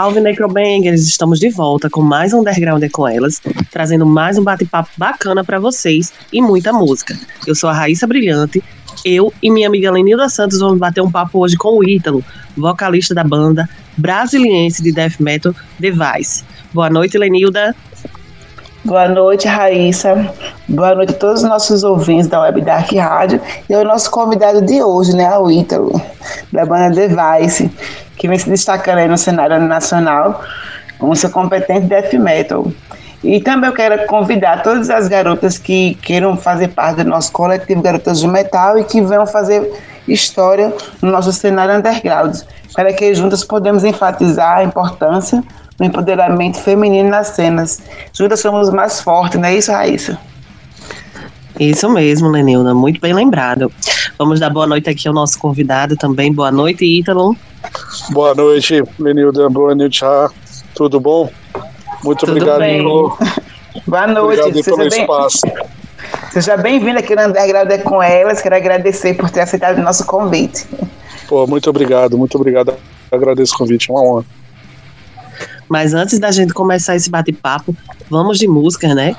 Salve 0.00 0.18
Necrobangers! 0.18 1.02
Estamos 1.02 1.38
de 1.38 1.50
volta 1.50 1.90
com 1.90 2.00
mais 2.00 2.32
um 2.32 2.40
Underground 2.40 2.82
com 2.90 3.06
elas, 3.06 3.38
trazendo 3.70 4.06
mais 4.06 4.38
um 4.38 4.42
bate-papo 4.42 4.88
bacana 4.96 5.44
para 5.44 5.60
vocês 5.60 6.10
e 6.32 6.40
muita 6.40 6.72
música. 6.72 7.14
Eu 7.46 7.54
sou 7.54 7.68
a 7.68 7.74
Raíssa 7.74 8.06
Brilhante, 8.06 8.64
eu 9.04 9.30
e 9.42 9.50
minha 9.50 9.68
amiga 9.68 9.92
Lenilda 9.92 10.26
Santos 10.30 10.58
vamos 10.58 10.78
bater 10.78 11.02
um 11.02 11.10
papo 11.10 11.40
hoje 11.40 11.54
com 11.54 11.76
o 11.76 11.84
Ítalo, 11.84 12.24
vocalista 12.56 13.14
da 13.14 13.22
banda 13.22 13.68
brasiliense 13.94 14.82
de 14.82 14.90
death 14.90 15.20
metal 15.20 15.54
Device. 15.78 16.44
Boa 16.72 16.88
noite, 16.88 17.18
Lenilda. 17.18 17.76
Boa 18.82 19.06
noite, 19.06 19.46
Raíssa. 19.46 20.32
Boa 20.66 20.94
noite 20.94 21.12
a 21.12 21.16
todos 21.16 21.42
os 21.42 21.48
nossos 21.48 21.84
ouvintes 21.84 22.26
da 22.26 22.40
Web 22.40 22.62
Dark 22.62 22.90
Rádio 22.90 23.38
e 23.68 23.76
o 23.76 23.84
nosso 23.84 24.10
convidado 24.10 24.64
de 24.64 24.82
hoje, 24.82 25.14
né, 25.14 25.36
o 25.36 25.50
Ítalo, 25.50 26.00
da 26.50 26.64
banda 26.64 26.88
Device 27.06 27.70
que 28.20 28.28
vem 28.28 28.38
se 28.38 28.50
destacando 28.50 28.98
aí 28.98 29.08
no 29.08 29.16
cenário 29.16 29.58
nacional 29.58 30.44
como 30.98 31.16
seu 31.16 31.30
competente 31.30 31.86
death 31.86 32.12
metal. 32.12 32.70
E 33.24 33.40
também 33.40 33.70
eu 33.70 33.74
quero 33.74 34.06
convidar 34.06 34.62
todas 34.62 34.90
as 34.90 35.08
garotas 35.08 35.56
que 35.56 35.94
queiram 36.02 36.36
fazer 36.36 36.68
parte 36.68 37.02
do 37.02 37.08
nosso 37.08 37.32
coletivo 37.32 37.80
Garotas 37.80 38.20
de 38.20 38.28
Metal 38.28 38.78
e 38.78 38.84
que 38.84 39.00
venham 39.00 39.26
fazer 39.26 39.72
história 40.06 40.72
no 41.00 41.10
nosso 41.10 41.32
cenário 41.32 41.76
underground, 41.76 42.36
para 42.74 42.92
que 42.92 43.14
juntas 43.14 43.42
podemos 43.42 43.84
enfatizar 43.84 44.58
a 44.58 44.64
importância 44.64 45.42
do 45.78 45.84
empoderamento 45.84 46.60
feminino 46.60 47.08
nas 47.08 47.28
cenas. 47.28 47.80
Juntas 48.12 48.40
somos 48.40 48.68
mais 48.68 49.00
fortes, 49.00 49.40
não 49.40 49.48
é 49.48 49.54
isso, 49.54 49.72
Raíssa? 49.72 50.18
Isso 51.60 51.90
mesmo, 51.90 52.30
Lenilda, 52.30 52.74
muito 52.74 52.98
bem 53.02 53.12
lembrado. 53.12 53.70
Vamos 54.18 54.40
dar 54.40 54.48
boa 54.48 54.66
noite 54.66 54.88
aqui 54.88 55.06
ao 55.06 55.12
nosso 55.12 55.38
convidado 55.38 55.94
também. 55.94 56.32
Boa 56.32 56.50
noite, 56.50 56.86
Ítalo. 56.86 57.36
Boa 58.12 58.34
noite, 58.34 58.82
Lenilda. 58.98 59.46
Boa 59.50 59.74
noite, 59.74 60.00
Ra. 60.02 60.30
Tudo 60.74 60.98
bom? 60.98 61.30
Muito 62.02 62.20
Tudo 62.20 62.32
obrigado 62.32 62.60
bem. 62.60 62.78
pelo, 62.78 63.14
Boa 63.86 64.06
noite. 64.06 64.40
Obrigado 64.40 64.64
Seja 64.64 64.76
pelo 64.76 64.88
bem... 64.88 65.00
espaço. 65.02 65.40
Seja 66.32 66.56
bem-vindo 66.56 66.98
aqui 66.98 67.14
no 67.14 67.26
Underground 67.26 67.70
é 67.70 67.76
com 67.76 68.02
elas. 68.02 68.40
Quero 68.40 68.56
agradecer 68.56 69.12
por 69.12 69.28
ter 69.28 69.40
aceitado 69.40 69.76
o 69.76 69.82
nosso 69.82 70.06
convite. 70.06 70.66
Pô, 71.28 71.46
muito 71.46 71.68
obrigado, 71.68 72.16
muito 72.16 72.36
obrigado. 72.36 72.72
Agradeço 73.12 73.54
o 73.54 73.58
convite, 73.58 73.90
é 73.90 73.92
uma 73.92 74.02
honra. 74.02 74.24
Mas 75.68 75.92
antes 75.92 76.18
da 76.18 76.30
gente 76.30 76.54
começar 76.54 76.96
esse 76.96 77.10
bate-papo, 77.10 77.76
vamos 78.08 78.38
de 78.38 78.48
música, 78.48 78.94
né? 78.94 79.14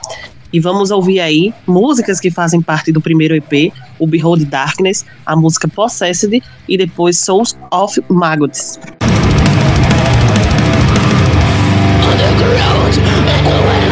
E 0.54 0.60
vamos 0.60 0.92
ouvir 0.92 1.20
aí 1.20 1.54
músicas 1.66 2.20
que 2.20 2.30
fazem 2.30 2.62
parte 2.62 2.92
do 2.92 3.00
primeiro 3.00 3.36
EP, 3.36 3.72
o 3.98 4.06
Behold 4.06 4.46
Darkness, 4.46 5.06
a 5.26 5.36
música 5.36 5.68
Possessed 5.68 6.44
e 6.68 6.78
depois 6.78 7.18
Souls 7.18 7.58
of 7.72 8.02
Maggots. 8.10 8.80
On 12.04 13.91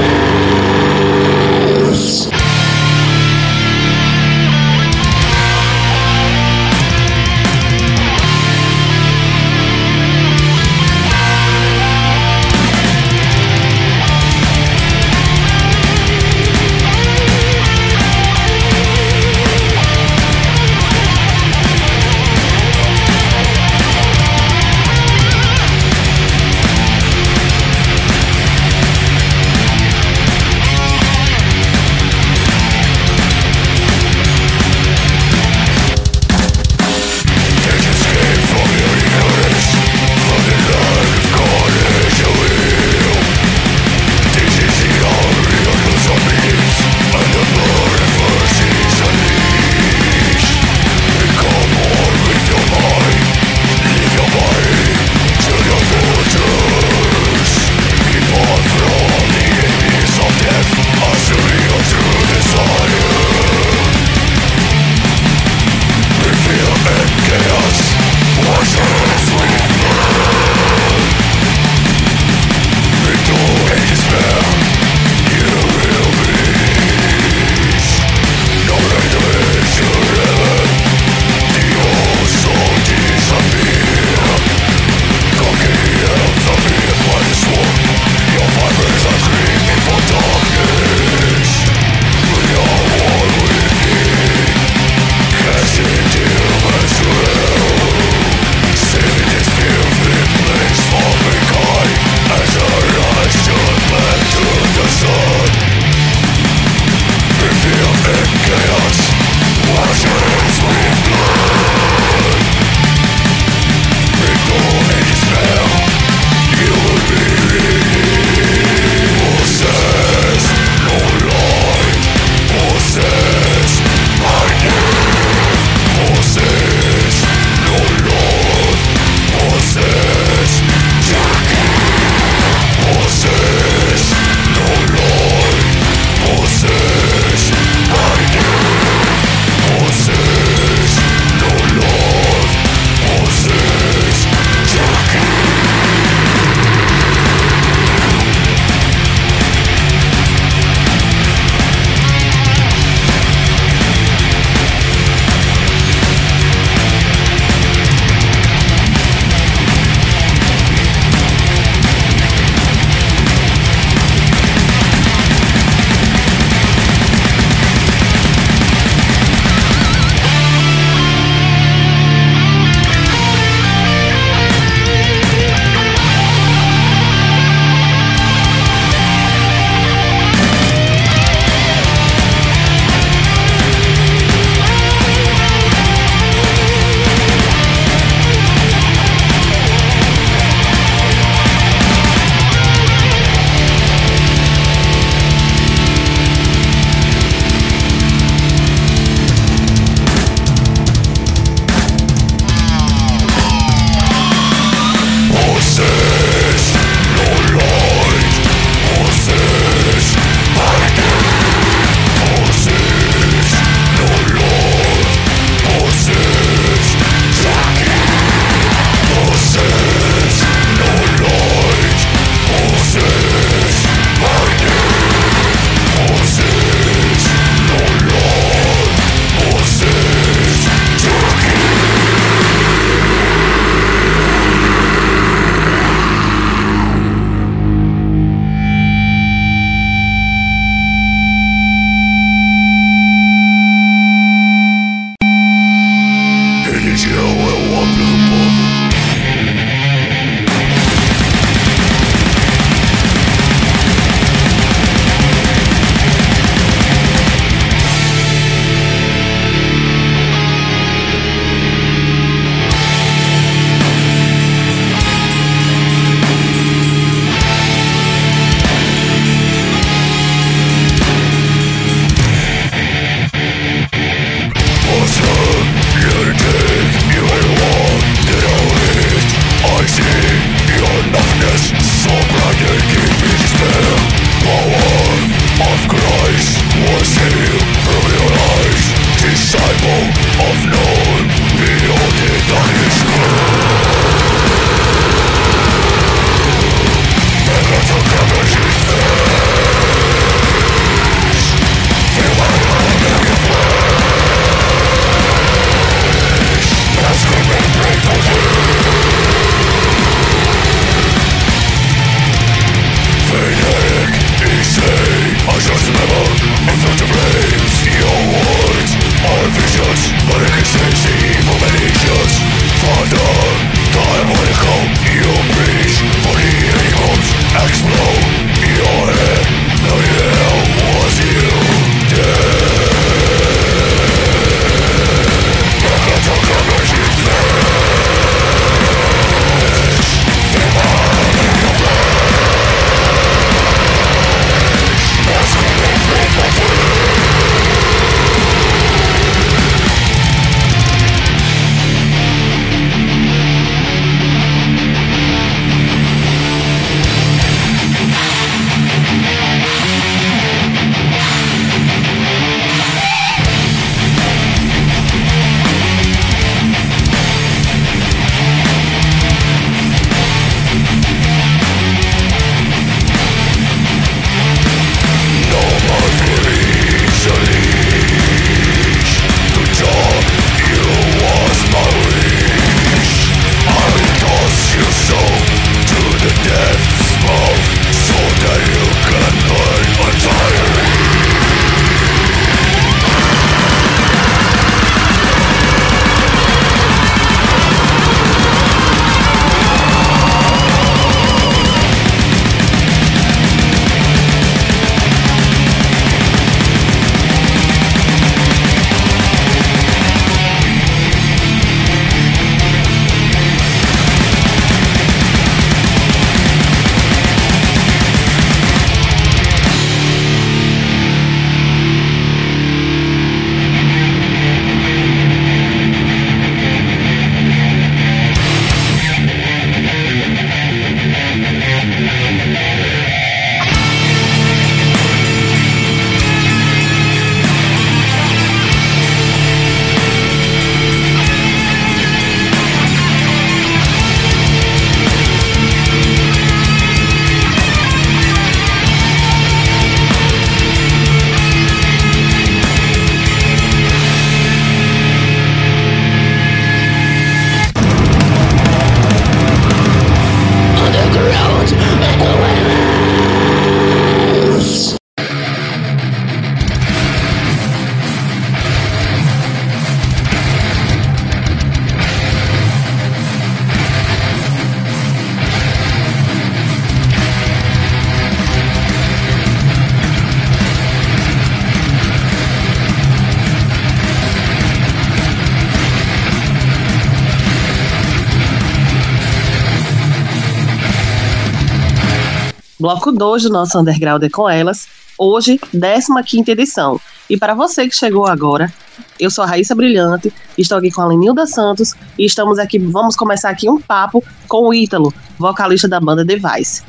Bloco 493.10 493.12
2 493.12 493.44
do 493.44 493.50
nosso 493.50 493.80
Underground 493.80 494.24
é 494.24 494.30
com 494.30 494.48
elas. 494.50 494.88
Hoje, 495.18 495.60
15 495.72 496.52
edição. 496.52 497.00
E 497.30 497.38
para 497.38 497.54
você 497.54 497.88
que 497.88 497.96
chegou 497.96 498.28
agora, 498.28 498.72
eu 499.20 499.30
sou 499.30 499.44
a 499.44 499.48
Raíssa 499.48 499.76
Brilhante, 499.76 500.34
estou 500.58 500.78
aqui 500.78 500.92
com 500.92 501.02
a 501.02 501.08
Lenilda 501.08 501.46
Santos 501.46 501.94
e 502.18 502.26
estamos 502.26 502.58
aqui, 502.60 502.80
vamos 502.80 503.16
começar 503.16 503.50
aqui 503.50 503.70
um 503.70 503.80
papo 503.80 504.24
com 504.48 504.68
o 504.68 504.74
Ítalo, 504.74 505.14
vocalista 505.38 505.88
da 505.88 506.00
banda 506.00 506.24
Device. 506.24 506.84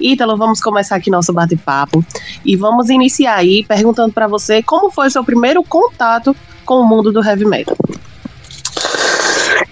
Ítalo, 0.00 0.36
vamos 0.36 0.60
começar 0.60 0.96
aqui 0.96 1.10
nosso 1.10 1.32
bate-papo 1.32 2.04
e 2.44 2.56
vamos 2.56 2.88
iniciar 2.88 3.36
aí 3.36 3.64
perguntando 3.64 4.12
para 4.12 4.26
você 4.26 4.62
como 4.62 4.90
foi 4.90 5.10
seu 5.10 5.24
primeiro 5.24 5.62
contato 5.62 6.34
com 6.64 6.80
o 6.80 6.86
mundo 6.86 7.12
do 7.12 7.24
heavy 7.24 7.44
metal. 7.44 7.76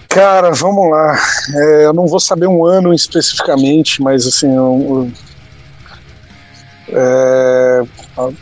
Cara, 0.09 0.51
vamos 0.51 0.89
lá. 0.89 1.17
É, 1.53 1.85
eu 1.85 1.93
não 1.93 2.07
vou 2.07 2.19
saber 2.19 2.47
um 2.47 2.65
ano 2.65 2.93
especificamente, 2.93 4.01
mas 4.01 4.25
assim, 4.25 4.55
eu, 4.55 5.11
é, 6.89 7.81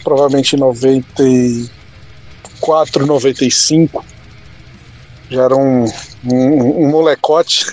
provavelmente 0.04 0.56
em 0.56 0.60
94, 0.60 3.06
95, 3.06 4.04
já 5.30 5.44
era 5.44 5.56
um, 5.56 5.86
um, 6.26 6.86
um 6.86 6.90
molecote, 6.90 7.68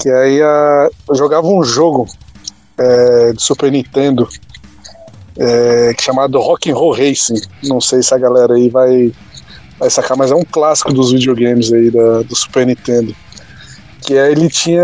que 0.00 0.08
aí 0.08 0.40
a, 0.40 0.88
eu 1.08 1.14
jogava 1.14 1.46
um 1.46 1.62
jogo 1.62 2.06
é, 2.78 3.32
de 3.32 3.42
Super 3.42 3.70
Nintendo 3.70 4.28
é, 5.38 5.94
chamado 5.98 6.40
Rock 6.40 6.70
and 6.70 6.74
Roll 6.74 6.92
Racing. 6.92 7.40
Não 7.64 7.80
sei 7.80 8.02
se 8.02 8.14
a 8.14 8.18
galera 8.18 8.54
aí 8.54 8.68
vai, 8.68 9.12
vai 9.78 9.90
sacar, 9.90 10.16
mas 10.16 10.30
é 10.30 10.34
um 10.34 10.44
clássico 10.44 10.92
dos 10.92 11.12
videogames 11.12 11.72
aí 11.72 11.90
da, 11.90 12.22
do 12.22 12.36
Super 12.36 12.66
Nintendo. 12.66 13.14
Que 14.02 14.18
aí 14.18 14.32
ele 14.32 14.48
tinha 14.48 14.82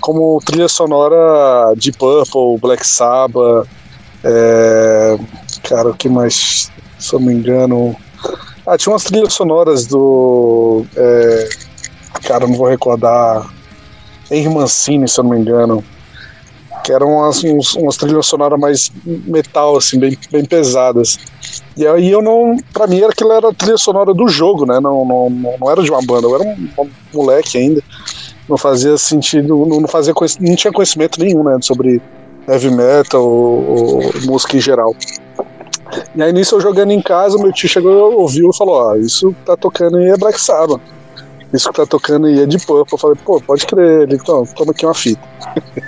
como 0.00 0.40
trilha 0.44 0.68
sonora 0.68 1.74
de 1.76 1.90
Purple, 1.92 2.58
Black 2.60 2.86
Sabbath, 2.86 3.66
é, 4.28 5.18
cara, 5.68 5.90
o 5.90 5.94
que 5.94 6.08
mais, 6.08 6.70
se 6.98 7.14
eu 7.14 7.20
não 7.20 7.28
me 7.28 7.34
engano. 7.34 7.94
Ah, 8.66 8.76
tinha 8.76 8.92
umas 8.92 9.04
trilhas 9.04 9.32
sonoras 9.32 9.86
do. 9.86 10.84
É, 10.96 11.48
cara, 12.24 12.46
não 12.46 12.54
vou 12.54 12.68
recordar. 12.68 13.48
Henry 14.28 14.52
Mancini, 14.52 15.08
se 15.08 15.20
eu 15.20 15.24
não 15.24 15.30
me 15.30 15.38
engano. 15.38 15.84
Que 16.82 16.92
eram 16.92 17.18
umas, 17.18 17.42
uns, 17.44 17.74
umas 17.74 17.96
trilhas 17.96 18.26
sonoras 18.26 18.58
mais 18.58 18.90
metal, 19.04 19.76
assim, 19.76 19.98
bem, 19.98 20.18
bem 20.32 20.44
pesadas. 20.44 21.18
E 21.76 21.86
aí 21.86 22.10
eu 22.10 22.20
não. 22.20 22.56
Pra 22.72 22.88
mim, 22.88 23.02
aquilo 23.04 23.32
era 23.32 23.50
a 23.50 23.54
trilha 23.54 23.78
sonora 23.78 24.12
do 24.12 24.26
jogo, 24.26 24.66
né? 24.66 24.80
Não, 24.80 25.04
não, 25.04 25.30
não 25.60 25.70
era 25.70 25.82
de 25.82 25.90
uma 25.90 26.02
banda, 26.02 26.26
eu 26.26 26.34
era 26.34 26.44
um, 26.44 26.68
um 26.78 26.90
moleque 27.14 27.58
ainda. 27.58 27.80
Não 28.48 28.56
fazia 28.56 28.96
sentido, 28.96 29.66
não, 29.66 29.86
fazia, 29.88 30.14
não 30.40 30.56
tinha 30.56 30.72
conhecimento 30.72 31.20
nenhum, 31.20 31.44
né? 31.44 31.58
Sobre 31.60 32.00
heavy 32.48 32.70
metal 32.70 33.22
ou, 33.22 34.04
ou 34.04 34.12
música 34.24 34.56
em 34.56 34.60
geral. 34.60 34.94
E 36.14 36.22
aí 36.22 36.32
nisso 36.32 36.56
eu 36.56 36.60
jogando 36.60 36.90
em 36.90 37.00
casa, 37.00 37.38
meu 37.38 37.52
tio 37.52 37.68
chegou, 37.68 38.20
ouviu 38.20 38.50
e 38.50 38.56
falou, 38.56 38.74
ó, 38.74 38.96
isso 38.96 39.32
que 39.32 39.46
tá 39.46 39.56
tocando 39.56 39.96
aí 39.98 40.10
é 40.10 40.16
Black 40.16 40.40
Sabbath. 40.40 40.80
Isso 41.52 41.68
que 41.70 41.76
tá 41.76 41.86
tocando 41.86 42.26
aí 42.26 42.40
é 42.40 42.46
de 42.46 42.58
Purple. 42.58 42.92
Eu 42.92 42.98
falei, 42.98 43.16
pô, 43.24 43.40
pode 43.40 43.66
crer. 43.66 44.02
Ele, 44.02 44.16
então, 44.16 44.44
toma 44.44 44.72
aqui 44.72 44.84
uma 44.84 44.94
fita. 44.94 45.22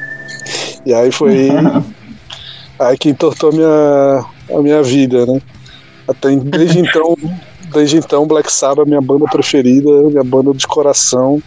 e 0.87 0.95
aí 0.95 1.11
foi 1.11 1.49
aí 2.79 2.97
que 2.97 3.11
entortou 3.11 3.51
a 3.51 3.53
minha, 3.53 4.25
a 4.57 4.63
minha 4.63 4.83
vida, 4.83 5.27
né? 5.27 5.41
Até 6.07 6.35
desde 6.37 6.79
então, 6.79 7.17
desde 7.73 7.99
então, 7.99 8.27
Black 8.27 8.51
Sabbath 8.51 8.87
é 8.87 8.89
minha 8.89 9.01
banda 9.01 9.27
preferida, 9.27 9.91
minha 9.91 10.25
banda 10.25 10.55
de 10.55 10.67
coração. 10.67 11.43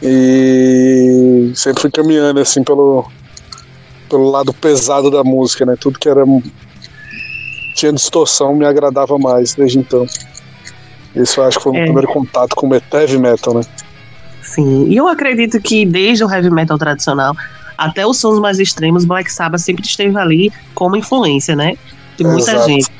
E 0.00 1.50
sempre 1.56 1.82
fui 1.82 1.90
caminhando 1.90 2.38
assim 2.38 2.62
pelo, 2.62 3.10
pelo 4.08 4.30
lado 4.30 4.52
pesado 4.52 5.10
da 5.10 5.22
música, 5.22 5.64
né? 5.66 5.76
Tudo 5.78 5.98
que 5.98 6.08
era 6.08 6.24
tinha 7.74 7.92
distorção 7.92 8.54
me 8.54 8.64
agradava 8.64 9.18
mais 9.18 9.54
desde 9.54 9.78
então. 9.78 10.06
Isso 11.14 11.40
eu 11.40 11.44
acho 11.44 11.58
que 11.58 11.64
foi 11.64 11.72
o 11.72 11.76
é. 11.76 11.84
primeiro 11.84 12.08
contato 12.08 12.54
com 12.56 12.68
o 12.68 12.74
heavy 12.74 13.18
metal, 13.18 13.54
né? 13.54 13.60
Sim, 14.42 14.88
e 14.88 14.96
eu 14.96 15.06
acredito 15.06 15.60
que 15.60 15.84
desde 15.84 16.24
o 16.24 16.30
heavy 16.30 16.50
metal 16.50 16.78
tradicional 16.78 17.36
até 17.76 18.04
os 18.04 18.18
sons 18.18 18.40
mais 18.40 18.58
extremos, 18.58 19.04
Black 19.04 19.32
Sabbath 19.32 19.60
sempre 19.60 19.84
esteve 19.84 20.18
ali 20.18 20.52
como 20.74 20.96
influência, 20.96 21.54
né? 21.54 21.76
De 22.16 22.24
muita 22.24 22.50
Exato. 22.50 22.68
gente. 22.68 22.90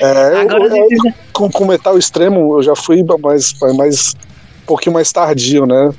É, 0.00 0.40
Agora 0.40 0.66
eu, 0.68 0.88
eu, 0.90 0.96
já... 1.04 1.14
com, 1.32 1.50
com 1.50 1.66
metal 1.66 1.98
extremo 1.98 2.56
eu 2.56 2.62
já 2.62 2.74
fui 2.74 3.04
mais, 3.20 3.54
mais 3.76 4.14
um 4.62 4.66
pouquinho 4.66 4.94
mais 4.94 5.12
tardio, 5.12 5.66
né? 5.66 5.92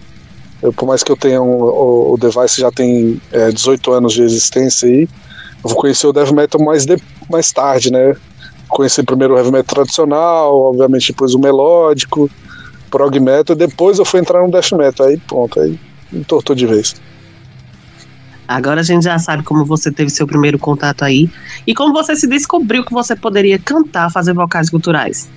Eu, 0.61 0.71
por 0.71 0.87
mais 0.87 1.03
que 1.03 1.11
eu 1.11 1.17
tenha 1.17 1.41
um, 1.41 1.61
o, 1.61 2.13
o 2.13 2.17
device 2.17 2.61
já 2.61 2.71
tem 2.71 3.19
é, 3.31 3.49
18 3.51 3.91
anos 3.91 4.13
de 4.13 4.21
existência 4.21 4.87
aí, 4.87 5.09
eu 5.63 5.69
vou 5.69 5.75
conhecer 5.75 6.07
o 6.07 6.13
death 6.13 6.31
metal 6.31 6.61
mais, 6.63 6.85
de, 6.85 6.97
mais 7.29 7.51
tarde, 7.51 7.91
né? 7.91 8.15
Conheci 8.67 9.03
primeiro 9.03 9.33
o 9.33 9.37
heavy 9.37 9.51
metal 9.51 9.75
tradicional, 9.75 10.55
obviamente 10.55 11.11
depois 11.11 11.33
o 11.33 11.39
melódico, 11.39 12.29
prog 12.89 13.19
metal, 13.19 13.55
depois 13.55 13.99
eu 13.99 14.05
fui 14.05 14.19
entrar 14.19 14.41
no 14.43 14.51
death 14.51 14.71
metal, 14.73 15.07
aí 15.07 15.17
pronto, 15.17 15.59
aí 15.59 15.79
entortou 16.13 16.55
de 16.55 16.65
vez. 16.65 16.95
Agora 18.47 18.81
a 18.81 18.83
gente 18.83 19.03
já 19.03 19.17
sabe 19.17 19.43
como 19.43 19.63
você 19.63 19.91
teve 19.91 20.09
seu 20.09 20.27
primeiro 20.27 20.59
contato 20.59 21.03
aí 21.03 21.29
e 21.65 21.73
como 21.73 21.93
você 21.93 22.15
se 22.15 22.27
descobriu 22.27 22.83
que 22.83 22.91
você 22.91 23.15
poderia 23.15 23.57
cantar, 23.57 24.11
fazer 24.11 24.33
vocais 24.33 24.69
culturais. 24.69 25.29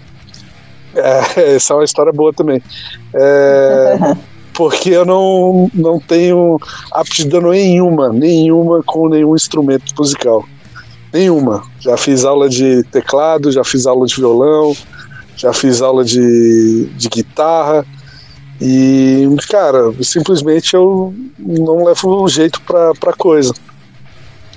É, 0.95 1.54
essa 1.54 1.75
é 1.75 1.76
uma 1.76 1.85
história 1.85 2.12
boa 2.12 2.33
também. 2.33 2.61
É, 3.14 4.16
porque 4.55 4.91
eu 4.91 5.05
não, 5.05 5.71
não 5.75 5.99
tenho 5.99 6.59
aptidão 6.93 7.51
nenhuma, 7.51 8.11
nenhuma 8.11 8.83
com 8.83 9.09
nenhum 9.09 9.35
instrumento 9.35 9.93
musical. 9.99 10.45
Nenhuma. 11.13 11.63
Já 11.81 11.97
fiz 11.97 12.25
aula 12.25 12.49
de 12.49 12.83
teclado, 12.85 13.53
já 13.53 13.65
fiz 13.65 13.87
aula 13.87 14.07
de 14.07 14.15
violão, 14.17 14.75
já 15.37 15.53
fiz 15.53 15.83
aula 15.83 16.05
de, 16.05 16.87
de 16.97 17.09
guitarra. 17.09 17.85
E, 18.61 19.27
cara, 19.51 19.93
simplesmente 20.03 20.75
eu 20.75 21.13
não 21.39 21.85
levo 21.85 22.27
jeito 22.29 22.61
pra, 22.63 22.93
pra 22.95 23.13
coisa. 23.13 23.53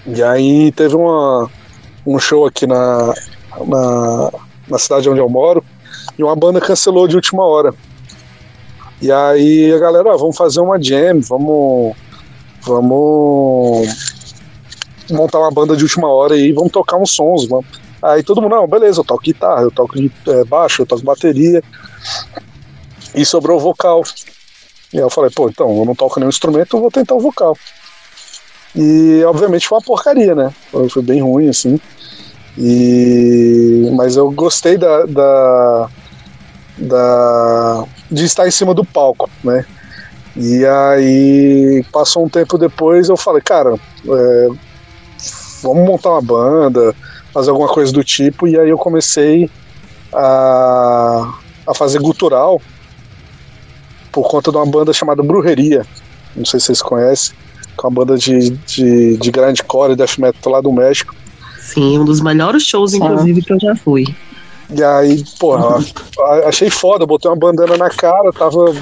E 0.06 0.22
aí 0.24 0.72
teve 0.72 0.96
uma, 0.96 1.50
um 2.06 2.20
show 2.20 2.46
aqui 2.46 2.66
na, 2.66 3.14
na, 3.68 4.32
na 4.70 4.78
cidade 4.78 5.10
onde 5.10 5.20
eu 5.20 5.28
moro 5.28 5.64
e 6.18 6.24
uma 6.24 6.36
banda 6.36 6.62
cancelou 6.62 7.08
de 7.08 7.16
última 7.16 7.44
hora. 7.44 7.74
E 9.02 9.12
aí 9.12 9.72
a 9.72 9.78
galera, 9.78 10.14
ah, 10.14 10.18
vamos 10.18 10.36
fazer 10.36 10.60
uma 10.60 10.82
jam, 10.82 11.20
vamos. 11.22 11.96
Vamos 12.62 13.88
montar 15.10 15.40
uma 15.40 15.52
banda 15.52 15.76
de 15.76 15.84
última 15.84 16.12
hora 16.12 16.36
e 16.36 16.52
vamos 16.52 16.72
tocar 16.72 16.98
uns 16.98 17.12
sons. 17.12 17.48
Vamos. 17.48 17.66
Aí 18.02 18.24
todo 18.24 18.42
mundo, 18.42 18.56
não, 18.56 18.68
beleza, 18.68 19.00
eu 19.00 19.06
toco 19.06 19.24
guitarra, 19.24 19.62
eu 19.62 19.72
toco 19.72 19.94
é, 19.98 20.44
baixo, 20.46 20.82
eu 20.82 20.86
toco 20.86 21.04
bateria. 21.04 21.64
E 23.16 23.26
sobrou 23.26 23.58
o 23.58 23.62
vocal. 23.62 24.04
E 24.94 24.98
aí 24.98 25.04
eu 25.04 25.10
falei, 25.10 25.32
pô, 25.32 25.50
então, 25.50 25.78
eu 25.78 25.86
não 25.86 25.96
toco 25.96 26.20
nenhum 26.20 26.30
instrumento, 26.30 26.76
eu 26.76 26.82
vou 26.82 26.92
tentar 26.92 27.16
o 27.16 27.20
vocal. 27.20 27.58
E 28.76 29.24
obviamente 29.26 29.68
foi 29.68 29.78
uma 29.78 29.84
porcaria, 29.84 30.36
né? 30.36 30.54
Foi, 30.72 30.90
foi 30.90 31.02
bem 31.02 31.22
ruim, 31.22 31.50
assim. 31.50 31.80
E... 32.58 33.90
Mas 33.96 34.16
eu 34.16 34.32
gostei 34.32 34.78
da, 34.78 35.06
da, 35.06 35.90
da, 36.78 37.86
de 38.10 38.26
estar 38.26 38.48
em 38.48 38.52
cima 38.52 38.74
do 38.74 38.86
palco, 38.86 39.30
né? 39.44 39.66
E 40.36 40.66
aí, 40.66 41.84
passou 41.92 42.26
um 42.26 42.30
tempo 42.30 42.58
depois, 42.58 43.10
eu 43.10 43.18
falei, 43.18 43.42
cara, 43.42 43.74
é, 43.74 44.48
vamos 45.64 45.88
montar 45.88 46.12
uma 46.12 46.22
banda, 46.22 46.96
fazer 47.34 47.50
alguma 47.50 47.68
coisa 47.68 47.92
do 47.92 48.04
tipo, 48.04 48.48
e 48.48 48.60
aí 48.60 48.70
eu 48.70 48.78
comecei 48.78 49.50
a, 50.14 51.34
a 51.68 51.74
fazer 51.74 52.00
gutural 52.00 52.62
por 54.12 54.30
conta 54.30 54.52
de 54.52 54.58
uma 54.58 54.66
banda 54.66 54.94
chamada 54.94 55.24
Brujeria, 55.24 55.86
não 56.36 56.46
sei 56.46 56.60
se 56.60 56.68
vocês 56.68 56.82
conhecem, 56.82 57.36
que 57.78 57.86
é 57.86 57.88
uma 57.88 57.96
banda 57.96 58.18
de, 58.18 58.52
de, 58.52 59.18
de 59.18 59.32
grindcore 59.32 59.94
e 59.94 59.96
death 59.96 60.18
metal 60.20 60.54
lá 60.54 60.62
do 60.62 60.72
México. 60.72 61.16
Sim, 61.60 62.00
um 62.00 62.06
dos 62.06 62.22
melhores 62.22 62.64
shows, 62.64 62.94
inclusive, 62.94 63.42
ah. 63.42 63.44
que 63.46 63.54
eu 63.54 63.60
já 63.60 63.76
fui. 63.76 64.06
E 64.70 64.84
aí, 64.84 65.24
porra, 65.40 65.80
achei 66.46 66.70
foda, 66.70 67.06
botei 67.06 67.30
uma 67.32 67.38
bandana 67.38 67.78
na 67.78 67.90
cara, 67.90 68.32
tava 68.34 68.74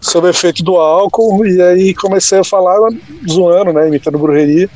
sob 0.00 0.28
efeito 0.28 0.62
do 0.62 0.76
álcool, 0.76 1.46
e 1.46 1.60
aí 1.60 1.94
comecei 1.94 2.38
a 2.38 2.44
falar 2.44 2.76
zoando, 3.28 3.72
né, 3.72 3.88
imitando 3.88 4.18
brujeria. 4.18 4.68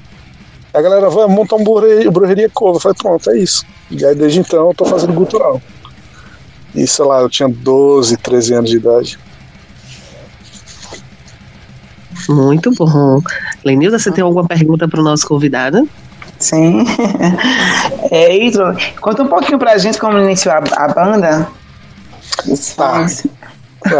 A 0.72 0.82
galera, 0.82 1.08
vai 1.08 1.26
montar 1.28 1.56
um 1.56 1.64
brujeria, 1.64 2.10
brujeria 2.10 2.50
cover. 2.50 2.76
Eu 2.76 2.80
falei, 2.80 2.96
pronto, 3.00 3.30
é 3.30 3.38
isso. 3.38 3.64
E 3.90 4.04
aí 4.04 4.14
desde 4.14 4.40
então 4.40 4.68
eu 4.68 4.74
tô 4.74 4.84
fazendo 4.84 5.12
gutural. 5.12 5.62
E 6.74 6.86
sei 6.86 7.04
lá, 7.04 7.20
eu 7.20 7.30
tinha 7.30 7.48
12, 7.48 8.16
13 8.16 8.54
anos 8.54 8.70
de 8.70 8.76
idade. 8.78 9.18
Muito 12.28 12.72
bom. 12.72 13.20
Lenilda, 13.64 13.98
você 13.98 14.10
tem 14.10 14.24
alguma 14.24 14.46
pergunta 14.46 14.88
para 14.88 15.00
o 15.00 15.04
nosso 15.04 15.26
convidado? 15.28 15.88
Sim. 16.38 16.84
É 18.10 18.36
isso. 18.36 18.60
Conta 19.00 19.22
um 19.22 19.28
pouquinho 19.28 19.58
pra 19.58 19.76
gente 19.78 19.98
como 19.98 20.18
iniciou 20.18 20.54
a, 20.54 20.58
a 20.58 20.88
banda. 20.88 21.48
Tá. 22.76 23.06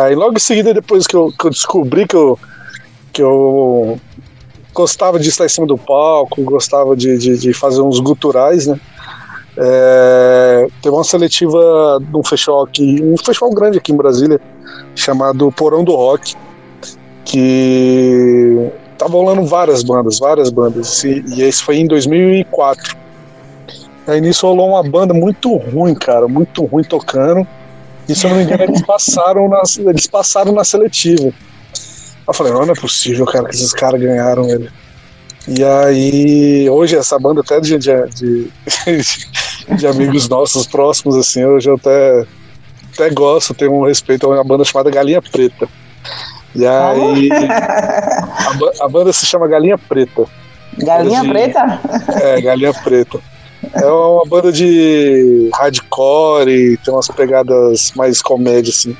Aí 0.05 0.15
logo 0.15 0.37
em 0.37 0.41
seguida, 0.41 0.73
depois 0.73 1.07
que 1.07 1.17
eu, 1.17 1.33
que 1.33 1.47
eu 1.47 1.51
descobri 1.51 2.07
que 2.07 2.15
eu, 2.15 2.39
que 3.13 3.23
eu 3.23 3.99
gostava 4.73 5.19
de 5.19 5.29
estar 5.29 5.45
em 5.47 5.49
cima 5.49 5.67
do 5.67 5.77
palco, 5.77 6.43
gostava 6.43 6.97
de, 6.97 7.17
de, 7.19 7.39
de 7.39 7.53
fazer 7.53 7.81
uns 7.81 8.01
guturais, 8.01 8.67
né? 8.67 8.79
É, 9.57 10.67
teve 10.83 10.95
uma 10.95 11.05
seletiva 11.05 11.99
de 12.01 12.17
um 12.17 12.25
festival 12.25 12.65
aqui, 12.65 12.99
um 13.03 13.17
festival 13.17 13.51
grande 13.51 13.79
aqui 13.79 13.93
em 13.93 13.97
Brasília, 13.97 14.41
chamado 14.97 15.51
Porão 15.53 15.85
do 15.85 15.95
Rock, 15.95 16.35
que 17.25 18.71
tava 18.99 19.13
rolando 19.13 19.45
várias 19.45 19.83
bandas, 19.83 20.19
várias 20.19 20.51
bandas, 20.51 21.05
e, 21.05 21.25
e 21.29 21.43
esse 21.43 21.63
foi 21.63 21.77
em 21.77 21.87
2004. 21.87 22.97
Aí 24.07 24.21
nisso 24.21 24.47
rolou 24.47 24.71
uma 24.71 24.83
banda 24.83 25.15
muito 25.15 25.57
ruim, 25.57 25.95
cara, 25.95 26.29
muito 26.29 26.65
ruim 26.65 26.85
tocando. 26.85 27.47
E 28.09 28.15
se 28.15 28.27
eu 28.27 28.31
não 28.31 28.37
me 28.37 28.45
engano, 28.45 28.65
eles 28.65 28.83
passaram 28.83 29.49
na, 29.49 29.63
eles 29.79 30.07
passaram 30.07 30.53
na 30.53 30.63
seletiva. 30.63 31.33
Eu 32.27 32.35
falei, 32.35 32.53
não, 32.53 32.67
não 32.67 32.73
é 32.73 32.77
possível, 32.77 33.25
cara, 33.27 33.49
que 33.49 33.55
esses 33.55 33.73
caras 33.73 34.01
ganharam 34.01 34.49
ele. 34.49 34.71
E 35.47 35.63
aí, 35.63 36.71
hoje 36.71 36.97
essa 36.97 37.19
banda 37.19 37.43
até 37.43 37.61
de, 37.61 37.77
de, 37.79 37.93
de, 38.15 38.51
de 39.77 39.87
amigos 39.87 40.29
nossos 40.29 40.67
próximos, 40.67 41.17
assim, 41.17 41.45
hoje 41.45 41.69
eu 41.69 41.75
até, 41.75 42.27
até 42.95 43.11
gosto, 43.11 43.53
tenho 43.53 43.75
um 43.75 43.87
respeito 43.87 44.27
a 44.27 44.37
uma 44.37 44.45
banda 44.45 44.65
chamada 44.65 44.91
Galinha 44.91 45.21
Preta. 45.21 45.69
E 46.55 46.67
aí, 46.67 47.29
a, 48.81 48.85
a 48.85 48.89
banda 48.89 49.13
se 49.13 49.27
chama 49.27 49.49
Galinha 49.49 49.79
Preta. 49.79 50.25
Galinha 50.79 51.23
de, 51.23 51.29
Preta? 51.29 51.81
É, 52.23 52.41
Galinha 52.41 52.73
Preta. 52.73 53.19
É 53.73 53.87
uma 53.87 54.25
banda 54.27 54.53
de 54.53 55.51
hardcore 55.55 56.51
e 56.51 56.77
tem 56.79 56.93
umas 56.93 57.09
pegadas 57.09 57.93
mais 57.97 58.21
comédia, 58.21 58.71
assim. 58.71 58.97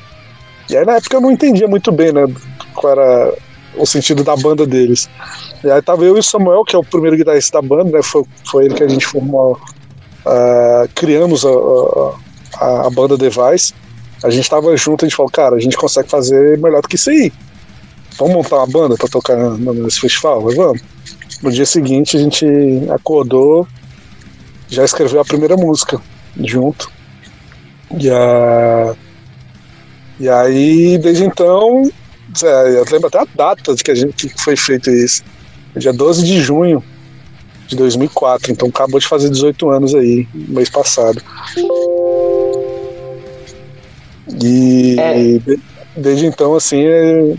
E 0.69 0.77
aí 0.77 0.85
na 0.85 0.95
época 0.95 1.17
eu 1.17 1.21
não 1.21 1.31
entendia 1.31 1.69
muito 1.69 1.93
bem, 1.93 2.13
né? 2.13 2.27
Qual 2.75 2.93
era 2.93 3.35
o 3.77 3.87
sentido 3.87 4.25
da 4.25 4.37
banda 4.37 4.67
deles. 4.67 5.09
E 5.63 5.71
aí 5.71 5.83
tava 5.83 6.05
eu 6.05 6.17
e 6.17 6.21
o 6.21 6.23
Samuel, 6.23 6.65
que 6.65 6.77
é 6.77 6.79
o 6.79 6.85
primeiro 6.85 7.17
guitarrista 7.17 7.61
da 7.61 7.67
banda, 7.67 7.91
né? 7.91 8.03
Foi, 8.03 8.25
foi 8.45 8.65
ele 8.67 8.75
que 8.75 8.83
a 8.83 8.89
gente 8.89 9.07
formou, 9.07 9.59
uh, 10.25 10.89
criamos 10.95 11.45
a, 11.45 11.51
a, 12.61 12.87
a, 12.87 12.91
banda 12.91 13.17
Device. 13.17 13.75
A 14.25 14.31
gente 14.31 14.49
tava 14.49 14.75
junto, 14.75 15.05
a 15.05 15.09
gente 15.09 15.17
falou, 15.17 15.31
cara, 15.31 15.55
a 15.55 15.61
gente 15.61 15.77
consegue 15.77 16.09
fazer 16.09 16.59
melhor 16.59 16.81
do 16.81 16.89
que 16.89 16.97
isso 16.97 17.11
aí. 17.11 17.31
Vamos 18.17 18.35
montar 18.35 18.57
uma 18.57 18.67
banda 18.67 18.97
pra 18.97 19.07
tocar 19.07 19.37
nesse 19.59 20.01
festival? 20.01 20.41
Vamos. 20.41 20.81
No 21.43 21.53
dia 21.53 21.67
seguinte 21.67 22.17
a 22.17 22.21
gente 22.21 22.47
acordou, 22.89 23.69
já 24.67 24.83
escreveu 24.83 25.21
a 25.21 25.25
primeira 25.27 25.59
música 25.59 26.01
junto. 26.43 26.91
E, 28.01 28.09
a... 28.09 28.95
e 30.19 30.27
aí, 30.27 30.97
desde 30.97 31.25
então, 31.25 31.83
é, 32.43 32.79
eu 32.79 32.85
lembro 32.91 33.09
até 33.09 33.19
a 33.19 33.27
data 33.27 33.75
de 33.75 33.85
que 33.85 33.91
a 33.91 33.95
gente 33.95 34.31
que 34.31 34.43
foi 34.43 34.57
feito 34.57 34.91
isso. 34.91 35.23
Dia 35.77 35.93
12 35.93 36.25
de 36.25 36.41
junho 36.41 36.83
de 37.69 37.77
2004, 37.77 38.53
então 38.53 38.69
acabou 38.69 38.99
de 38.99 39.07
fazer 39.07 39.29
18 39.29 39.69
anos 39.69 39.95
aí, 39.95 40.27
mês 40.33 40.71
passado. 40.71 41.23
E 44.29 44.97
é. 44.99 45.59
desde 45.97 46.27
então, 46.27 46.55
assim, 46.55 46.85
é, 46.85 47.35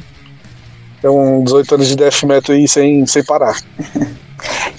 é 1.03 1.09
um 1.09 1.43
18 1.43 1.75
anos 1.75 1.87
de 1.87 1.95
death 1.95 2.23
metal 2.23 2.55
aí 2.55 2.67
sem, 2.67 3.05
sem 3.05 3.23
parar. 3.23 3.57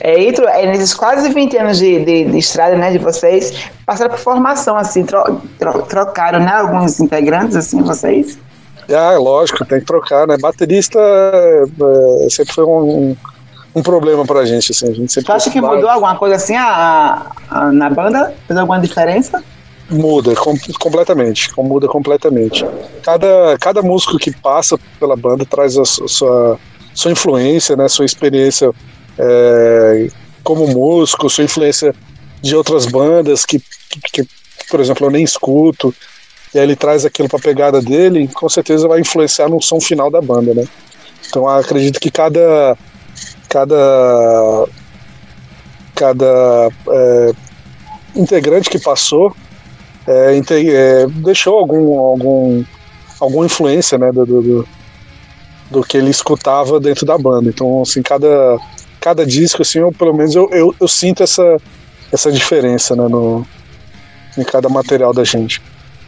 É, 0.00 0.20
e 0.20 0.28
é, 0.28 0.66
nesses 0.66 0.94
quase 0.94 1.28
20 1.28 1.56
anos 1.56 1.78
de, 1.78 2.04
de, 2.04 2.24
de, 2.26 2.38
estrada, 2.38 2.76
né, 2.76 2.92
de 2.92 2.98
vocês, 2.98 3.68
passaram 3.84 4.10
por 4.10 4.18
formação, 4.18 4.76
assim, 4.76 5.04
tro, 5.04 5.40
tro, 5.58 5.82
trocaram, 5.82 6.38
né, 6.38 6.52
alguns 6.52 7.00
integrantes, 7.00 7.56
assim, 7.56 7.82
vocês? 7.82 8.38
Ah, 8.94 9.16
lógico, 9.18 9.64
tem 9.64 9.80
que 9.80 9.86
trocar, 9.86 10.26
né? 10.28 10.36
Baterista 10.38 11.00
é, 11.00 12.30
sempre 12.30 12.54
foi 12.54 12.64
um, 12.64 13.16
um 13.74 13.82
problema 13.82 14.24
pra 14.24 14.44
gente, 14.44 14.70
assim. 14.70 14.90
A 14.90 14.94
gente 14.94 15.12
sempre 15.12 15.26
Você 15.26 15.32
acha 15.32 15.50
que 15.50 15.60
mudou 15.60 15.88
alguma 15.88 16.16
coisa 16.16 16.36
assim 16.36 16.54
a, 16.54 17.26
a, 17.50 17.72
na 17.72 17.90
banda? 17.90 18.32
Fez 18.46 18.56
alguma 18.56 18.78
diferença? 18.78 19.42
Muda 19.88 20.34
com, 20.34 20.54
completamente, 20.80 21.48
muda 21.56 21.86
completamente. 21.86 22.64
Cada, 23.02 23.56
cada 23.60 23.82
músico 23.82 24.18
que 24.18 24.32
passa 24.36 24.76
pela 24.98 25.14
banda 25.14 25.44
traz 25.44 25.78
a, 25.78 25.84
sua, 25.84 26.58
sua 26.92 27.12
influência, 27.12 27.76
né, 27.76 27.88
sua 27.88 28.04
experiência 28.04 28.72
é, 29.16 30.08
como 30.42 30.66
músico, 30.66 31.30
sua 31.30 31.44
influência 31.44 31.94
de 32.42 32.56
outras 32.56 32.86
bandas 32.86 33.44
que, 33.44 33.60
que, 33.88 34.24
que, 34.24 34.28
por 34.68 34.80
exemplo, 34.80 35.06
eu 35.06 35.10
nem 35.10 35.22
escuto 35.22 35.94
e 36.54 36.58
aí 36.58 36.64
ele 36.64 36.76
traz 36.76 37.04
aquilo 37.04 37.28
para 37.28 37.38
a 37.38 37.42
pegada 37.42 37.82
dele, 37.82 38.28
com 38.28 38.48
certeza 38.48 38.88
vai 38.88 39.00
influenciar 39.00 39.48
no 39.48 39.60
som 39.60 39.80
final 39.80 40.10
da 40.10 40.22
banda, 40.22 40.54
né? 40.54 40.66
Então 41.28 41.46
acredito 41.46 42.00
que 42.00 42.10
cada 42.10 42.76
cada 43.48 44.66
cada 45.94 46.68
é, 46.88 47.32
integrante 48.14 48.70
que 48.70 48.78
passou 48.78 49.34
é, 50.06 50.38
é, 50.38 51.06
deixou 51.06 51.58
algum 51.58 51.98
algum 51.98 52.64
alguma 53.18 53.46
influência, 53.46 53.96
né, 53.96 54.12
do, 54.12 54.26
do, 54.26 54.68
do, 55.70 55.82
que 55.82 55.96
ele 55.96 56.10
escutava 56.10 56.78
dentro 56.78 57.06
da 57.06 57.16
banda. 57.16 57.48
Então 57.48 57.82
assim 57.82 58.02
cada 58.02 58.58
cada 59.00 59.24
disco 59.24 59.62
assim, 59.62 59.78
eu, 59.78 59.92
pelo 59.92 60.14
menos 60.14 60.34
eu, 60.34 60.48
eu, 60.50 60.74
eu 60.80 60.88
sinto 60.88 61.22
essa 61.22 61.56
essa 62.12 62.30
diferença, 62.30 62.94
né, 62.94 63.08
no 63.08 63.46
em 64.38 64.44
cada 64.44 64.68
material 64.68 65.12
da 65.12 65.24
gente. 65.24 65.62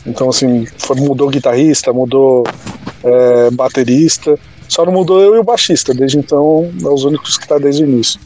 Então, 0.06 0.28
assim, 0.28 0.66
foi, 0.78 0.96
mudou 0.96 1.28
guitarrista, 1.28 1.92
mudou 1.92 2.44
é, 3.02 3.50
baterista, 3.50 4.38
só 4.68 4.84
não 4.84 4.92
mudou 4.92 5.20
eu 5.20 5.34
e 5.34 5.38
o 5.38 5.44
baixista. 5.44 5.94
Desde 5.94 6.18
então, 6.18 6.70
é 6.82 6.88
os 6.88 7.04
únicos 7.04 7.36
que 7.36 7.48
tá 7.48 7.58
desde 7.58 7.84
o 7.84 7.86
início. 7.86 8.20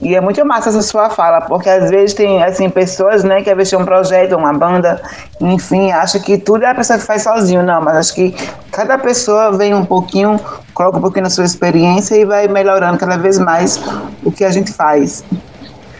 E 0.00 0.14
é 0.14 0.20
muito 0.20 0.44
massa 0.44 0.68
essa 0.68 0.82
sua 0.82 1.08
fala, 1.08 1.40
porque 1.42 1.70
às 1.70 1.88
vezes 1.88 2.14
tem 2.14 2.42
assim 2.42 2.68
pessoas, 2.68 3.24
né, 3.24 3.42
que 3.42 3.48
às 3.48 3.78
um 3.78 3.84
projeto, 3.84 4.36
uma 4.36 4.52
banda, 4.52 5.00
enfim, 5.40 5.90
acha 5.90 6.20
que 6.20 6.36
tudo 6.36 6.64
é 6.64 6.70
a 6.70 6.74
pessoa 6.74 6.98
que 6.98 7.04
faz 7.06 7.22
sozinho, 7.22 7.62
não, 7.62 7.82
mas 7.82 7.96
acho 7.96 8.14
que 8.14 8.34
cada 8.70 8.98
pessoa 8.98 9.56
vem 9.56 9.74
um 9.74 9.86
pouquinho, 9.86 10.38
coloca 10.74 10.98
um 10.98 11.00
pouquinho 11.00 11.24
na 11.24 11.30
sua 11.30 11.44
experiência 11.44 12.14
e 12.14 12.26
vai 12.26 12.46
melhorando 12.46 12.98
cada 12.98 13.16
vez 13.16 13.38
mais 13.38 13.80
o 14.22 14.30
que 14.30 14.44
a 14.44 14.50
gente 14.50 14.70
faz. 14.70 15.24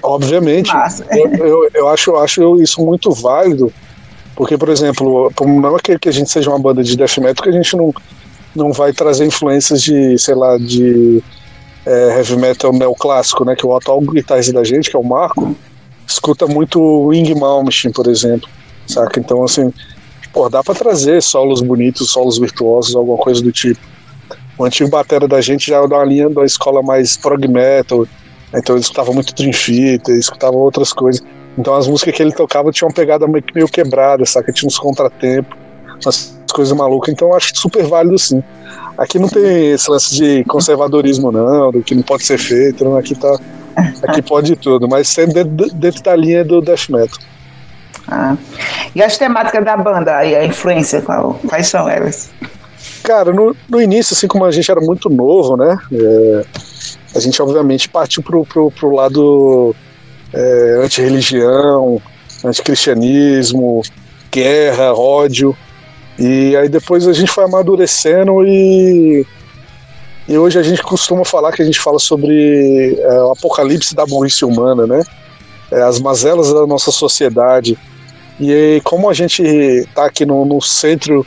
Obviamente. 0.03 0.71
Eu, 1.11 1.47
eu, 1.47 1.71
eu, 1.75 1.89
acho, 1.89 2.11
eu 2.11 2.19
acho 2.19 2.63
isso 2.63 2.85
muito 2.85 3.11
válido, 3.13 3.73
porque, 4.37 4.59
por 4.59 4.69
exemplo, 4.69 5.33
não 5.41 5.75
é 5.95 5.99
que 5.99 6.09
a 6.09 6.13
gente 6.13 6.31
seja 6.31 6.51
uma 6.51 6.59
banda 6.59 6.85
de 6.85 6.97
death 6.99 7.17
metal 7.17 7.43
que 7.43 7.49
a 7.49 7.53
gente 7.53 7.75
não, 7.75 7.95
não 8.55 8.73
vai 8.73 8.93
trazer 8.93 9.25
influências 9.25 9.81
de, 9.81 10.19
sei 10.19 10.35
lá, 10.35 10.59
de 10.59 11.23
é, 11.87 12.19
heavy 12.19 12.37
metal 12.37 12.73
neoclássico, 12.73 13.45
né? 13.45 13.55
Que 13.55 13.65
o 13.65 13.75
atual 13.75 14.01
guitarrista 14.01 14.53
da 14.53 14.65
gente, 14.65 14.91
que 14.91 14.97
é 14.97 14.99
o 14.99 15.05
Marco, 15.05 15.57
escuta 16.07 16.47
muito 16.47 16.81
Wing 17.07 17.35
Malmsteen, 17.35 17.93
por 17.93 18.09
exemplo, 18.09 18.49
saca? 18.87 19.21
Então, 19.21 19.45
assim, 19.45 19.73
pô, 20.33 20.49
dá 20.49 20.63
pra 20.63 20.75
trazer 20.75 21.23
solos 21.23 21.63
bonitos, 21.63 22.11
solos 22.11 22.39
virtuosos, 22.39 22.97
alguma 22.97 23.17
coisa 23.17 23.41
do 23.41 23.53
tipo. 23.53 23.81
O 24.59 24.65
antigo 24.65 24.91
batera 24.91 25.29
da 25.29 25.41
gente 25.41 25.69
já 25.69 25.77
é 25.77 25.81
uma 25.81 26.05
linha 26.05 26.29
da 26.29 26.45
escola 26.45 26.83
mais 26.83 27.17
prog 27.17 27.47
metal, 27.47 28.07
então 28.55 28.75
ele 28.75 28.83
escutava 28.83 29.13
muito 29.13 29.35
Dream 29.35 29.53
Theater, 29.53 30.17
escutava 30.17 30.57
outras 30.57 30.93
coisas. 30.93 31.23
Então 31.59 31.75
as 31.75 31.87
músicas 31.87 32.15
que 32.15 32.23
ele 32.23 32.33
tocava 32.33 32.71
tinham 32.73 32.89
uma 32.89 32.95
pegada 32.95 33.27
meio, 33.27 33.45
meio 33.55 33.69
quebrada, 33.69 34.25
saca? 34.25 34.53
Tinha 34.53 34.67
uns 34.67 34.79
contratempos, 34.79 35.57
umas 36.05 36.39
coisas 36.53 36.77
malucas. 36.77 37.13
Então 37.13 37.29
eu 37.29 37.35
acho 37.35 37.53
super 37.55 37.85
válido 37.85 38.19
sim. 38.19 38.43
Aqui 38.97 39.19
não 39.19 39.29
tem 39.29 39.73
esse 39.73 39.91
lance 39.91 40.15
de 40.15 40.45
conservadorismo, 40.45 41.31
não, 41.31 41.71
do 41.71 41.83
que 41.83 41.95
não 41.95 42.03
pode 42.03 42.25
ser 42.25 42.39
feito. 42.39 42.85
Não. 42.85 42.97
Aqui 42.97 43.15
tá. 43.15 43.39
Aqui 44.09 44.23
pode 44.23 44.57
tudo, 44.57 44.89
mas 44.89 45.09
sendo 45.09 45.35
dentro, 45.35 45.75
dentro 45.75 46.03
da 46.03 46.17
linha 46.17 46.43
do 46.43 46.63
death 46.63 46.89
metal. 46.89 47.19
Ah. 48.09 48.37
E 48.95 49.03
as 49.03 49.19
temáticas 49.19 49.65
da 49.65 49.77
banda 49.77 50.25
e 50.25 50.35
a 50.35 50.47
influência, 50.47 51.03
qual, 51.03 51.39
quais 51.47 51.69
são 51.69 51.89
elas? 51.89 52.31
Cara, 53.03 53.33
no, 53.33 53.55
no 53.69 53.81
início, 53.83 54.15
assim 54.15 54.27
como 54.27 54.45
a 54.45 54.51
gente 54.51 54.71
era 54.71 54.81
muito 54.81 55.11
novo, 55.11 55.57
né? 55.57 55.77
É, 55.93 56.45
a 57.15 57.21
gente 57.21 57.41
obviamente 57.43 57.89
partiu 57.89 58.23
pro, 58.23 58.45
pro, 58.45 58.71
pro 58.71 58.95
lado 58.95 59.75
é, 60.33 60.81
anti-religião, 60.83 62.01
anticristianismo, 62.45 63.83
guerra, 64.33 64.93
ódio. 64.95 65.57
E 66.19 66.57
aí 66.57 66.69
depois 66.69 67.07
a 67.07 67.13
gente 67.13 67.31
foi 67.31 67.45
amadurecendo 67.45 68.45
e, 68.47 69.27
e 70.27 70.39
hoje 70.39 70.59
a 70.59 70.63
gente 70.63 70.83
costuma 70.83 71.25
falar 71.25 71.53
que 71.53 71.63
a 71.63 71.65
gente 71.65 71.79
fala 71.79 71.99
sobre 71.99 72.99
é, 72.99 73.23
o 73.23 73.33
apocalipse 73.33 73.95
da 73.95 74.07
burrice 74.07 74.45
humana, 74.45 74.87
né? 74.87 75.03
É, 75.71 75.83
as 75.83 76.01
mazelas 76.01 76.53
da 76.53 76.67
nossa 76.67 76.91
sociedade. 76.91 77.77
E 78.39 78.53
aí, 78.53 78.81
como 78.83 79.09
a 79.09 79.15
gente 79.15 79.43
está 79.43 80.07
aqui 80.07 80.25
no, 80.25 80.45
no 80.45 80.61
centro 80.61 81.27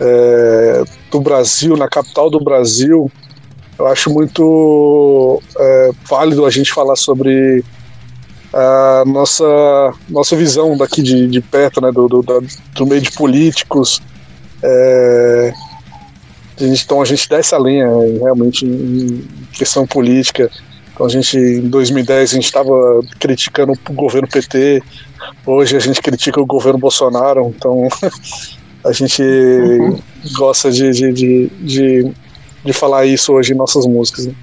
é, 0.00 0.82
do 1.10 1.20
Brasil, 1.20 1.76
na 1.76 1.88
capital 1.88 2.30
do 2.30 2.40
Brasil, 2.40 3.10
eu 3.78 3.86
acho 3.86 4.10
muito 4.10 5.42
é, 5.58 5.90
válido 6.08 6.44
a 6.44 6.50
gente 6.50 6.72
falar 6.72 6.96
sobre 6.96 7.64
a 8.52 9.04
nossa, 9.06 9.94
nossa 10.08 10.36
visão 10.36 10.76
daqui 10.76 11.02
de, 11.02 11.28
de 11.28 11.40
perto, 11.40 11.80
né, 11.80 11.92
do, 11.92 12.08
do, 12.08 12.22
do 12.22 12.86
meio 12.86 13.00
de 13.00 13.12
políticos. 13.12 14.02
É, 14.62 15.52
a 16.58 16.64
gente, 16.64 16.84
então 16.84 17.00
a 17.00 17.04
gente 17.04 17.28
dá 17.28 17.38
essa 17.38 17.58
linha 17.58 17.88
realmente 18.20 18.66
em 18.66 19.26
questão 19.52 19.86
política. 19.86 20.50
Então 20.92 21.06
a 21.06 21.08
gente, 21.08 21.38
em 21.38 21.68
2010, 21.68 22.30
a 22.30 22.34
gente 22.34 22.44
estava 22.44 23.00
criticando 23.18 23.72
o 23.72 23.92
governo 23.92 24.28
PT, 24.28 24.82
hoje 25.46 25.76
a 25.76 25.80
gente 25.80 26.02
critica 26.02 26.40
o 26.40 26.46
governo 26.46 26.78
Bolsonaro, 26.78 27.52
então 27.56 27.88
a 28.84 28.92
gente 28.92 29.22
uhum. 29.22 29.98
gosta 30.34 30.70
de, 30.70 30.90
de, 30.90 31.12
de, 31.12 31.46
de, 31.60 32.12
de 32.64 32.72
falar 32.72 33.06
isso 33.06 33.32
hoje 33.32 33.52
em 33.52 33.56
nossas 33.56 33.86
músicas. 33.86 34.26
Né? 34.26 34.34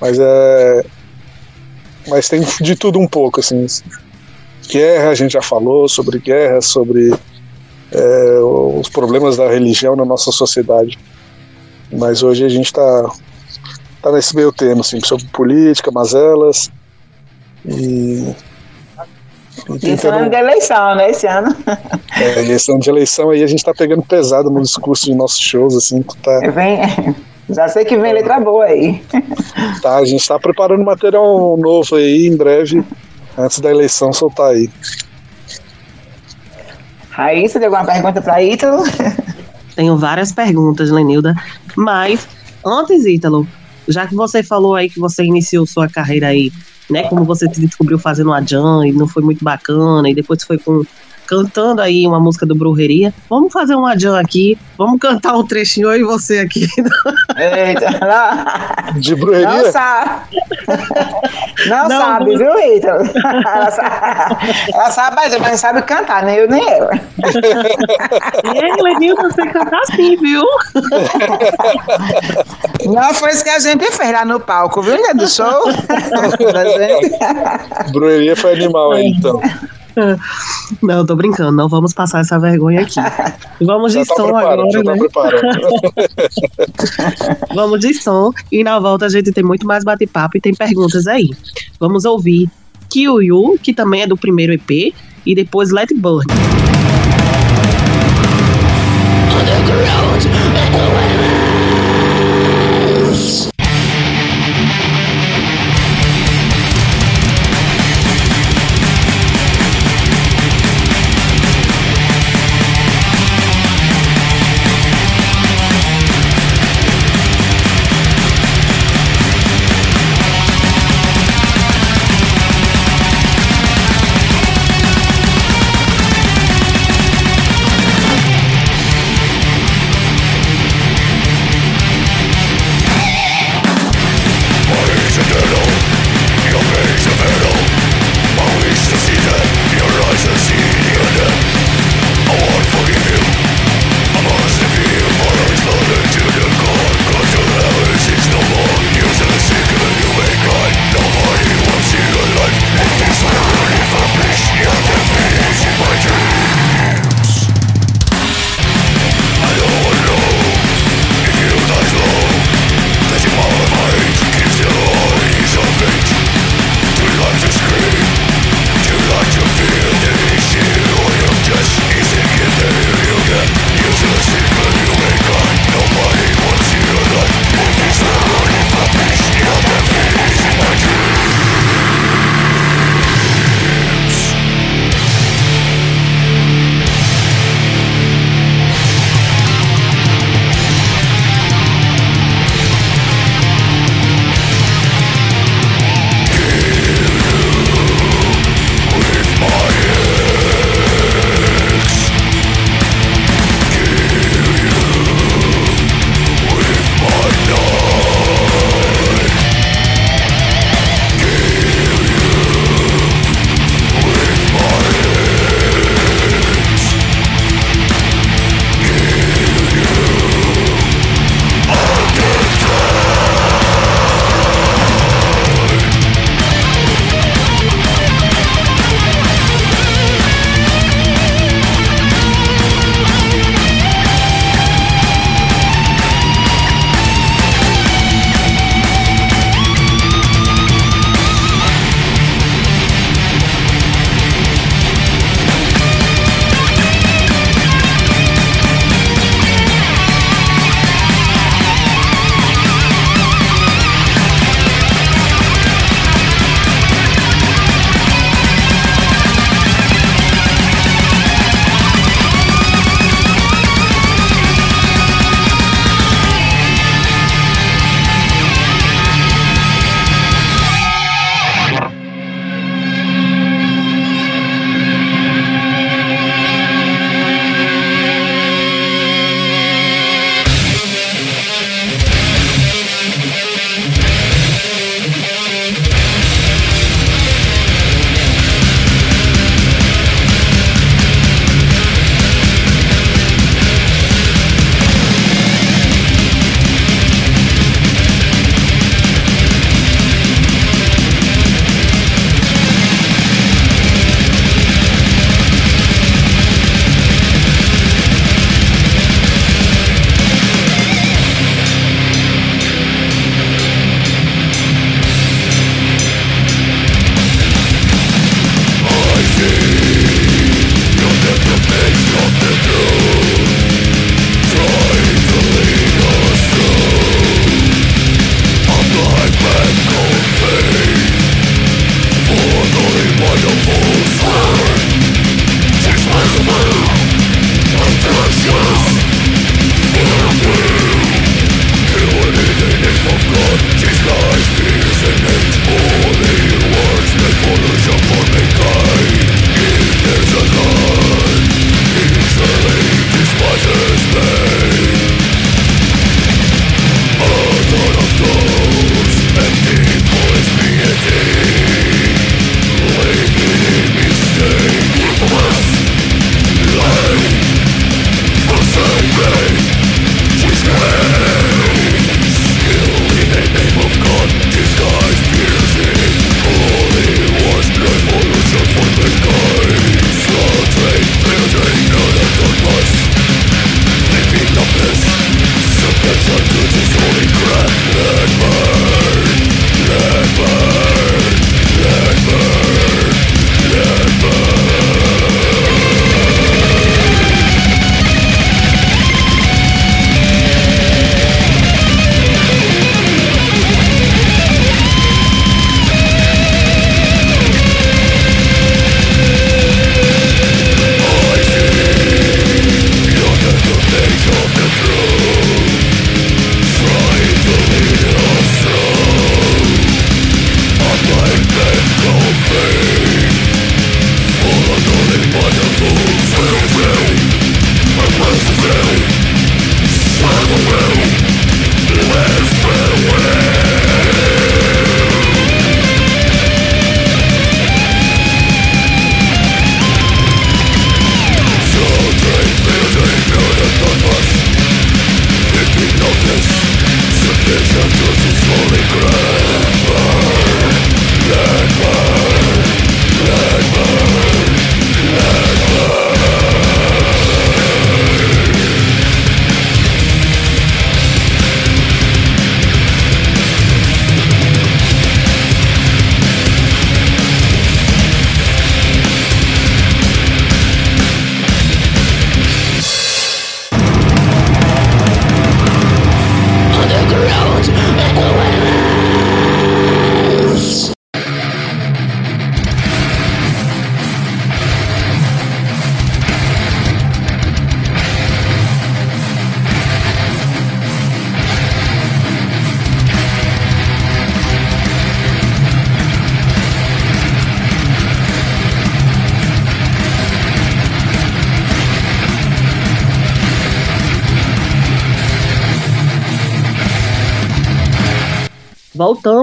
Mas 0.00 0.18
é. 0.20 0.84
Mas 2.06 2.28
tem 2.28 2.40
de 2.60 2.76
tudo 2.76 2.98
um 2.98 3.06
pouco, 3.06 3.40
assim. 3.40 3.66
Guerra, 4.70 5.10
a 5.10 5.14
gente 5.14 5.32
já 5.32 5.42
falou 5.42 5.88
sobre 5.88 6.18
guerra, 6.18 6.60
sobre 6.60 7.12
é, 7.92 8.38
os 8.40 8.88
problemas 8.88 9.36
da 9.36 9.48
religião 9.48 9.96
na 9.96 10.04
nossa 10.04 10.30
sociedade. 10.30 10.98
Mas 11.90 12.22
hoje 12.22 12.44
a 12.44 12.48
gente 12.48 12.66
está 12.66 13.10
tá 14.02 14.12
nesse 14.12 14.34
meio 14.36 14.52
termo, 14.52 14.82
assim, 14.82 15.00
sobre 15.00 15.24
política, 15.26 15.90
mazelas 15.90 16.70
e. 17.64 18.34
e 19.82 19.90
esse 19.90 20.06
ano 20.06 20.28
de 20.28 20.36
eleição, 20.36 20.94
né? 20.94 21.10
Esse 21.10 21.26
ano. 21.26 21.54
É, 22.20 22.42
esse 22.42 22.70
ano 22.70 22.80
de 22.80 22.90
eleição 22.90 23.30
aí 23.30 23.42
a 23.42 23.46
gente 23.46 23.60
está 23.60 23.72
pegando 23.72 24.02
pesado 24.02 24.50
no 24.50 24.60
discurso 24.60 25.06
de 25.06 25.14
nossos 25.14 25.40
shows, 25.40 25.74
assim, 25.74 26.02
tá. 26.22 26.40
Vem, 26.50 26.80
já 27.48 27.68
sei 27.68 27.84
que 27.84 27.96
vem 27.96 28.12
letra 28.12 28.38
boa 28.38 28.64
aí. 28.64 29.02
Tá, 29.80 29.96
a 29.96 30.04
gente 30.04 30.20
está 30.20 30.38
preparando 30.38 30.84
material 30.84 31.56
novo 31.56 31.96
aí 31.96 32.26
em 32.26 32.36
breve, 32.36 32.84
antes 33.36 33.60
da 33.60 33.70
eleição 33.70 34.12
soltar 34.12 34.50
aí. 34.50 34.68
Raíssa, 37.18 37.58
tem 37.58 37.66
alguma 37.66 37.84
pergunta 37.84 38.22
para 38.22 38.40
Ítalo? 38.40 38.84
Tenho 39.74 39.96
várias 39.96 40.30
perguntas, 40.30 40.88
Lenilda. 40.88 41.34
Mas, 41.76 42.28
antes, 42.64 43.04
Ítalo, 43.04 43.44
já 43.88 44.06
que 44.06 44.14
você 44.14 44.40
falou 44.40 44.76
aí 44.76 44.88
que 44.88 45.00
você 45.00 45.24
iniciou 45.24 45.66
sua 45.66 45.88
carreira 45.88 46.28
aí, 46.28 46.52
né? 46.88 47.08
Como 47.08 47.24
você 47.24 47.52
se 47.52 47.60
descobriu 47.60 47.98
fazendo 47.98 48.32
a 48.32 48.40
jam 48.40 48.84
e 48.84 48.92
não 48.92 49.08
foi 49.08 49.24
muito 49.24 49.44
bacana, 49.44 50.08
e 50.08 50.14
depois 50.14 50.44
foi 50.44 50.58
com 50.58 50.84
cantando 51.28 51.82
aí 51.82 52.06
uma 52.06 52.18
música 52.18 52.46
do 52.46 52.54
Brujeria. 52.54 53.12
Vamos 53.28 53.52
fazer 53.52 53.76
um 53.76 53.86
jam 53.98 54.16
aqui, 54.16 54.56
vamos 54.78 54.98
cantar 54.98 55.36
um 55.36 55.46
trechinho 55.46 55.90
aí 55.90 56.02
você 56.02 56.38
aqui. 56.38 56.66
Eita, 57.36 57.90
De 58.98 59.14
Brujeria? 59.14 59.46
Não 59.46 59.70
sabe. 59.70 60.38
Não, 61.66 61.88
não 61.88 62.00
sabe, 62.00 62.32
não... 62.32 62.38
viu, 62.38 62.76
Ita? 62.76 62.88
Ela 62.88 63.70
sabe, 63.70 64.36
ela 64.72 64.90
sabe, 64.90 65.16
mas 65.16 65.38
não 65.38 65.58
sabe 65.58 65.82
cantar, 65.82 66.24
nem 66.24 66.36
eu 66.36 66.48
nem 66.48 66.66
ela. 66.66 66.92
E 68.44 68.64
aí, 68.64 68.82
Lenilson, 68.82 69.28
você 69.28 69.46
cantar 69.48 69.84
sim, 69.94 70.16
viu? 70.16 70.42
Não 72.86 73.12
foi 73.12 73.30
isso 73.30 73.44
que 73.44 73.50
a 73.50 73.58
gente 73.58 73.84
fez 73.92 74.12
lá 74.12 74.24
no 74.24 74.40
palco, 74.40 74.80
viu, 74.80 74.96
né, 74.96 75.12
do 75.14 75.28
show? 75.28 75.68
Brujeria 77.92 78.34
foi 78.34 78.54
animal 78.54 78.92
aí, 78.92 79.08
então. 79.08 79.42
Não, 80.82 81.04
tô 81.04 81.16
brincando, 81.16 81.52
não 81.52 81.68
vamos 81.68 81.92
passar 81.92 82.20
essa 82.20 82.38
vergonha 82.38 82.82
aqui. 82.82 83.00
Vamos 83.60 83.92
já 83.92 84.02
de 84.02 84.08
tá 84.08 84.14
som 84.14 84.36
agora. 84.36 84.62
Já 84.70 84.84
tá 84.84 84.94
né? 84.94 85.00
tá 85.12 85.30
vamos 87.52 87.80
de 87.80 87.92
som 87.94 88.30
e 88.52 88.62
na 88.62 88.78
volta 88.78 89.06
a 89.06 89.08
gente 89.08 89.32
tem 89.32 89.42
muito 89.42 89.66
mais 89.66 89.82
bate-papo 89.82 90.36
e 90.36 90.40
tem 90.40 90.54
perguntas 90.54 91.08
aí. 91.08 91.30
Vamos 91.80 92.04
ouvir 92.04 92.48
Kill 92.88 93.20
Yu, 93.20 93.58
que 93.60 93.74
também 93.74 94.02
é 94.02 94.06
do 94.06 94.16
primeiro 94.16 94.52
EP, 94.52 94.94
e 95.26 95.34
depois 95.34 95.70
Let 95.70 95.92
Burn. 95.96 96.24
Underground, 99.40 100.24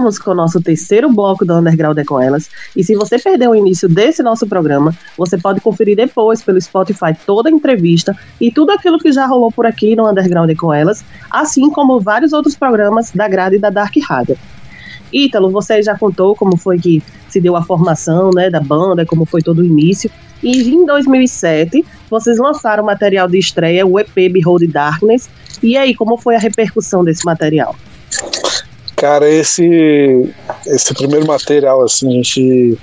Voltamos 0.06 0.20
com 0.20 0.32
o 0.32 0.36
nosso 0.36 0.62
terceiro 0.62 1.12
bloco 1.12 1.44
do 1.44 1.56
Underground 1.56 1.98
é 1.98 2.04
com 2.04 2.22
Elas. 2.22 2.48
E 2.76 2.84
se 2.84 2.94
você 2.94 3.18
perdeu 3.18 3.52
o 3.52 3.56
início 3.56 3.90
desse 3.90 4.22
nosso 4.22 4.46
programa, 4.46 4.94
você 5.18 5.36
pode 5.36 5.60
conferir 5.60 5.96
depois 5.96 6.44
pelo 6.44 6.62
Spotify 6.62 7.18
toda 7.26 7.50
a 7.50 7.52
entrevista 7.52 8.16
e 8.40 8.52
tudo 8.52 8.70
aquilo 8.70 9.00
que 9.00 9.12
já 9.12 9.26
rolou 9.26 9.52
por 9.52 9.66
aqui 9.66 9.96
no 9.96 10.08
Underground 10.08 10.48
é 10.52 10.54
com 10.54 10.72
Elas, 10.72 11.04
assim 11.32 11.72
como 11.72 12.00
vários 12.00 12.34
outros 12.34 12.56
programas 12.56 13.10
da 13.10 13.28
grade 13.28 13.58
da 13.58 13.72
Dark 13.72 13.96
Radio. 14.08 14.38
Ítalo, 15.12 15.50
você 15.50 15.82
já 15.82 15.98
contou 15.98 16.36
como 16.36 16.56
foi 16.56 16.78
que 16.78 17.02
se 17.28 17.42
deu 17.42 17.56
a 17.56 17.64
formação 17.64 18.30
né, 18.30 18.48
da 18.48 18.60
banda, 18.60 19.08
como 19.08 19.26
foi 19.26 19.42
todo 19.42 19.60
o 19.60 19.66
início. 19.66 20.12
E 20.44 20.70
em 20.70 20.86
2007, 20.86 21.84
vocês 22.12 22.38
lançaram 22.38 22.84
o 22.84 22.86
material 22.86 23.28
de 23.28 23.40
estreia, 23.40 23.88
o 23.88 24.00
EP 24.00 24.32
Behold 24.32 24.68
Darkness. 24.68 25.28
E 25.64 25.76
aí, 25.76 25.96
como 25.96 26.16
foi 26.16 26.36
a 26.36 26.40
repercussão 26.40 27.04
desse 27.04 27.26
material? 27.26 27.76
Cara, 28.96 29.30
esse 29.30 30.34
esse 30.66 30.94
primeiro 30.94 31.28
material 31.28 31.84
assim, 31.84 32.08
a 32.08 32.12
gente 32.12 32.78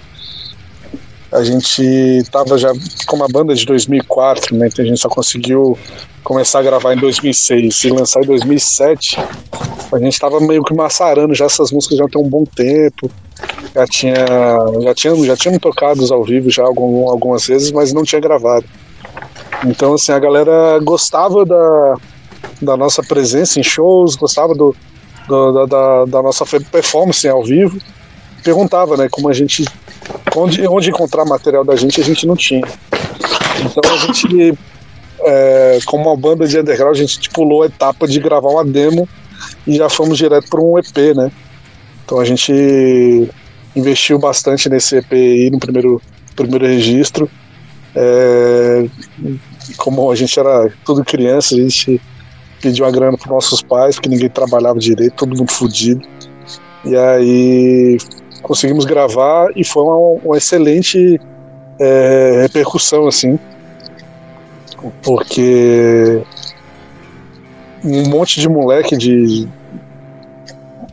a 1.33 1.43
gente 1.43 2.23
tava 2.31 2.59
já 2.59 2.71
com 3.07 3.17
uma 3.17 3.27
banda 3.27 3.55
de 3.55 3.65
2004, 3.65 4.55
né? 4.55 4.69
Então 4.71 4.85
a 4.85 4.89
gente 4.89 5.01
só 5.01 5.09
conseguiu 5.09 5.79
começar 6.23 6.59
a 6.59 6.63
gravar 6.63 6.93
em 6.93 6.99
2006 6.99 7.85
e 7.85 7.91
lançar 7.91 8.23
em 8.23 8.27
2007. 8.27 9.19
A 9.91 9.99
gente 9.99 10.21
tava 10.21 10.41
meio 10.41 10.63
que 10.63 10.75
maçarando 10.75 11.35
já 11.35 11.47
essas 11.47 11.73
músicas 11.73 11.97
já 11.97 12.07
tem 12.07 12.21
um 12.21 12.29
bom 12.29 12.45
tempo. 12.45 13.11
Já 13.75 13.87
tinha 13.87 14.15
já 14.83 14.95
tinha 14.95 15.17
já 15.25 15.37
tínhamos 15.37 15.63
tocado 15.63 16.13
ao 16.13 16.23
vivo 16.23 16.51
já 16.51 16.63
algum, 16.63 17.09
algumas 17.09 17.47
vezes, 17.47 17.73
mas 17.73 17.95
não 17.95 18.05
tinha 18.05 18.21
gravado. 18.21 18.67
Então 19.65 19.95
assim, 19.95 20.13
a 20.13 20.19
galera 20.19 20.79
gostava 20.81 21.47
da 21.47 21.95
da 22.61 22.77
nossa 22.77 23.03
presença 23.03 23.59
em 23.59 23.63
shows, 23.63 24.15
gostava 24.15 24.55
do, 24.55 24.77
do, 25.27 25.67
da, 25.67 26.05
da, 26.05 26.23
nossa 26.23 26.45
performance 26.45 27.27
ao 27.29 27.45
vivo, 27.45 27.79
perguntava, 28.43 28.97
né, 28.97 29.09
como 29.11 29.29
a 29.29 29.33
gente, 29.33 29.65
onde, 30.37 30.67
onde 30.67 30.91
encontrar 30.91 31.25
material 31.25 31.65
da 31.65 31.77
gente, 31.77 32.01
a 32.01 32.05
gente 32.05 32.27
não 32.27 32.37
tinha. 32.37 32.67
Então 33.61 33.93
a 33.93 33.97
gente, 33.99 34.59
é, 35.21 35.79
como 35.87 36.09
uma 36.09 36.17
banda 36.17 36.47
de 36.47 36.59
underground, 36.59 36.97
a 36.97 37.01
gente 37.01 37.31
pulou 37.31 37.63
a 37.63 37.67
etapa 37.67 38.07
de 38.07 38.19
gravar 38.19 38.49
uma 38.49 38.65
demo 38.65 39.09
e 39.67 39.77
já 39.77 39.89
fomos 39.89 40.19
direto 40.19 40.49
para 40.49 40.61
um 40.61 40.79
EP, 40.79 41.17
né? 41.17 41.31
Então 42.05 42.19
a 42.19 42.25
gente 42.25 42.53
investiu 43.75 44.19
bastante 44.19 44.69
nesse 44.69 44.97
EP 44.97 45.13
aí 45.13 45.51
no 45.51 45.59
primeiro, 45.59 46.01
primeiro 46.35 46.67
registro. 46.67 47.31
É, 47.95 48.87
como 49.77 50.11
a 50.11 50.15
gente 50.15 50.39
era 50.39 50.73
tudo 50.85 51.05
criança, 51.05 51.55
a 51.55 51.59
gente 51.59 52.01
pediu 52.63 52.85
uma 52.85 52.93
grana 52.93 53.19
para 53.19 53.31
nossos 53.31 53.61
pais, 53.61 53.97
porque 53.97 54.09
ninguém 54.09 54.31
trabalhava 54.31 54.79
direito, 54.79 55.15
todo 55.17 55.37
mundo 55.37 55.51
fudido. 55.51 56.07
E 56.85 56.97
aí 56.97 57.99
conseguimos 58.43 58.85
gravar 58.85 59.49
e 59.55 59.65
foi 59.65 59.83
uma, 59.83 59.97
uma 60.25 60.37
excelente 60.37 61.21
é, 61.79 62.43
repercussão, 62.43 63.07
assim, 63.07 63.39
porque 65.03 66.23
um 67.85 68.09
monte 68.09 68.41
de 68.41 68.49
moleque 68.49 68.97
de 68.97 69.49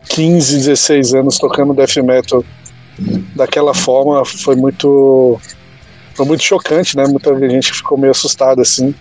15, 0.08 0.58
16 0.58 1.14
anos 1.14 1.38
tocando 1.38 1.72
death 1.72 1.96
metal 1.98 2.44
daquela 3.34 3.72
forma 3.72 4.24
foi 4.24 4.56
muito 4.56 5.40
foi 6.14 6.26
muito 6.26 6.42
chocante, 6.42 6.96
né? 6.96 7.04
Muita 7.06 7.36
gente 7.48 7.72
ficou 7.72 7.96
meio 7.96 8.10
assustada 8.10 8.60
assim. 8.62 8.94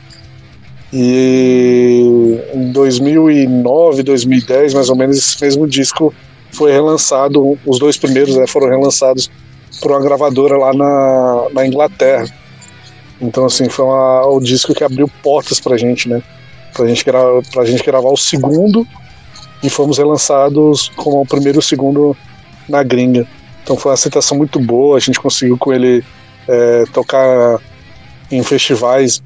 E 0.92 2.40
em 2.54 2.72
2009, 2.72 4.04
2010, 4.04 4.74
mais 4.74 4.90
ou 4.90 4.96
menos, 4.96 5.18
esse 5.18 5.42
mesmo 5.42 5.68
disco 5.68 6.14
foi 6.52 6.72
relançado. 6.72 7.58
Os 7.66 7.78
dois 7.80 7.98
primeiros 7.98 8.36
né, 8.36 8.48
foram 8.48 8.70
relançados 8.70 9.30
por 9.82 9.92
uma 9.92 10.02
gravadora 10.02 10.58
lá 10.58 10.74
na, 10.74 11.48
na 11.54 11.68
Inglaterra. 11.68 12.26
Então, 13.22 13.46
assim, 13.46 13.70
foi 13.70 13.86
uma, 13.86 14.26
o 14.28 14.40
disco 14.40 14.74
que 14.74 14.84
abriu 14.84 15.08
portas 15.22 15.60
pra 15.60 15.78
gente, 15.78 16.10
né? 16.10 16.24
Pra 16.74 16.88
gente, 16.88 17.04
pra 17.04 17.66
gente 17.66 17.84
gravar 17.84 18.10
o 18.10 18.18
segundo 18.18 18.88
e 19.62 19.70
fomos 19.70 19.98
relançados 19.98 20.90
como 20.96 21.22
o 21.22 21.26
primeiro 21.26 21.58
e 21.58 21.60
o 21.60 21.64
segundo 21.64 22.16
na 22.68 22.82
gringa. 22.84 23.28
Então 23.64 23.76
foi 23.76 23.90
uma 23.90 23.96
aceitação 23.96 24.38
muito 24.38 24.60
boa, 24.60 24.98
a 24.98 25.00
gente 25.00 25.20
conseguiu 25.20 25.58
com 25.58 25.74
ele 25.74 26.04
é, 26.48 26.86
tocar 26.94 27.60
em 28.32 28.42
festivais 28.42 29.22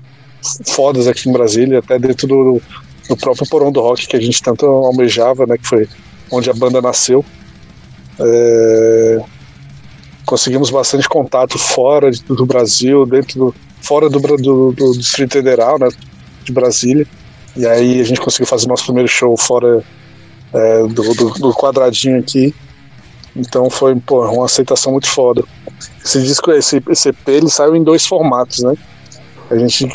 fodas 0.66 1.08
aqui 1.08 1.30
em 1.30 1.34
Brasília, 1.34 1.80
até 1.80 1.98
dentro 1.98 2.28
do, 2.28 2.62
do 3.08 3.18
próprio 3.18 3.48
Porão 3.48 3.72
do 3.72 3.82
Rock 3.82 4.08
que 4.08 4.16
a 4.16 4.22
gente 4.22 4.42
tanto 4.42 4.66
almejava, 4.66 5.46
né, 5.46 5.58
que 5.58 5.68
foi 5.68 5.88
onde 6.32 6.50
a 6.50 6.54
banda 6.54 6.82
nasceu. 6.82 7.24
É, 8.20 9.22
conseguimos 10.26 10.70
bastante 10.70 11.08
contato 11.08 11.58
fora 11.58 12.12
do 12.12 12.46
Brasil, 12.46 13.06
dentro 13.06 13.40
do, 13.40 13.56
fora 13.82 14.10
do, 14.10 14.20
do, 14.20 14.72
do 14.72 14.98
Distrito 14.98 15.34
Federal, 15.34 15.80
né, 15.80 15.90
de 16.44 16.52
Brasília. 16.52 17.08
E 17.56 17.66
aí 17.68 18.02
a 18.02 18.04
gente 18.04 18.20
conseguiu 18.20 18.48
fazer 18.48 18.68
nosso 18.68 18.86
primeiro 18.86 19.08
show 19.08 19.38
fora 19.38 19.84
é, 20.54 20.84
do, 20.88 21.14
do, 21.14 21.30
do, 21.32 21.54
quadradinho 21.54 22.20
aqui. 22.20 22.54
Então 23.36 23.70
foi 23.70 23.96
pô, 23.96 24.26
uma 24.28 24.46
aceitação 24.46 24.92
muito 24.92 25.08
foda. 25.08 25.44
Esse 26.04 26.22
disco, 26.22 26.52
esse, 26.52 26.82
esse 26.90 27.10
EP, 27.10 27.28
ele 27.28 27.50
saiu 27.50 27.76
em 27.76 27.84
dois 27.84 28.06
formatos, 28.06 28.64
né? 28.64 28.76
A 29.50 29.58
gente 29.58 29.88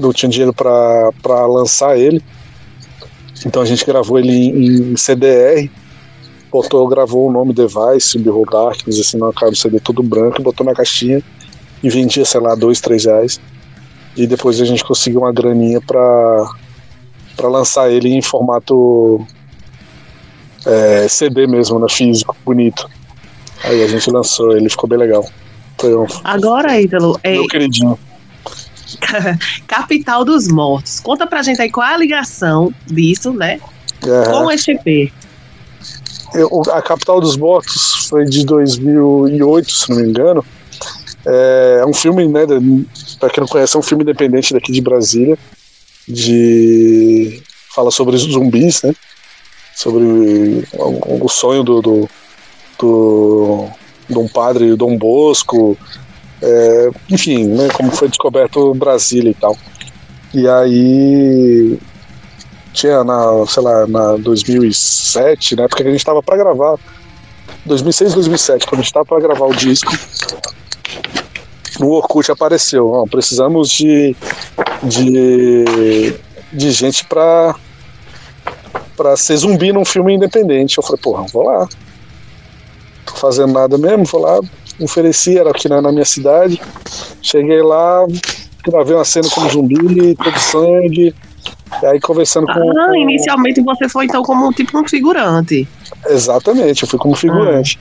não 0.00 0.12
tinha 0.12 0.30
dinheiro 0.30 0.52
para 0.52 1.46
lançar 1.46 1.96
ele. 1.98 2.22
Então 3.44 3.62
a 3.62 3.64
gente 3.64 3.84
gravou 3.84 4.18
ele 4.18 4.32
em, 4.32 4.92
em 4.92 4.96
CDR, 4.96 5.70
botou, 6.50 6.86
gravou 6.88 7.28
o 7.28 7.32
nome 7.32 7.54
Device, 7.54 8.18
Behold 8.18 8.50
Darkness, 8.50 9.00
assim, 9.00 9.18
na 9.18 9.32
cara 9.32 9.50
do 9.50 9.56
CD 9.56 9.80
todo 9.80 10.02
branco, 10.02 10.42
botou 10.42 10.66
na 10.66 10.74
caixinha 10.74 11.22
e 11.82 11.88
vendia, 11.88 12.24
sei 12.24 12.40
lá, 12.40 12.54
dois, 12.54 12.80
três 12.80 13.04
reais. 13.04 13.40
E 14.16 14.26
depois 14.26 14.60
a 14.60 14.64
gente 14.64 14.84
conseguiu 14.84 15.20
uma 15.20 15.32
graninha 15.32 15.80
para 15.80 16.50
para 17.36 17.48
lançar 17.48 17.90
ele 17.90 18.10
em 18.10 18.20
formato 18.20 19.24
é, 20.66 21.08
CD 21.08 21.46
mesmo, 21.46 21.78
né, 21.78 21.86
físico, 21.88 22.36
bonito. 22.44 22.86
Aí 23.64 23.82
a 23.82 23.86
gente 23.86 24.10
lançou, 24.10 24.54
ele 24.54 24.68
ficou 24.68 24.88
bem 24.88 24.98
legal. 24.98 25.24
Foi 25.78 25.94
um, 25.96 26.06
Agora, 26.24 26.78
Ítalo, 26.78 27.18
é... 27.22 27.32
meu 27.32 27.46
queridinho. 27.46 27.98
Capital 29.66 30.24
dos 30.24 30.48
Mortos. 30.48 31.00
Conta 31.00 31.26
pra 31.26 31.42
gente 31.42 31.60
aí 31.60 31.70
qual 31.70 31.86
é 31.86 31.94
a 31.94 31.98
ligação 31.98 32.72
disso, 32.86 33.32
né? 33.32 33.60
Com 34.00 34.46
o 34.46 34.50
EP. 34.50 35.12
Eu, 36.34 36.62
a 36.72 36.80
Capital 36.80 37.20
dos 37.20 37.36
Mortos 37.36 38.06
foi 38.08 38.24
de 38.24 38.44
2008, 38.44 39.70
se 39.70 39.90
não 39.90 39.96
me 39.96 40.08
engano. 40.08 40.44
É, 41.26 41.80
é 41.82 41.86
um 41.86 41.92
filme, 41.92 42.26
né? 42.28 42.46
Pra 43.18 43.28
quem 43.28 43.42
não 43.42 43.48
conhece, 43.48 43.76
é 43.76 43.78
um 43.78 43.82
filme 43.82 44.02
independente 44.02 44.54
daqui 44.54 44.72
de 44.72 44.80
Brasília. 44.80 45.38
De. 46.08 47.42
Fala 47.74 47.90
sobre 47.90 48.16
zumbis, 48.16 48.82
né? 48.82 48.94
Sobre 49.74 50.04
o, 50.72 51.24
o 51.24 51.28
sonho 51.28 51.62
do, 51.62 51.80
do, 51.80 52.08
do, 52.78 53.66
de 54.08 54.18
um 54.18 54.28
padre 54.28 54.74
Dom 54.76 54.96
Bosco 54.96 55.76
é, 56.42 56.90
enfim, 57.10 57.44
né, 57.46 57.68
como 57.74 57.90
foi 57.90 58.08
descoberto 58.08 58.74
Brasília 58.74 59.30
e 59.30 59.34
tal. 59.34 59.56
E 60.32 60.48
aí 60.48 61.78
tinha 62.72 63.02
na, 63.02 63.46
sei 63.46 63.62
lá, 63.62 63.86
na 63.86 64.16
2007, 64.16 65.56
na 65.56 65.64
época 65.64 65.82
que 65.82 65.88
a 65.88 65.92
gente 65.92 66.04
tava 66.04 66.22
para 66.22 66.36
gravar. 66.36 66.78
2006, 67.66 68.14
2007, 68.14 68.66
quando 68.66 68.80
a 68.80 68.82
gente 68.82 68.92
tava 68.92 69.04
para 69.04 69.20
gravar 69.20 69.46
o 69.46 69.54
disco, 69.54 69.92
no 71.78 71.90
Orkut 71.90 72.30
apareceu, 72.30 72.88
ó, 72.90 73.06
precisamos 73.06 73.70
de, 73.70 74.16
de, 74.82 76.14
de 76.52 76.70
gente 76.70 77.04
para 77.04 77.54
para 78.96 79.16
ser 79.16 79.34
zumbi 79.38 79.72
num 79.72 79.84
filme 79.84 80.12
independente. 80.14 80.76
Eu 80.76 80.82
falei, 80.82 81.00
porra, 81.00 81.24
vou 81.32 81.44
lá. 81.44 81.66
Tô 83.06 83.14
fazendo 83.14 83.50
nada 83.50 83.78
mesmo, 83.78 84.04
vou 84.04 84.20
lá. 84.20 84.40
Ofereci, 84.80 85.38
era 85.38 85.50
aqui 85.50 85.68
na, 85.68 85.82
na 85.82 85.92
minha 85.92 86.04
cidade. 86.04 86.60
Cheguei 87.22 87.62
lá, 87.62 88.06
gravei 88.64 88.94
uma 88.94 89.04
cena 89.04 89.28
como 89.30 89.48
zumbi, 89.50 90.14
todo 90.16 90.38
sangue. 90.38 91.14
E 91.82 91.86
aí 91.86 92.00
conversando 92.00 92.46
com. 92.46 92.78
Ah, 92.78 92.86
com... 92.88 92.94
inicialmente 92.96 93.60
você 93.62 93.88
foi 93.88 94.06
então 94.06 94.22
como 94.22 94.52
tipo 94.52 94.78
um 94.78 94.86
figurante. 94.88 95.68
Exatamente, 96.06 96.82
eu 96.82 96.88
fui 96.88 96.98
como 96.98 97.14
figurante. 97.14 97.78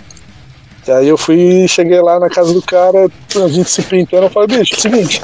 E 0.88 0.92
aí 0.92 1.08
eu 1.08 1.18
fui, 1.18 1.68
cheguei 1.68 2.02
lá 2.02 2.20
na 2.20 2.30
casa 2.30 2.54
do 2.54 2.62
cara, 2.62 3.08
a 3.36 3.48
gente 3.48 3.70
se 3.70 3.82
pintando, 3.84 4.24
eu 4.26 4.30
falei, 4.30 4.60
bicho, 4.60 4.74
é 4.74 4.78
o 4.78 4.82
seguinte, 4.82 5.22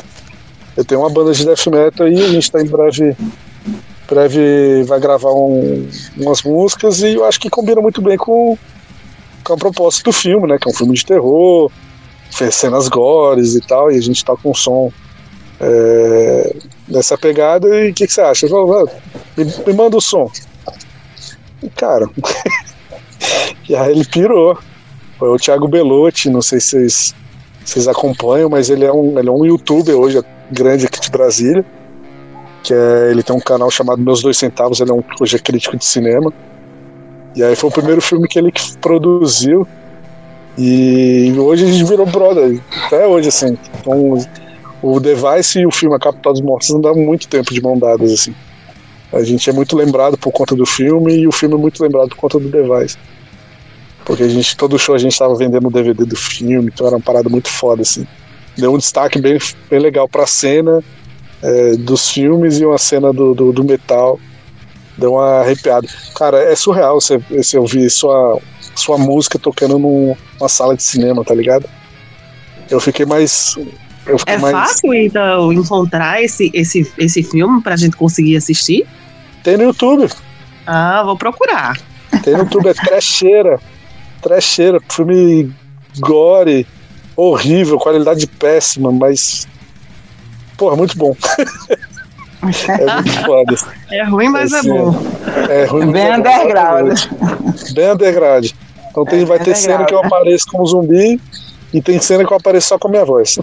eu 0.75 0.85
tenho 0.85 1.01
uma 1.01 1.09
banda 1.09 1.31
de 1.31 1.45
death 1.45 1.65
metal 1.67 2.05
aí, 2.05 2.23
a 2.23 2.27
gente 2.27 2.51
tá 2.51 2.61
em 2.61 2.67
breve, 2.67 3.15
breve 4.07 4.83
vai 4.83 4.99
gravar 4.99 5.31
um, 5.31 5.87
umas 6.17 6.43
músicas 6.43 7.01
e 7.01 7.15
eu 7.15 7.25
acho 7.25 7.39
que 7.39 7.49
combina 7.49 7.81
muito 7.81 8.01
bem 8.01 8.17
com, 8.17 8.57
com 9.45 9.53
a 9.53 9.57
proposta 9.57 10.03
do 10.03 10.11
filme, 10.11 10.47
né? 10.47 10.57
Que 10.59 10.67
é 10.67 10.71
um 10.71 10.75
filme 10.75 10.93
de 10.95 11.05
terror, 11.05 11.71
fez 12.31 12.55
cenas 12.55 12.89
gores 12.89 13.55
e 13.55 13.61
tal, 13.61 13.91
e 13.91 13.97
a 13.97 14.01
gente 14.01 14.25
tá 14.25 14.35
com 14.35 14.51
um 14.51 14.53
som 14.53 14.91
é, 15.61 16.55
nessa 16.87 17.17
pegada, 17.17 17.67
e 17.85 17.91
o 17.91 17.93
que, 17.93 18.07
que 18.07 18.13
você 18.13 18.21
acha? 18.21 18.47
Falei, 18.49 18.93
me, 19.37 19.45
me 19.45 19.73
manda 19.73 19.95
o 19.95 20.01
som. 20.01 20.29
E 21.63 21.69
cara, 21.69 22.09
e 23.69 23.75
aí 23.75 23.91
ele 23.91 24.05
pirou. 24.05 24.57
Foi 25.17 25.29
o 25.29 25.37
Thiago 25.37 25.67
Belotti, 25.67 26.29
não 26.29 26.41
sei 26.41 26.59
se 26.59 26.71
vocês, 26.71 27.15
vocês 27.63 27.87
acompanham, 27.87 28.49
mas 28.49 28.69
ele 28.69 28.83
é 28.83 28.91
um, 28.91 29.17
ele 29.17 29.29
é 29.29 29.31
um 29.31 29.45
youtuber 29.45 29.95
hoje, 29.95 30.21
grande 30.51 30.85
aqui 30.85 30.99
de 30.99 31.09
Brasília. 31.09 31.65
Que 32.61 32.73
é, 32.73 33.11
ele 33.11 33.23
tem 33.23 33.33
um 33.33 33.39
canal 33.39 33.71
chamado 33.71 34.01
Meus 34.01 34.21
Dois 34.21 34.37
Centavos, 34.37 34.81
ele 34.81 34.91
é 34.91 34.93
um, 34.93 35.03
hoje 35.21 35.37
é 35.37 35.39
crítico 35.39 35.77
de 35.77 35.85
cinema. 35.85 36.33
E 37.35 37.43
aí 37.43 37.55
foi 37.55 37.69
o 37.69 37.73
primeiro 37.73 38.01
filme 38.01 38.27
que 38.27 38.39
ele 38.39 38.51
produziu. 38.81 39.67
E 40.57 41.33
hoje 41.37 41.65
a 41.65 41.71
gente 41.71 41.83
virou 41.83 42.05
brother, 42.05 42.61
até 42.85 43.05
hoje, 43.05 43.27
assim. 43.27 43.57
Então, 43.79 44.17
o 44.81 44.99
Device 44.99 45.59
e 45.59 45.65
o 45.65 45.71
filme 45.71 45.95
A 45.95 45.99
Capital 45.99 46.33
dos 46.33 46.41
Mortos 46.41 46.69
não 46.69 46.79
dá 46.79 46.93
muito 46.93 47.27
tempo 47.27 47.53
de 47.53 47.61
mão 47.61 47.77
dadas, 47.77 48.11
assim. 48.11 48.33
A 49.11 49.23
gente 49.23 49.49
é 49.49 49.53
muito 49.53 49.75
lembrado 49.75 50.17
por 50.17 50.31
conta 50.31 50.55
do 50.55 50.65
filme 50.65 51.15
e 51.15 51.27
o 51.27 51.31
filme 51.31 51.55
é 51.55 51.57
muito 51.57 51.81
lembrado 51.81 52.09
por 52.09 52.17
conta 52.17 52.39
do 52.39 52.49
Device. 52.49 52.97
Porque 54.05 54.23
a 54.23 54.27
gente, 54.27 54.55
todo 54.55 54.77
show 54.77 54.93
a 54.93 54.97
gente 54.97 55.17
tava 55.17 55.35
vendendo 55.35 55.67
o 55.67 55.71
DVD 55.71 56.05
do 56.05 56.15
filme, 56.15 56.69
então 56.73 56.85
era 56.85 56.95
uma 56.95 57.01
parada 57.01 57.27
muito 57.27 57.49
foda, 57.49 57.81
assim. 57.81 58.05
Deu 58.57 58.73
um 58.73 58.77
destaque 58.77 59.19
bem, 59.19 59.37
bem 59.69 59.79
legal 59.79 60.07
pra 60.07 60.25
cena 60.27 60.83
é, 61.41 61.75
dos 61.75 62.11
filmes 62.11 62.59
e 62.59 62.65
uma 62.65 62.77
cena 62.77 63.11
do, 63.11 63.33
do, 63.33 63.51
do, 63.51 63.63
metal. 63.63 64.19
Deu 64.97 65.13
uma 65.13 65.41
arrepiada. 65.41 65.87
Cara, 66.15 66.37
é 66.39 66.55
surreal 66.55 66.99
você, 66.99 67.17
você 67.17 67.57
ouvir 67.57 67.89
sua, 67.89 68.39
sua 68.75 68.97
música 68.97 69.37
tocando 69.37 69.77
numa 69.77 70.49
sala 70.49 70.75
de 70.75 70.83
cinema, 70.83 71.23
tá 71.23 71.33
ligado? 71.33 71.67
Eu 72.69 72.79
fiquei 72.79 73.05
mais. 73.05 73.57
Eu 74.05 74.19
fiquei 74.19 74.35
é 74.35 74.37
mais... 74.37 74.55
fácil, 74.55 74.93
então, 74.93 75.51
encontrar 75.51 76.21
esse, 76.23 76.51
esse, 76.53 76.91
esse 76.97 77.23
filme 77.23 77.61
pra 77.61 77.75
gente 77.75 77.97
conseguir 77.97 78.37
assistir? 78.37 78.87
Tem 79.43 79.57
no 79.57 79.63
YouTube. 79.63 80.09
Ah, 80.65 81.03
vou 81.03 81.17
procurar. 81.17 81.77
Tem 82.23 82.33
no 82.33 82.39
YouTube, 82.39 82.69
é 82.69 82.73
trecheira 82.73 83.59
trecheira, 84.25 84.79
filme 84.89 85.53
gore, 85.99 86.65
horrível, 87.15 87.77
qualidade 87.77 88.25
péssima, 88.25 88.91
mas. 88.91 89.47
Porra, 90.57 90.75
muito 90.75 90.97
bom. 90.97 91.15
é 92.69 92.93
muito 92.95 93.25
foda. 93.25 93.55
É 93.91 94.03
ruim, 94.03 94.29
mas 94.29 94.51
Esse, 94.51 94.69
é 94.69 94.73
bom. 94.73 94.95
É 95.49 95.65
ruim, 95.65 95.91
Bem 95.91 96.07
é 96.07 96.17
underground. 96.17 96.99
Bem 97.73 97.91
underground. 97.91 98.51
Então 98.89 99.05
tem, 99.05 99.21
é 99.21 99.25
vai 99.25 99.39
ter 99.39 99.55
cena 99.55 99.85
que 99.85 99.93
eu 99.93 99.99
apareço 99.99 100.47
como 100.47 100.65
zumbi 100.65 101.19
e 101.73 101.81
tem 101.81 101.99
cena 101.99 102.25
que 102.25 102.33
eu 102.33 102.37
apareço 102.37 102.69
só 102.69 102.79
com 102.79 102.87
a 102.87 102.91
minha 102.91 103.05
voz. 103.05 103.37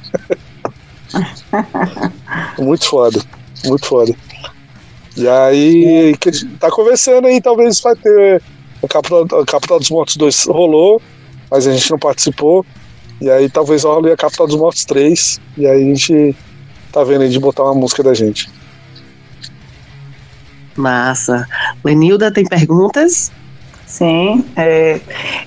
muito 2.58 2.84
foda. 2.86 3.20
Muito 3.64 3.86
foda. 3.86 4.14
E 5.16 5.28
aí, 5.28 6.16
tá 6.58 6.70
conversando 6.70 7.26
aí, 7.26 7.40
talvez 7.40 7.80
vai 7.80 7.94
ter 7.94 8.42
o 8.80 8.88
Capital, 8.88 9.22
o 9.22 9.46
Capital 9.46 9.78
dos 9.78 9.90
Mortos 9.90 10.16
2 10.16 10.46
rolou, 10.46 11.00
mas 11.50 11.66
a 11.66 11.72
gente 11.72 11.90
não 11.90 11.98
participou. 11.98 12.64
E 13.20 13.30
aí 13.30 13.48
talvez 13.48 13.84
role 13.84 14.10
a 14.10 14.16
Capital 14.16 14.48
dos 14.48 14.56
Mortos 14.56 14.84
3. 14.84 15.40
E 15.56 15.66
aí 15.66 15.82
a 15.82 15.94
gente 15.94 16.34
tá 16.90 17.04
vendo 17.04 17.22
aí 17.22 17.28
de 17.28 17.38
botar 17.38 17.62
uma 17.62 17.74
música 17.74 18.02
da 18.02 18.12
gente. 18.12 18.50
Massa. 20.76 21.46
Lenilda, 21.84 22.32
tem 22.32 22.44
perguntas? 22.44 23.30
Sim. 23.86 24.44
É, 24.56 24.98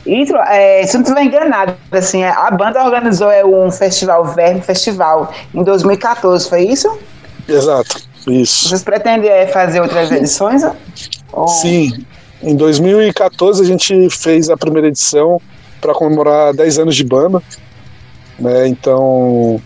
intro, 0.06 0.38
é, 0.38 0.86
se 0.86 0.96
não 0.96 1.02
estiver 1.02 1.24
enganado, 1.24 1.76
assim, 1.92 2.24
a 2.24 2.52
banda 2.52 2.84
organizou 2.84 3.32
é, 3.32 3.44
um 3.44 3.72
festival, 3.72 4.24
Verme 4.24 4.62
Festival, 4.62 5.34
em 5.54 5.64
2014, 5.64 6.48
foi 6.48 6.62
isso? 6.64 6.96
Exato, 7.48 7.98
isso. 8.28 8.70
Vocês 8.70 8.84
pretendem 8.84 9.30
é, 9.30 9.48
fazer 9.48 9.82
outras 9.82 10.12
edições? 10.12 10.62
Ou... 11.34 11.48
Sim, 11.48 12.06
em 12.44 12.56
2014 12.56 13.64
a 13.64 13.66
gente 13.66 14.10
fez 14.12 14.48
a 14.50 14.56
primeira 14.56 14.90
edição 14.90 15.42
para 15.82 15.94
comemorar 15.94 16.54
10 16.54 16.80
anos 16.80 16.96
de 16.96 17.04
banda, 17.04 17.42
né? 18.40 18.68
Então 18.68 19.60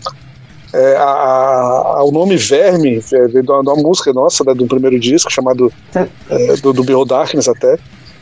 é, 0.72 0.96
a, 0.96 1.02
a, 1.02 2.04
o 2.04 2.12
nome 2.12 2.36
Verme 2.36 2.98
é, 3.12 3.26
veio 3.26 3.42
de 3.42 3.50
uma, 3.50 3.74
música 3.74 4.12
nossa, 4.12 4.44
né, 4.44 4.54
do 4.54 4.66
primeiro 4.66 4.98
disco, 5.00 5.30
chamado 5.30 5.72
é, 5.94 6.56
do, 6.56 6.72
do 6.72 6.84
Behold 6.84 7.08
Darkness 7.08 7.48
até. 7.48 7.76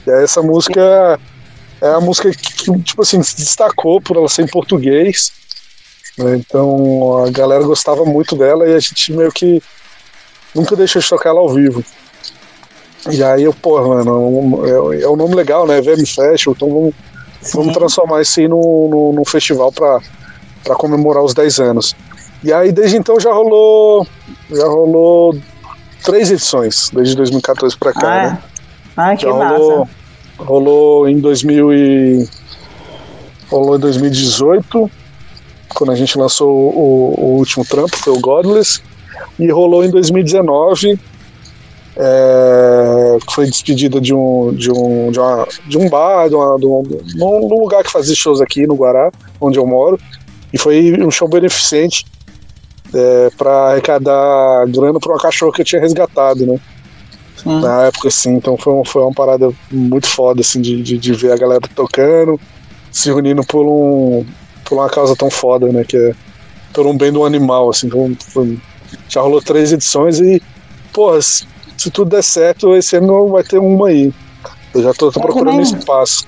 E 0.07 0.11
aí 0.11 0.24
essa 0.24 0.42
música 0.42 1.18
é 1.80 1.88
a 1.88 2.01
música 2.01 2.30
que, 2.30 2.80
tipo 2.82 3.03
assim, 3.03 3.22
se 3.22 3.36
destacou 3.36 4.01
por 4.01 4.16
ela 4.16 4.28
ser 4.28 4.42
em 4.42 4.49
português. 4.49 5.32
Né, 6.16 6.36
então 6.36 7.24
a 7.24 7.30
galera 7.30 7.62
gostava 7.64 8.05
muito 8.05 8.34
dela 8.34 8.66
e 8.66 8.74
a 8.74 8.80
gente 8.80 9.12
meio 9.12 9.30
que 9.30 9.62
nunca 10.55 10.74
deixou 10.74 11.03
de 11.03 11.09
tocar 11.09 11.30
ela 11.30 11.40
ao 11.40 11.51
vivo. 11.51 11.84
E 13.11 13.22
aí 13.22 13.44
eu, 13.44 13.55
pô, 13.55 13.80
mano, 13.86 14.66
é, 14.66 15.03
é 15.03 15.09
um 15.09 15.16
nome 15.16 15.34
legal, 15.34 15.66
né? 15.66 15.80
VM 15.80 16.05
Festival, 16.05 16.55
então 16.57 16.68
vamos, 16.68 16.94
vamos 17.55 17.74
transformar 17.74 18.22
isso 18.22 18.40
aí 18.40 18.49
num, 18.49 18.88
num, 18.88 19.12
num 19.12 19.24
festival 19.24 19.70
para 19.70 20.74
comemorar 20.76 21.22
os 21.22 21.34
10 21.34 21.61
anos. 21.61 21.94
E 22.43 22.53
aí 22.53 22.72
desde 22.72 22.97
então 22.97 23.18
já 23.18 23.32
rolou. 23.32 24.07
Já 24.51 24.66
rolou 24.66 25.36
três 26.05 26.30
edições, 26.30 26.91
desde 26.93 27.16
2014 27.16 27.76
para 27.76 27.93
cá, 27.93 28.12
ah, 28.12 28.30
né? 28.30 28.39
Ah, 28.97 29.16
que 29.16 29.22
já 29.24 29.34
massa. 29.34 29.57
Rolou, 29.57 29.89
rolou 30.39 31.09
em 31.09 31.18
2000 31.18 31.72
e, 31.72 32.28
rolou 33.51 33.76
em 33.76 33.80
2018, 33.80 34.91
quando 35.70 35.93
a 35.93 35.95
gente 35.95 36.16
lançou 36.16 36.51
o, 36.51 37.14
o 37.18 37.24
último 37.39 37.64
trampo, 37.64 37.97
foi 37.97 38.12
o 38.12 38.20
Godless, 38.20 38.80
e 39.39 39.51
rolou 39.51 39.84
em 39.84 39.91
2019 39.91 40.99
é, 42.01 43.18
foi 43.28 43.47
despedida 43.47 44.01
de 44.01 44.14
um, 44.14 44.55
de 44.55 44.70
um, 44.70 45.11
de, 45.11 45.18
uma, 45.18 45.49
de 45.66 45.76
um 45.76 45.89
bar, 45.89 46.28
de, 46.28 46.34
uma, 46.36 46.57
de 46.57 46.66
um, 46.66 46.82
num 47.16 47.61
lugar 47.61 47.82
que 47.82 47.91
fazia 47.91 48.14
shows 48.14 48.41
aqui 48.41 48.66
no 48.66 48.76
Guará, 48.76 49.11
onde 49.41 49.59
eu 49.59 49.66
moro, 49.66 49.99
e 50.53 50.59
foi 50.59 50.97
um 51.03 51.11
show 51.11 51.28
beneficente 51.28 52.07
é, 52.95 53.30
para 53.36 53.72
arrecadar 53.72 54.66
grana 54.68 54.99
para 54.99 55.12
uma 55.12 55.20
cachorra 55.20 55.53
que 55.53 55.62
eu 55.62 55.66
tinha 55.66 55.80
resgatado, 55.80 56.47
né? 56.47 56.59
Hum. 57.47 57.61
Na 57.61 57.84
época, 57.84 58.09
assim, 58.09 58.34
então 58.34 58.57
foi, 58.57 58.72
uma, 58.72 58.84
foi 58.84 59.03
uma 59.03 59.12
parada 59.12 59.51
muito 59.70 60.09
foda, 60.09 60.41
assim, 60.41 60.61
de, 60.61 60.82
de, 60.82 60.99
de, 60.99 61.12
ver 61.12 61.32
a 61.32 61.36
galera 61.36 61.61
tocando, 61.74 62.41
se 62.91 63.11
unindo 63.12 63.45
por, 63.45 63.64
um, 63.64 64.26
por 64.64 64.76
uma 64.76 64.89
causa 64.89 65.14
tão 65.14 65.30
foda, 65.30 65.68
né? 65.68 65.84
Que 65.84 65.97
é 65.97 66.14
por 66.72 66.86
um 66.86 66.97
bem 66.97 67.12
do 67.12 67.24
animal, 67.24 67.70
assim. 67.70 67.89
Foi, 67.89 68.16
foi, 68.20 68.59
já 69.09 69.20
rolou 69.20 69.41
três 69.41 69.72
edições 69.72 70.20
e, 70.20 70.43
porra, 70.93 71.20
se 71.22 71.91
tudo 71.93 72.11
der 72.11 72.22
certo, 72.22 72.74
esse 72.74 72.97
ano 72.97 73.28
vai 73.28 73.45
ter 73.45 73.59
uma 73.59 73.89
aí. 73.89 74.12
Eu 74.74 74.82
já 74.82 74.91
estou 74.91 75.11
procurando 75.12 75.61
espaço. 75.61 76.26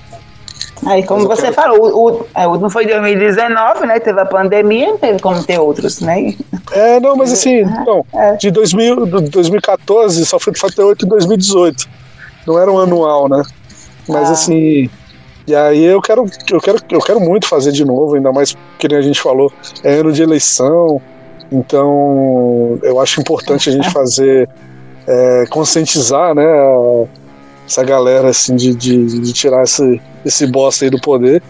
Aí, 0.86 1.02
como 1.04 1.26
você 1.26 1.42
quero... 1.42 1.54
falou, 1.54 1.78
o, 1.78 2.26
o, 2.34 2.58
não 2.58 2.70
foi 2.70 2.86
2019, 2.86 3.86
né? 3.86 4.00
Teve 4.00 4.20
a 4.20 4.24
pandemia, 4.24 4.88
não 4.88 4.98
teve 4.98 5.20
como 5.20 5.42
ter 5.44 5.58
outros, 5.58 6.00
né? 6.00 6.34
É, 6.72 6.98
não, 7.00 7.16
mas 7.16 7.32
assim, 7.32 7.62
não, 7.62 8.04
é. 8.14 8.36
de 8.36 8.50
2000, 8.50 9.06
2014 9.06 10.24
só 10.24 10.38
foi 10.38 10.54
fazer 10.54 10.82
outro 10.82 11.06
em 11.06 11.08
2018. 11.10 11.88
Não 12.46 12.58
era 12.58 12.70
um 12.70 12.78
anual, 12.78 13.28
né? 13.28 13.42
Mas 14.08 14.28
ah. 14.28 14.32
assim, 14.32 14.88
e 15.46 15.54
aí 15.54 15.84
eu 15.84 16.00
quero, 16.00 16.24
eu 16.50 16.60
quero, 16.60 16.78
eu 16.90 17.00
quero 17.00 17.20
muito 17.20 17.46
fazer 17.46 17.72
de 17.72 17.84
novo, 17.84 18.14
ainda 18.14 18.32
mais 18.32 18.56
que 18.78 18.88
nem 18.88 18.98
a 18.98 19.02
gente 19.02 19.20
falou, 19.20 19.52
é 19.82 19.94
ano 19.94 20.12
de 20.12 20.22
eleição, 20.22 21.00
então 21.50 22.78
eu 22.82 23.00
acho 23.00 23.20
importante 23.20 23.68
a 23.68 23.72
gente 23.72 23.90
fazer 23.92 24.48
é, 25.06 25.44
conscientizar, 25.50 26.34
né, 26.34 26.46
essa 27.70 27.84
galera 27.84 28.30
assim 28.30 28.56
de, 28.56 28.74
de, 28.74 29.20
de, 29.20 29.32
tirar 29.32 29.62
esse, 29.62 30.02
esse 30.24 30.44
bosta 30.48 30.84
aí 30.84 30.90
do 30.90 31.00
poder. 31.00 31.40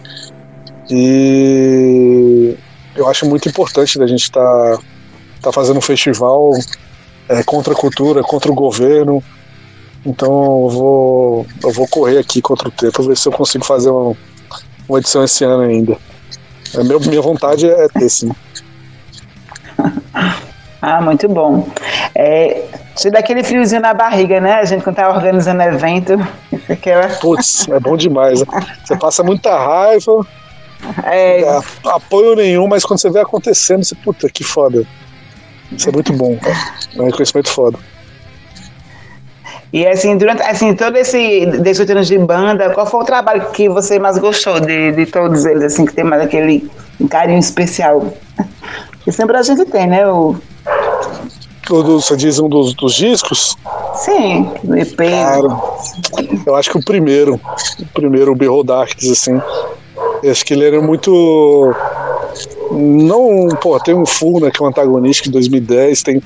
E 0.87 2.55
eu 2.95 3.09
acho 3.09 3.25
muito 3.25 3.49
importante 3.49 3.97
da 3.97 4.05
gente 4.05 4.21
estar 4.25 4.77
tá, 4.77 4.83
tá 5.41 5.51
fazendo 5.51 5.77
um 5.77 5.81
festival 5.81 6.51
é, 7.27 7.41
contra 7.41 7.73
a 7.73 7.75
cultura, 7.75 8.21
contra 8.21 8.51
o 8.51 8.55
governo. 8.55 9.23
Então 10.05 10.31
eu 10.31 10.69
vou, 10.69 11.47
eu 11.63 11.71
vou 11.71 11.87
correr 11.87 12.19
aqui 12.19 12.39
contra 12.39 12.67
o 12.67 12.71
tempo, 12.71 13.01
ver 13.01 13.17
se 13.17 13.27
eu 13.27 13.31
consigo 13.31 13.65
fazer 13.65 13.89
uma, 13.89 14.15
uma 14.87 14.99
edição 14.99 15.23
esse 15.23 15.43
ano 15.43 15.63
ainda. 15.63 15.97
É, 16.75 16.83
meu, 16.83 16.99
minha 16.99 17.21
vontade 17.21 17.67
é 17.67 17.87
ter, 17.87 18.09
sim. 18.09 18.31
ah, 20.81 20.99
muito 20.99 21.29
bom. 21.29 21.67
É, 22.15 22.63
você 22.95 23.11
dá 23.11 23.19
aquele 23.19 23.43
friozinho 23.43 23.81
na 23.81 23.93
barriga, 23.93 24.41
né? 24.41 24.55
A 24.55 24.65
gente 24.65 24.83
quando 24.83 24.95
tá 24.95 25.09
organizando 25.09 25.61
evento. 25.61 26.13
Aquela... 26.67 27.07
Putz, 27.07 27.67
é 27.69 27.79
bom 27.79 27.95
demais. 27.95 28.41
Né? 28.41 28.47
Você 28.83 28.97
passa 28.97 29.23
muita 29.23 29.55
raiva. 29.55 30.25
É... 31.03 31.41
é. 31.41 31.59
Apoio 31.85 32.35
nenhum, 32.35 32.67
mas 32.67 32.83
quando 32.83 32.99
você 32.99 33.11
vê 33.11 33.19
acontecendo, 33.19 33.83
você, 33.83 33.93
puta, 33.95 34.27
que 34.27 34.43
foda. 34.43 34.83
Isso 35.71 35.87
é 35.87 35.91
muito 35.91 36.11
bom, 36.13 36.35
cara. 36.37 36.57
É 36.95 37.01
um 37.01 37.05
reconhecimento 37.05 37.49
foda. 37.49 37.77
E 39.71 39.87
assim, 39.87 40.17
durante 40.17 40.41
assim, 40.41 40.75
todo 40.75 40.97
esse 40.97 41.45
18 41.45 41.91
anos 41.93 42.07
de 42.07 42.17
banda, 42.17 42.71
qual 42.71 42.85
foi 42.85 43.01
o 43.01 43.05
trabalho 43.05 43.51
que 43.51 43.69
você 43.69 43.99
mais 43.99 44.17
gostou 44.17 44.59
de, 44.59 44.91
de 44.91 45.05
todos 45.05 45.45
eles, 45.45 45.63
assim, 45.63 45.85
que 45.85 45.93
tem 45.93 46.03
mais 46.03 46.21
aquele 46.21 46.69
carinho 47.07 47.39
especial? 47.39 48.13
Que 49.03 49.11
sempre 49.11 49.37
a 49.37 49.41
gente 49.41 49.65
tem, 49.65 49.87
né? 49.87 50.07
O... 50.07 50.35
Você 51.69 52.17
diz 52.17 52.37
um 52.39 52.49
dos, 52.49 52.73
dos 52.73 52.93
discos? 52.93 53.55
Sim, 53.95 54.51
o 54.63 54.75
EP. 54.75 54.97
Cara, 54.97 55.47
eu 56.45 56.55
acho 56.55 56.69
que 56.69 56.77
o 56.77 56.83
primeiro, 56.83 57.39
o 57.79 57.85
primeiro, 57.93 58.31
o 58.31 58.35
Behold 58.35 58.67
Darks, 58.67 59.09
assim, 59.09 59.39
eu 60.21 60.31
acho 60.31 60.45
que 60.45 60.53
ele 60.53 60.65
era 60.65 60.81
muito. 60.81 61.73
Não, 62.71 63.47
pô, 63.61 63.79
tem 63.79 63.95
um 63.95 64.05
Full, 64.05 64.41
né, 64.41 64.51
que 64.51 64.61
é 64.61 64.65
um 64.65 64.69
antagonista 64.69 65.29
em 65.29 65.31
2010, 65.31 66.03
tem 66.03 66.21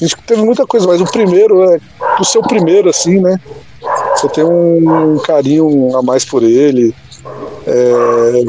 a 0.00 0.04
gente 0.04 0.16
teve 0.26 0.42
muita 0.42 0.66
coisa, 0.66 0.86
mas 0.86 1.00
o 1.00 1.06
primeiro 1.06 1.64
é 1.64 1.78
o 2.20 2.24
seu 2.24 2.42
primeiro, 2.42 2.90
assim, 2.90 3.18
né? 3.18 3.40
Você 4.14 4.28
tem 4.28 4.44
um 4.44 5.18
carinho 5.24 5.96
a 5.96 6.02
mais 6.02 6.22
por 6.22 6.42
ele. 6.42 6.94
É, 7.66 8.44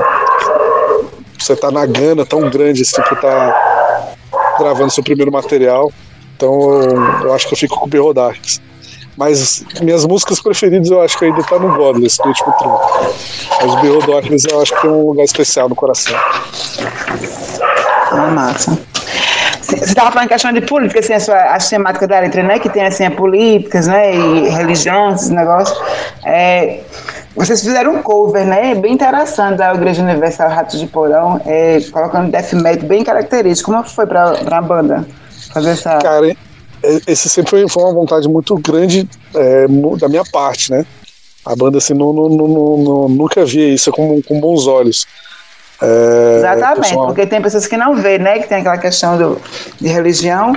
você 1.37 1.55
tá 1.55 1.71
na 1.71 1.85
gana 1.85 2.25
tão 2.25 2.49
grande 2.49 2.81
assim 2.81 3.01
que 3.01 3.15
tá 3.15 4.15
gravando 4.59 4.91
seu 4.91 5.03
primeiro 5.03 5.31
material. 5.31 5.91
Então 6.35 6.71
eu 7.23 7.33
acho 7.33 7.47
que 7.47 7.53
eu 7.53 7.57
fico 7.57 7.79
com 7.79 7.85
o 7.85 7.89
Berro 7.89 8.13
Darks. 8.13 8.61
Mas 9.17 9.65
minhas 9.81 10.05
músicas 10.05 10.39
preferidas 10.39 10.91
eu 10.91 11.01
acho 11.01 11.17
que 11.17 11.25
ainda 11.25 11.41
tá 11.43 11.57
no 11.57 11.75
Godless, 11.75 12.17
do 12.21 12.27
último 12.27 12.53
trampo. 12.53 13.15
Mas 13.61 13.73
o 13.73 13.81
Berro 13.81 14.05
Darkness 14.05 14.45
eu 14.45 14.61
acho 14.61 14.75
que 14.75 14.81
tem 14.81 14.91
um 14.91 15.07
lugar 15.07 15.23
especial 15.23 15.67
no 15.67 15.75
coração. 15.75 16.15
Ah, 18.11 18.31
massa. 18.31 18.77
Você 19.61 19.83
estava 19.83 20.11
falando 20.11 20.27
em 20.27 20.29
questão 20.29 20.53
de 20.53 20.61
política, 20.61 20.99
assim, 21.01 21.13
a 21.13 21.19
sua, 21.19 21.37
as 21.53 21.69
temáticas 21.69 22.07
da 22.07 22.19
letra, 22.19 22.41
né? 22.41 22.57
Que 22.57 22.69
tem 22.69 22.85
assim, 22.85 23.09
políticas, 23.09 23.87
né? 23.87 24.15
E 24.15 24.49
religião, 24.49 25.13
esses 25.13 25.29
negócios. 25.29 25.77
É, 26.25 26.79
vocês 27.37 27.61
fizeram 27.61 27.95
um 27.95 28.01
cover, 28.01 28.45
né? 28.45 28.73
Bem 28.73 28.93
interessante 28.93 29.57
da 29.57 29.73
Igreja 29.73 30.01
Universal 30.01 30.49
Ratos 30.49 30.79
de 30.79 30.87
Porão, 30.87 31.39
é, 31.45 31.79
colocando 31.91 32.31
death 32.31 32.53
metal 32.53 32.87
bem 32.87 33.03
característico. 33.03 33.71
Como 33.71 33.83
foi 33.83 34.07
para 34.07 34.39
a 34.49 34.61
banda 34.61 35.07
fazer 35.53 35.69
essa. 35.69 35.99
Cara, 35.99 36.35
esse 37.05 37.29
sempre 37.29 37.51
foi, 37.51 37.69
foi 37.69 37.83
uma 37.83 37.93
vontade 37.93 38.27
muito 38.27 38.55
grande 38.57 39.07
é, 39.35 39.67
da 39.99 40.09
minha 40.09 40.23
parte, 40.25 40.71
né? 40.71 40.85
A 41.45 41.55
banda 41.55 41.77
assim, 41.77 41.93
não, 41.93 42.11
não, 42.11 42.29
não, 42.29 43.09
nunca 43.09 43.45
via 43.45 43.69
isso 43.69 43.91
com, 43.91 44.21
com 44.21 44.39
bons 44.39 44.65
olhos. 44.65 45.05
É, 45.81 46.37
Exatamente, 46.39 46.89
pessoal... 46.89 47.05
porque 47.05 47.25
tem 47.27 47.41
pessoas 47.41 47.67
que 47.67 47.77
não 47.77 47.95
vê, 47.95 48.17
né? 48.17 48.39
Que 48.39 48.49
tem 48.49 48.57
aquela 48.57 48.77
questão 48.79 49.15
do, 49.15 49.41
de 49.79 49.87
religião. 49.87 50.53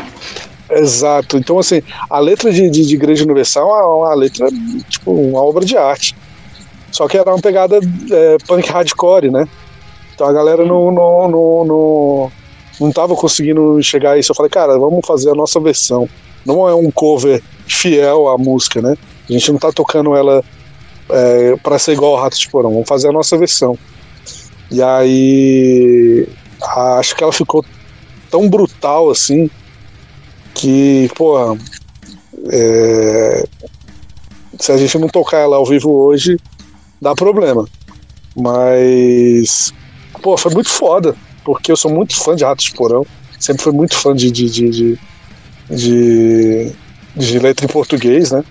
Exato. 0.70 1.37
Então, 1.37 1.59
assim, 1.59 1.83
a 2.09 2.18
letra 2.18 2.51
de, 2.51 2.70
de, 2.70 2.87
de 2.87 2.95
Igreja 2.95 3.24
Universal 3.24 3.68
é 3.68 3.85
uma 3.85 4.14
letra, 4.14 4.49
tipo, 4.89 5.12
uma 5.12 5.43
obra 5.43 5.64
de 5.64 5.76
arte. 5.76 6.16
Só 6.91 7.07
que 7.09 7.16
era 7.16 7.30
uma 7.30 7.41
pegada 7.41 7.78
é, 8.11 8.36
punk 8.47 8.68
hardcore, 8.68 9.30
né? 9.30 9.49
Então 10.14 10.26
a 10.26 10.32
galera 10.32 10.64
não, 10.64 10.91
não, 10.91 11.28
não, 11.28 11.64
não, 11.64 12.32
não 12.80 12.93
tava 12.93 13.14
conseguindo 13.14 13.82
chegar 13.82 14.12
a 14.12 14.18
isso. 14.18 14.32
Eu 14.32 14.36
falei, 14.36 14.51
cara, 14.51 14.78
vamos 14.78 15.07
fazer 15.07 15.30
a 15.30 15.34
nossa 15.34 15.59
versão. 15.61 16.09
Não 16.45 16.68
é 16.68 16.74
um 16.74 16.91
cover 16.91 17.43
fiel 17.66 18.28
à 18.28 18.36
música, 18.36 18.82
né? 18.82 18.97
A 19.28 19.32
gente 19.32 19.53
não 19.53 19.59
tá 19.59 19.70
tocando 19.72 20.14
ela 20.14 20.43
é, 21.09 21.57
para 21.62 21.78
ser 21.78 21.93
igual 21.93 22.16
ao 22.16 22.22
Rato 22.22 22.38
de 22.38 22.49
Porão. 22.49 22.72
Vamos 22.72 22.88
fazer 22.88 23.09
a 23.09 23.12
nossa 23.12 23.36
versão. 23.38 23.78
E 24.70 24.82
aí 24.82 26.28
acho 26.99 27.16
que 27.16 27.22
ela 27.22 27.32
ficou 27.32 27.64
tão 28.30 28.49
brutal 28.49 29.11
assim 29.11 29.51
que, 30.55 31.11
pô, 31.16 31.57
é, 32.51 33.45
se 34.59 34.72
a 34.72 34.76
gente 34.76 34.99
não 34.99 35.09
tocar 35.09 35.38
ela 35.38 35.57
ao 35.57 35.64
vivo 35.64 35.91
hoje, 35.91 36.38
dá 37.01 37.14
problema. 37.14 37.66
Mas, 38.36 39.72
pô, 40.22 40.36
foi 40.36 40.53
muito 40.53 40.68
foda, 40.68 41.14
porque 41.44 41.72
eu 41.72 41.76
sou 41.76 41.90
muito 41.90 42.16
fã 42.16 42.36
de 42.36 42.44
Ratos 42.44 42.66
de 42.66 42.72
Porão, 42.72 43.07
sempre 43.38 43.62
fui 43.62 43.72
muito 43.72 43.96
fã 43.96 44.14
de, 44.14 44.30
de, 44.30 44.48
de, 44.48 44.98
de, 45.68 46.72
de, 47.16 47.38
letra 47.38 47.64
em 47.64 47.68
português, 47.68 48.30
né? 48.30 48.44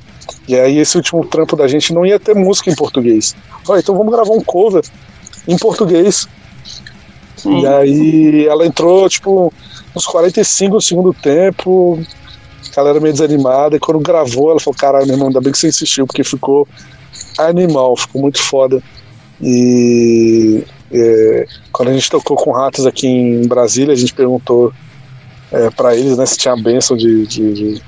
E 0.48 0.56
aí 0.56 0.80
esse 0.80 0.98
último 0.98 1.26
trampo 1.26 1.56
da 1.56 1.68
gente 1.68 1.94
não 1.94 2.06
ia 2.06 2.20
ter 2.20 2.36
música 2.36 2.70
em 2.70 2.76
português. 2.76 3.36
Falei, 3.64 3.82
então 3.82 3.96
vamos 3.96 4.12
gravar 4.12 4.34
um 4.34 4.42
cover 4.42 4.84
em 5.48 5.58
português. 5.58 6.28
Sim. 7.38 7.62
E 7.62 7.68
aí 7.68 8.48
ela 8.48 8.66
entrou, 8.66 9.08
tipo, 9.08 9.54
uns 9.96 10.06
45 10.06 10.76
do 10.76 10.82
segundo 10.82 11.14
tempo, 11.14 12.00
a 12.72 12.76
galera 12.76 13.00
meio 13.00 13.14
desanimada, 13.14 13.76
e 13.76 13.80
quando 13.80 14.00
gravou, 14.00 14.52
ela 14.52 14.60
falou, 14.60 14.78
caralho, 14.78 15.06
meu 15.06 15.16
irmão, 15.16 15.28
ainda 15.28 15.40
bem 15.40 15.52
que 15.52 15.58
você 15.58 15.70
insistiu, 15.70 16.06
porque 16.06 16.24
ficou 16.24 16.68
animal, 17.48 17.96
ficou 17.96 18.22
muito 18.22 18.42
foda. 18.42 18.82
E 19.42 20.64
é, 20.92 21.48
quando 21.72 21.90
a 21.90 21.94
gente 21.94 22.10
tocou 22.10 22.36
com 22.36 22.52
ratos 22.52 22.86
aqui 22.86 23.08
em 23.08 23.48
Brasília, 23.48 23.94
a 23.94 23.98
gente 23.98 24.14
perguntou 24.14 24.74
é, 25.52 25.70
para 25.70 25.96
eles 25.96 26.18
né, 26.18 26.26
se 26.26 26.38
tinha 26.38 26.54
a 26.54 26.62
benção 26.62 26.98
de, 26.98 27.26
de, 27.26 27.54
de, 27.54 27.82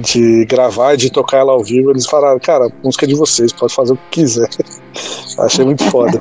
de 0.00 0.44
gravar 0.46 0.94
e 0.94 0.96
de 0.96 1.10
tocar 1.10 1.38
ela 1.38 1.52
ao 1.52 1.62
vivo. 1.62 1.90
Eles 1.90 2.06
falaram, 2.06 2.38
cara, 2.38 2.70
música 2.82 3.06
é 3.06 3.08
de 3.08 3.14
vocês, 3.14 3.52
pode 3.52 3.74
fazer 3.74 3.92
o 3.92 3.96
que 3.96 4.22
quiser. 4.22 4.48
Achei 5.38 5.64
muito 5.64 5.84
foda. 5.90 6.18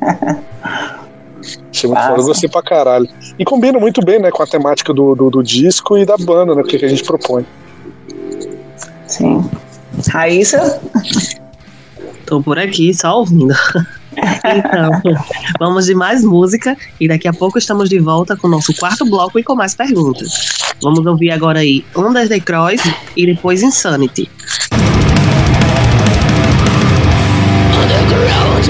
Achei 1.72 1.90
muito 1.90 2.02
foda, 2.02 2.24
gostei 2.24 2.50
pra 2.50 2.62
caralho. 2.62 3.08
E 3.38 3.46
combina 3.46 3.80
muito 3.80 4.04
bem, 4.04 4.20
né, 4.20 4.32
com 4.32 4.44
a 4.44 4.48
temática 4.48 4.94
do, 4.94 5.16
do, 5.16 5.30
do 5.30 5.44
disco 5.44 5.98
e 5.98 6.06
da 6.06 6.18
banda, 6.18 6.56
né, 6.56 6.62
o 6.62 6.66
que, 6.66 6.78
que 6.78 6.86
a 6.86 6.90
gente 6.90 7.04
propõe. 7.04 7.46
Sim. 9.08 9.50
Raíssa? 10.10 10.82
Tô 12.26 12.42
por 12.42 12.58
aqui, 12.58 12.94
só 12.94 13.20
ouvindo. 13.20 13.54
Então, 14.18 14.90
vamos 15.60 15.88
de 15.88 15.94
mais 15.94 16.24
música 16.24 16.78
e 17.02 17.08
daqui 17.08 17.28
a 17.28 17.34
pouco 17.34 17.58
estamos 17.58 17.90
de 17.90 18.00
volta 18.00 18.38
com 18.38 18.48
o 18.48 18.50
nosso 18.50 18.74
quarto 18.76 19.06
bloco 19.06 19.38
e 19.38 19.44
com 19.44 19.56
mais 19.56 19.76
perguntas. 19.76 20.30
Vamos 20.82 21.06
ouvir 21.06 21.32
agora 21.32 21.60
aí 21.60 21.84
Ondas 21.94 22.30
de 22.30 22.40
Cross 22.40 22.82
e 23.18 23.26
depois 23.26 23.62
Insanity. 23.62 24.30
Underground, 27.84 28.66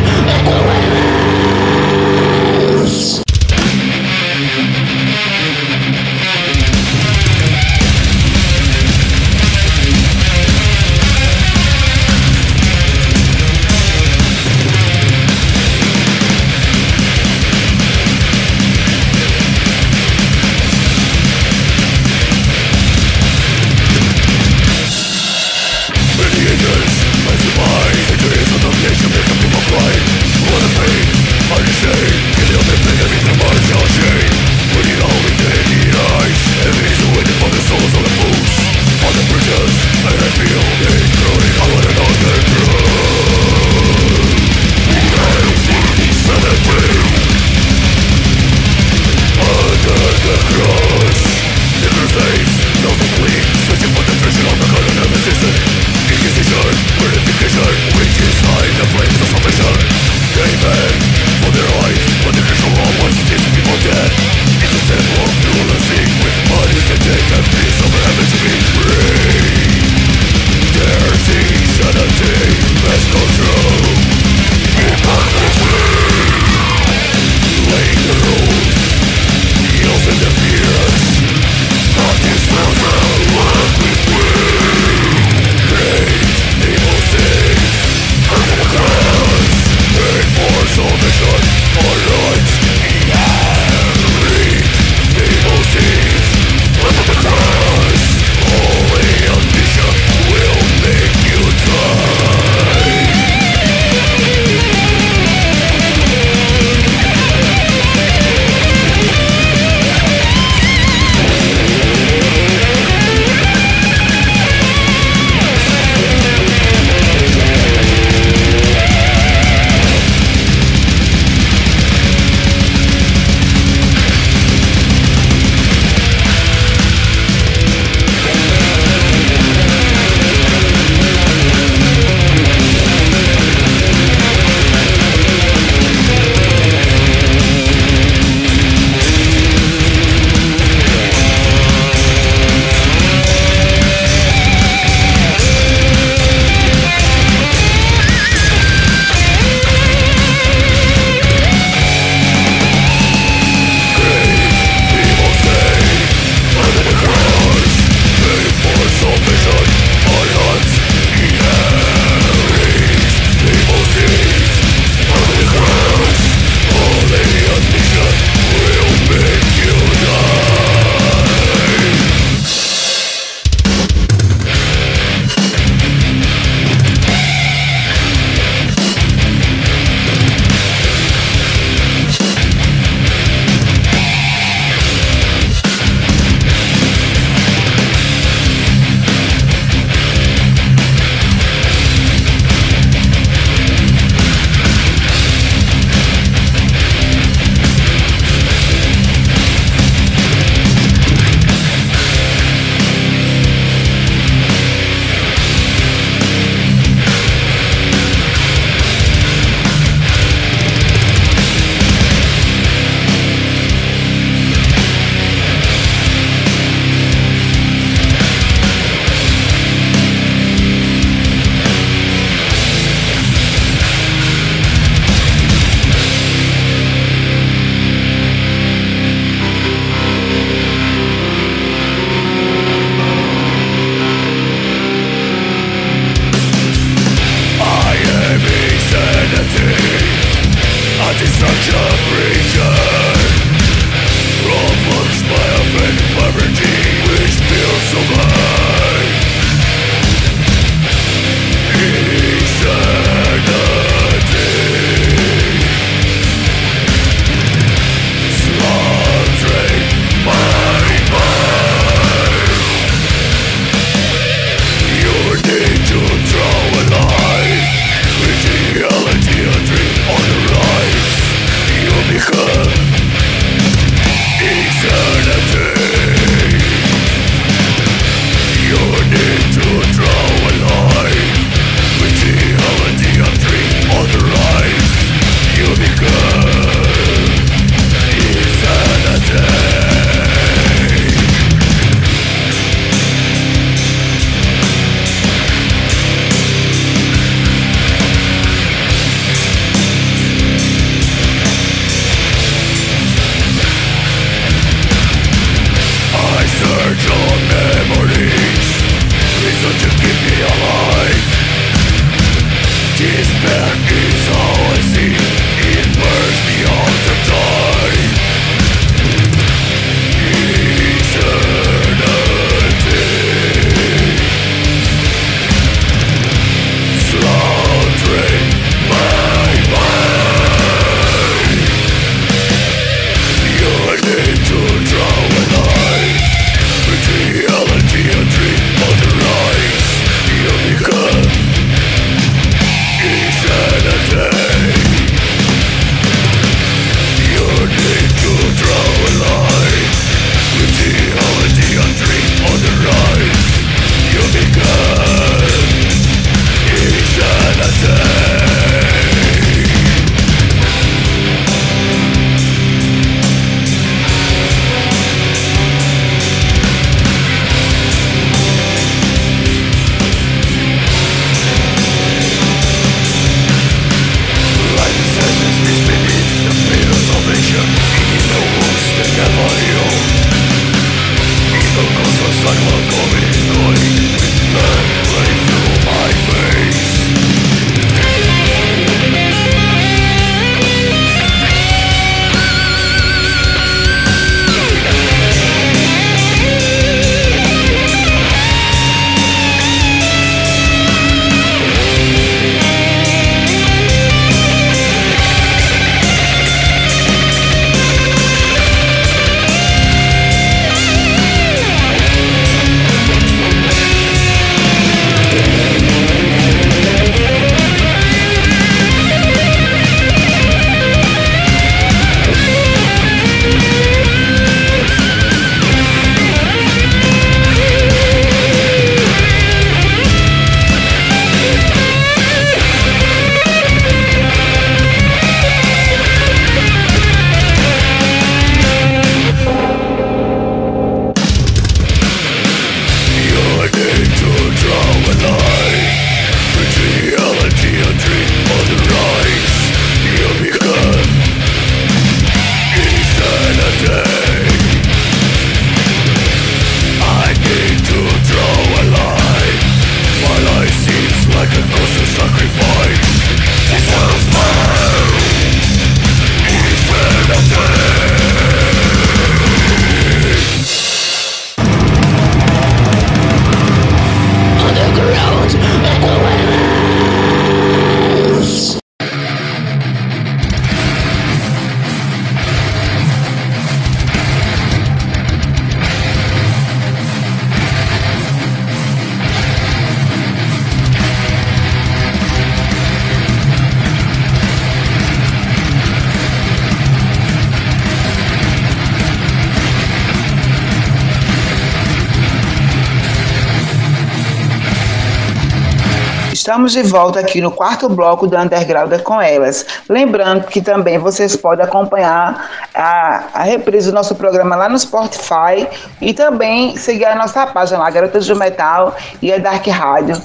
Estamos 506.65 506.87
de 506.87 506.91
volta 506.91 507.19
aqui 507.19 507.41
no 507.41 507.51
quarto 507.51 507.87
bloco 507.87 508.25
do 508.25 508.35
Underground 508.35 508.91
com 509.03 509.21
elas. 509.21 509.63
Lembrando 509.87 510.47
que 510.47 510.63
também 510.63 510.97
vocês 510.97 511.35
podem 511.35 511.63
acompanhar 511.63 512.67
a, 512.73 513.23
a 513.35 513.43
reprise 513.43 513.91
do 513.91 513.93
nosso 513.93 514.15
programa 514.15 514.55
lá 514.55 514.67
no 514.67 514.79
Spotify 514.79 515.67
e 516.01 516.11
também 516.11 516.75
seguir 516.75 517.05
a 517.05 517.15
nossa 517.15 517.45
página 517.45 517.77
lá, 517.77 517.89
Garotas 517.91 518.25
do 518.25 518.35
Metal 518.35 518.95
e 519.21 519.31
a 519.31 519.37
Dark 519.37 519.67
Rádio. 519.67 520.19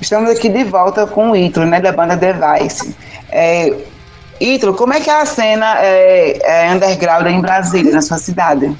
Estamos 0.00 0.28
aqui 0.28 0.48
de 0.48 0.64
volta 0.64 1.06
com 1.06 1.30
o 1.30 1.36
Ítalo, 1.36 1.66
né, 1.66 1.80
da 1.80 1.92
banda 1.92 2.16
Device. 2.16 2.96
É, 3.30 3.72
Ítalo, 4.40 4.74
como 4.74 4.92
é 4.92 5.00
que 5.00 5.08
é 5.08 5.20
a 5.20 5.24
cena 5.24 5.76
é, 5.78 6.64
é 6.66 6.72
underground 6.72 7.28
em 7.28 7.40
Brasília, 7.40 7.92
na 7.92 8.02
sua 8.02 8.18
cidade? 8.18 8.76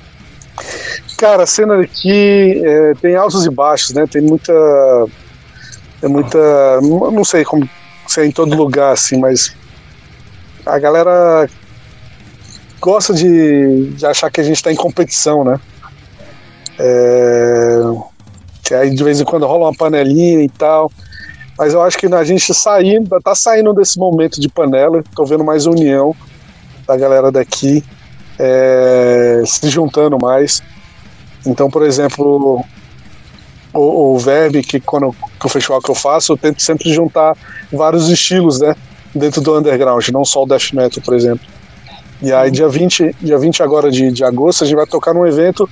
Cara, 1.19 1.45
a 1.45 1.47
cena 1.47 1.81
aqui 1.81 2.61
é, 2.65 2.95
tem 3.01 3.15
altos 3.15 3.47
e 3.47 3.51
baixos, 3.51 3.95
né? 3.95 4.07
Tem 4.11 4.21
muita 4.21 4.53
é 6.03 6.09
muita. 6.09 6.81
Não 6.81 7.25
sei 7.25 7.45
como 7.45 7.69
se 8.07 8.21
é 8.21 8.27
em 8.27 8.33
todo 8.33 8.57
lugar, 8.57 8.93
assim, 8.93 9.19
mas 9.19 9.55
a 10.67 10.79
galera 10.79 11.49
gosta 12.81 13.15
de, 13.15 13.91
de 13.91 14.05
achar 14.05 14.31
que 14.31 14.41
a 14.41 14.45
gente 14.45 14.57
está 14.57 14.73
em 14.73 14.77
competição, 14.77 15.45
né? 15.45 15.59
É, 16.79 17.81
que 18.65 18.75
aí 18.75 18.91
de 18.91 19.05
vez 19.05 19.21
em 19.21 19.25
quando 19.25 19.47
rola 19.47 19.67
uma 19.67 19.75
panelinha 19.75 20.43
e 20.43 20.49
tal. 20.49 20.91
Mas 21.57 21.75
eu 21.75 21.83
acho 21.83 21.99
que 21.99 22.07
a 22.07 22.25
gente 22.25 22.53
saindo, 22.53 23.21
tá 23.21 23.35
saindo 23.35 23.73
desse 23.73 23.99
momento 23.99 24.41
de 24.41 24.49
panela, 24.49 25.05
tô 25.15 25.25
vendo 25.25 25.45
mais 25.45 25.67
união 25.67 26.17
da 26.87 26.97
galera 26.97 27.31
daqui 27.31 27.85
é, 28.39 29.43
se 29.47 29.69
juntando 29.69 30.19
mais. 30.19 30.63
Então, 31.47 31.71
por 31.71 31.83
exemplo, 31.83 32.65
o, 33.73 34.15
o 34.15 34.19
Verb, 34.19 34.63
que 34.63 34.81
quando 34.81 35.15
que 35.41 35.47
o 35.47 35.49
festival 35.49 35.81
que 35.81 35.91
eu 35.91 35.95
faço, 35.95 36.33
eu 36.33 36.37
tento 36.37 36.61
sempre 36.63 36.93
juntar 36.93 37.37
vários 37.73 38.09
estilos, 38.09 38.61
né? 38.61 38.75
Dentro 39.15 39.41
do 39.41 39.59
underground, 39.59 40.09
não 40.09 40.25
só 40.25 40.43
o 40.43 40.47
death 40.47 40.73
metal, 40.73 41.03
por 41.05 41.15
exemplo. 41.15 41.47
E 42.21 42.33
aí, 42.33 42.51
dia 42.51 42.69
20, 42.69 43.17
dia 43.21 43.39
20 43.39 43.63
agora 43.63 43.91
de, 43.91 44.11
de 44.13 44.25
agosto, 44.25 44.63
a 44.63 44.67
gente 44.67 44.77
vai 44.77 44.87
tocar 44.87 45.13
num 45.13 45.27
evento 45.27 45.69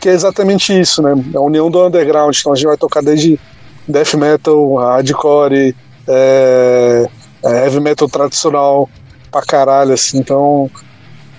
que 0.00 0.08
é 0.08 0.12
exatamente 0.12 0.78
isso, 0.78 1.02
né? 1.02 1.12
É 1.34 1.36
a 1.36 1.40
união 1.40 1.70
do 1.70 1.84
underground. 1.84 2.36
Então 2.38 2.52
a 2.52 2.54
gente 2.54 2.66
vai 2.66 2.76
tocar 2.76 3.02
desde 3.02 3.38
death 3.86 4.14
metal, 4.14 4.76
hardcore, 4.76 5.74
é, 6.06 7.06
é 7.44 7.64
heavy 7.64 7.80
metal 7.80 8.08
tradicional 8.08 8.88
pra 9.30 9.42
caralho, 9.42 9.92
assim. 9.92 10.18
Então, 10.18 10.70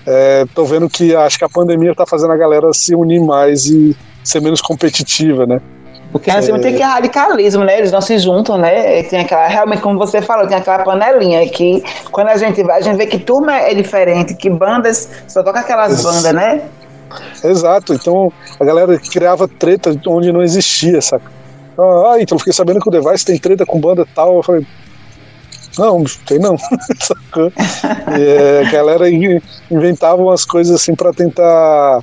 é, 0.06 0.44
tô 0.54 0.64
vendo 0.64 0.88
que 0.88 1.14
acho 1.14 1.38
que 1.38 1.44
a 1.44 1.48
pandemia 1.48 1.94
tá 1.94 2.04
fazendo 2.06 2.32
a 2.32 2.36
galera 2.36 2.72
se 2.72 2.94
unir 2.94 3.20
mais 3.20 3.66
e 3.66 3.96
ser 4.22 4.40
menos 4.40 4.60
competitiva, 4.60 5.46
né? 5.46 5.60
Porque 6.12 6.30
assim, 6.30 6.52
é. 6.52 6.58
tem 6.58 6.74
que 6.74 6.82
radicalismo, 6.82 7.64
né? 7.64 7.78
Eles 7.78 7.92
não 7.92 8.00
se 8.00 8.18
juntam, 8.18 8.58
né? 8.58 9.02
Tem 9.04 9.20
aquela, 9.20 9.46
realmente, 9.46 9.80
como 9.80 9.98
você 9.98 10.20
falou, 10.20 10.46
tem 10.46 10.56
aquela 10.56 10.80
panelinha 10.80 11.48
que 11.48 11.82
quando 12.10 12.28
a 12.28 12.36
gente 12.36 12.62
vai, 12.62 12.78
a 12.78 12.80
gente 12.80 12.96
vê 12.96 13.06
que 13.06 13.18
turma 13.18 13.54
é 13.54 13.74
diferente, 13.74 14.34
que 14.34 14.50
bandas, 14.50 15.08
só 15.28 15.42
toca 15.42 15.60
aquelas 15.60 16.02
bandas, 16.02 16.32
né? 16.32 16.62
Exato, 17.42 17.94
então 17.94 18.32
a 18.58 18.64
galera 18.64 18.98
criava 18.98 19.48
treta 19.48 19.94
onde 20.06 20.32
não 20.32 20.42
existia, 20.42 21.00
saca? 21.00 21.30
Ah, 21.78 22.16
então 22.18 22.38
fiquei 22.38 22.52
sabendo 22.52 22.80
que 22.80 22.88
o 22.88 22.90
Device 22.90 23.24
tem 23.24 23.38
treta 23.38 23.64
com 23.64 23.80
banda 23.80 24.06
tal. 24.14 24.36
Eu 24.36 24.42
falei, 24.42 24.66
Não, 25.78 26.04
tem 26.26 26.38
não. 26.38 26.56
e, 28.18 28.22
é, 28.22 28.66
a 28.66 28.70
galera 28.70 29.08
inventava 29.70 30.20
umas 30.20 30.44
coisas 30.44 30.74
assim 30.74 30.94
para 30.94 31.12
tentar, 31.12 32.02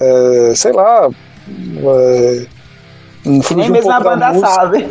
é, 0.00 0.52
sei 0.54 0.72
lá. 0.72 1.08
É, 1.48 2.55
Nem 3.26 3.70
mesmo 3.70 3.90
a 3.90 4.00
banda 4.00 4.34
sabe. 4.38 4.88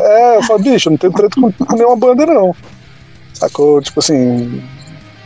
É, 0.00 0.36
eu 0.36 0.42
falo, 0.44 0.60
bicho, 0.60 0.88
não 0.88 0.96
tenho 0.96 1.12
treta 1.12 1.38
com, 1.38 1.52
com 1.52 1.76
nenhuma 1.76 1.96
banda, 1.96 2.24
não. 2.24 2.54
Sacou? 3.34 3.82
Tipo 3.82 4.00
assim, 4.00 4.62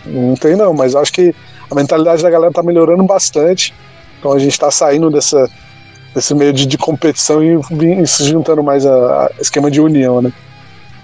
não 0.05 0.35
tem 0.35 0.57
não, 0.57 0.75
mas 0.75 0.97
acho 0.97 1.13
que 1.13 1.35
a 1.71 1.75
mentalidade 1.75 2.23
da 2.23 2.31
galera 2.31 2.53
tá 2.53 2.63
melhorando 2.63 3.05
bastante. 3.05 3.73
Então 4.19 4.33
a 4.33 4.39
gente 4.39 4.59
tá 4.59 4.71
saindo 4.71 5.11
dessa, 5.11 5.49
desse 6.15 6.35
meio 6.35 6.53
de, 6.53 6.67
de 6.67 6.77
competição 6.77 7.43
e, 7.43 7.59
e, 8.03 8.07
se 8.07 8.25
juntando 8.25 8.63
mais 8.63 8.85
a, 8.85 9.27
a, 9.27 9.31
esquema 9.41 9.71
de 9.71 9.81
união, 9.81 10.21
né? 10.21 10.33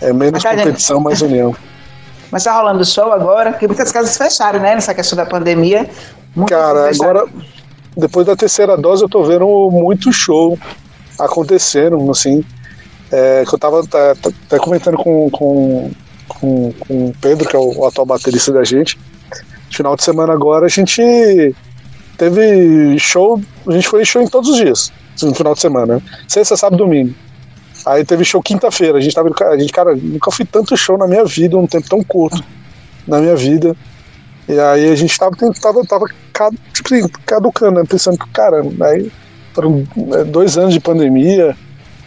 É 0.01 0.13
menos 0.13 0.43
tá 0.43 0.55
competição, 0.55 1.01
mais 1.01 1.23
união. 1.23 1.55
Mas 2.31 2.43
tá 2.43 2.53
rolando 2.53 2.85
show 2.85 3.13
agora, 3.13 3.53
porque 3.53 3.69
muitas 3.69 3.93
casas 3.93 4.17
fecharam, 4.17 4.59
né? 4.59 4.75
Nessa 4.75 4.93
questão 4.93 5.17
da 5.17 5.25
pandemia. 5.25 5.89
Cara, 6.49 6.91
agora, 6.91 7.25
depois 7.97 8.27
da 8.27 8.37
terceira 8.37 8.77
dose, 8.77 9.03
eu 9.03 9.09
tô 9.09 9.23
vendo 9.23 9.71
muito 9.71 10.13
show 10.13 10.59
acontecendo, 11.19 12.11
assim. 12.11 12.45
É, 13.11 13.45
que 13.47 13.55
eu 13.55 13.59
tava 13.59 13.81
até 13.81 14.59
comentando 14.59 14.97
com, 14.97 15.31
com, 15.31 15.91
com, 16.29 16.73
com 16.73 17.07
o 17.09 17.15
Pedro, 17.21 17.49
que 17.49 17.55
é 17.55 17.59
o, 17.59 17.79
o 17.79 17.87
atual 17.87 18.07
baterista 18.07 18.53
da 18.53 18.65
gente. 18.65 18.99
Final 19.71 19.97
de 19.97 20.03
semana 20.03 20.33
agora 20.33 20.67
a 20.67 20.69
gente 20.69 21.03
teve 22.17 22.99
show, 22.99 23.41
a 23.67 23.73
gente 23.73 23.89
foi 23.89 24.05
show 24.05 24.23
em 24.23 24.29
todos 24.29 24.51
os 24.51 24.57
dias, 24.57 24.93
no 25.23 25.35
final 25.35 25.55
de 25.55 25.61
semana. 25.61 25.97
Né? 25.97 26.03
Sexta, 26.27 26.57
sábado, 26.57 26.79
domingo. 26.79 27.15
Aí 27.85 28.05
teve 28.05 28.25
show 28.25 28.43
quinta-feira. 28.43 28.99
A 28.99 29.01
gente 29.01 29.15
tava. 29.15 29.31
A 29.49 29.59
gente, 29.59 29.73
cara, 29.73 29.95
nunca 29.95 30.31
fui 30.33 30.45
tanto 30.45 30.77
show 30.77 30.99
na 30.99 31.07
minha 31.07 31.25
vida, 31.25 31.57
um 31.57 31.67
tempo 31.67 31.89
tão 31.89 32.03
curto 32.03 32.43
na 33.07 33.21
minha 33.21 33.37
vida. 33.37 33.77
E 34.49 34.59
aí 34.59 34.91
a 34.91 34.95
gente 34.97 35.17
tava, 35.17 35.37
tava, 35.61 35.85
tava 35.85 36.07
tipo 36.73 36.95
assim, 36.95 37.09
caducando, 37.25 37.81
né? 37.81 37.87
Pensando 37.89 38.19
que, 38.19 38.29
cara, 38.31 38.63
aí 38.81 39.11
foram 39.57 39.89
é, 40.13 40.25
dois 40.25 40.59
anos 40.59 40.75
de 40.75 40.81
pandemia, 40.81 41.57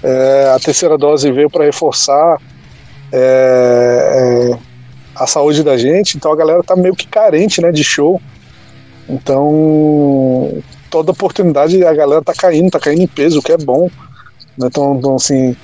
é, 0.04 0.54
a 0.56 0.60
terceira 0.60 0.98
dose 1.00 1.32
veio 1.32 1.50
para 1.50 1.66
reforçar 1.66 2.38
é, 3.12 4.52
é, 4.54 4.58
a 5.16 5.26
saúde 5.26 5.64
da 5.64 5.76
gente, 5.76 6.16
então 6.16 6.32
a 6.32 6.36
galera 6.36 6.62
tá 6.64 6.76
meio 6.76 6.96
que 6.96 7.08
carente, 7.08 7.60
né, 7.60 7.72
de 7.72 7.84
show. 7.84 8.22
Então, 9.10 10.62
toda 10.92 11.12
oportunidade 11.12 11.84
a 11.84 11.94
galera 11.94 12.22
tá 12.22 12.34
caindo, 12.34 12.70
tá 12.70 12.80
caindo 12.80 13.02
em 13.02 13.08
peso, 13.08 13.40
o 13.40 13.42
que 13.42 13.52
é 13.52 13.58
bom. 13.58 13.90
Né? 14.56 14.68
Então, 14.68 14.96
então, 14.96 15.16
assim, 15.16 15.56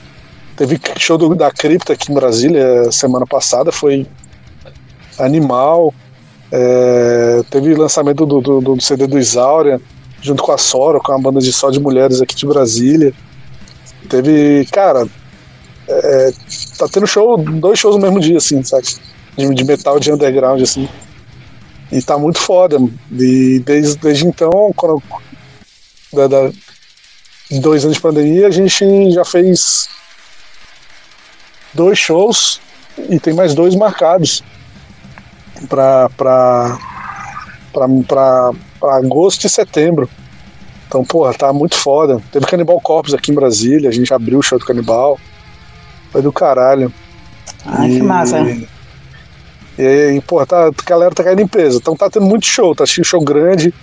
teve 0.57 0.79
show 0.97 1.19
do, 1.19 1.35
da 1.35 1.51
Cripta 1.51 1.93
aqui 1.93 2.11
em 2.11 2.15
Brasília 2.15 2.91
semana 2.91 3.27
passada, 3.27 3.71
foi 3.71 4.07
animal. 5.19 5.93
É, 6.51 7.43
teve 7.51 7.75
lançamento 7.75 8.25
do, 8.25 8.41
do, 8.41 8.61
do, 8.61 8.81
CD 8.81 9.05
do 9.05 9.19
Isauria, 9.19 9.79
junto 10.25 10.41
com 10.41 10.51
a 10.51 10.57
Sora, 10.57 10.99
com 10.99 11.11
a 11.11 11.19
banda 11.19 11.39
de 11.39 11.53
só 11.53 11.69
de 11.69 11.79
mulheres 11.79 12.19
aqui 12.19 12.35
de 12.35 12.47
Brasília. 12.47 13.13
Teve, 14.09 14.65
cara, 14.71 15.07
é, 15.87 16.33
tá 16.79 16.87
tendo 16.91 17.05
show, 17.05 17.37
dois 17.37 17.77
shows 17.77 17.95
no 17.95 18.01
mesmo 18.01 18.19
dia, 18.19 18.37
assim, 18.37 18.63
sabe? 18.63 18.87
De, 19.37 19.53
de 19.53 19.63
metal 19.63 19.99
de 19.99 20.11
underground, 20.11 20.59
assim. 20.61 20.89
E 21.91 22.01
tá 22.01 22.17
muito 22.17 22.39
foda. 22.39 22.77
E 23.11 23.59
desde, 23.59 23.97
desde 23.97 24.25
então, 24.25 24.73
quando, 24.75 25.01
da, 26.11 26.27
da, 26.27 26.51
dois 27.61 27.83
anos 27.83 27.97
de 27.97 28.01
pandemia, 28.01 28.47
a 28.47 28.51
gente 28.51 29.11
já 29.11 29.23
fez 29.23 29.87
dois 31.71 31.99
shows 31.99 32.59
e 32.97 33.19
tem 33.19 33.33
mais 33.33 33.53
dois 33.53 33.75
marcados 33.75 34.43
para 35.69 36.09
agosto 38.89 39.45
e 39.45 39.49
setembro. 39.49 40.09
Então, 40.87 41.03
porra, 41.03 41.33
tá 41.33 41.51
muito 41.51 41.75
foda. 41.75 42.21
Teve 42.31 42.45
Canibal 42.45 42.79
Corpus 42.79 43.13
aqui 43.13 43.31
em 43.31 43.35
Brasília, 43.35 43.89
a 43.89 43.93
gente 43.93 44.13
abriu 44.13 44.39
o 44.39 44.43
show 44.43 44.59
do 44.59 44.65
Canibal. 44.65 45.19
Foi 46.11 46.21
do 46.21 46.31
caralho. 46.31 46.91
Ai, 47.65 47.91
e, 47.91 47.97
que 47.97 48.03
massa. 48.03 48.39
E, 49.77 50.15
e 50.15 50.21
pô, 50.21 50.45
tá, 50.45 50.67
a 50.67 50.71
galera 50.85 51.13
tá 51.13 51.23
caindo 51.23 51.41
em 51.41 51.47
peso. 51.47 51.79
Então 51.79 51.95
tá 51.95 52.09
tendo 52.09 52.25
muito 52.25 52.45
show, 52.45 52.73
tá 52.75 52.85
show 52.85 53.21
grande. 53.21 53.73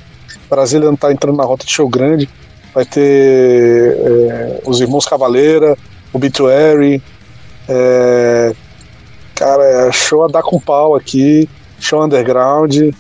Brasília 0.48 0.88
não 0.88 0.96
tá 0.96 1.12
entrando 1.12 1.36
na 1.36 1.44
rota 1.44 1.66
de 1.66 1.72
show 1.72 1.88
grande. 1.88 2.28
Vai 2.74 2.84
ter 2.84 3.96
é, 3.98 4.60
os 4.64 4.80
Irmãos 4.80 5.04
Cavaleira, 5.04 5.76
o 6.12 6.16
Obituary. 6.16 7.02
É, 7.68 8.54
cara, 9.34 9.62
é 9.62 9.92
show 9.92 10.24
a 10.24 10.28
dar 10.28 10.42
com 10.42 10.58
pau 10.58 10.94
aqui. 10.94 11.48
Show 11.78 12.02
underground. 12.02 12.94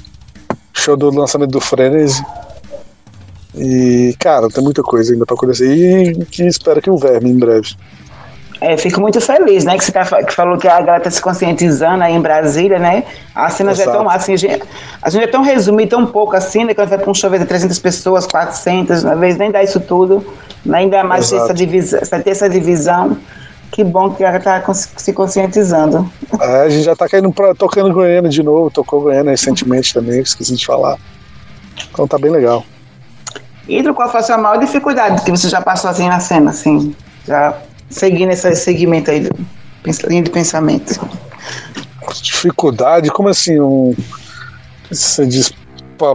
Show 0.82 0.96
do 0.96 1.10
lançamento 1.10 1.50
do 1.50 1.60
Frenzy. 1.60 2.24
E, 3.54 4.16
cara, 4.18 4.48
tem 4.48 4.64
muita 4.64 4.82
coisa 4.82 5.12
ainda 5.12 5.24
pra 5.24 5.34
acontecer. 5.34 5.72
E 5.72 6.24
que 6.24 6.44
espero 6.44 6.82
que 6.82 6.90
o 6.90 6.96
verme 6.96 7.30
em 7.30 7.38
breve. 7.38 7.76
É, 8.60 8.76
fico 8.76 9.00
muito 9.00 9.20
feliz, 9.20 9.64
né? 9.64 9.76
Que 9.76 9.84
você 9.84 9.90
tá, 9.90 10.04
que 10.22 10.32
falou 10.32 10.56
que 10.56 10.68
a 10.68 10.80
galera 10.80 11.00
tá 11.00 11.10
se 11.10 11.20
conscientizando 11.20 12.04
aí 12.04 12.14
em 12.14 12.20
Brasília, 12.20 12.78
né? 12.78 13.02
A 13.34 13.50
cena 13.50 13.74
já 13.74 13.82
é 13.82 13.86
tão 13.86 14.08
assim, 14.08 14.34
a 14.34 14.36
gente, 14.36 14.62
a 15.02 15.10
gente 15.10 15.24
é 15.24 15.26
tão 15.26 15.42
resumir 15.42 15.88
tão 15.88 16.06
pouco 16.06 16.36
assim, 16.36 16.64
né? 16.64 16.72
Quando 16.72 16.88
vai 16.88 16.98
para 16.98 17.10
um 17.10 17.14
show 17.14 17.28
de 17.28 17.44
300 17.44 17.76
pessoas, 17.80 18.24
400, 18.24 19.04
às 19.04 19.18
vezes 19.18 19.38
nem 19.38 19.50
dá 19.50 19.64
isso 19.64 19.80
tudo, 19.80 20.24
né? 20.64 20.78
ainda 20.78 21.02
mais 21.02 21.28
ter 21.28 21.36
essa, 21.36 21.52
divisão, 21.52 22.00
ter 22.00 22.30
essa 22.30 22.48
divisão. 22.48 23.18
Que 23.72 23.82
bom 23.82 24.10
que 24.10 24.22
ela 24.22 24.38
tá 24.38 24.62
se 24.74 25.12
conscientizando. 25.14 26.12
É, 26.38 26.60
a 26.60 26.68
gente 26.68 26.84
já 26.84 26.94
tá 26.94 27.08
caindo 27.08 27.32
pra, 27.32 27.54
tocando 27.54 27.92
Goiânia 27.92 28.28
de 28.28 28.42
novo, 28.42 28.70
tocou 28.70 29.00
Goiânia 29.00 29.30
recentemente 29.30 29.94
também, 29.94 30.20
esqueci 30.20 30.54
de 30.54 30.66
falar. 30.66 30.98
Então 31.90 32.06
tá 32.06 32.18
bem 32.18 32.30
legal. 32.30 32.64
Hidro, 33.66 33.94
qual 33.94 34.10
foi 34.10 34.20
a 34.20 34.22
sua 34.22 34.36
maior 34.36 34.58
dificuldade 34.58 35.24
que 35.24 35.30
você 35.30 35.48
já 35.48 35.62
passou 35.62 35.88
assim 35.88 36.06
na 36.06 36.20
cena, 36.20 36.50
assim? 36.50 36.94
Já 37.26 37.56
seguindo 37.88 38.30
esse 38.30 38.54
segmento 38.56 39.10
aí, 39.10 39.26
linha 40.06 40.22
de 40.22 40.30
pensamento. 40.30 41.00
Dificuldade? 42.22 43.10
Como 43.10 43.30
assim? 43.30 43.58
Um, 43.58 43.96
você 44.90 45.24
diz. 45.26 45.50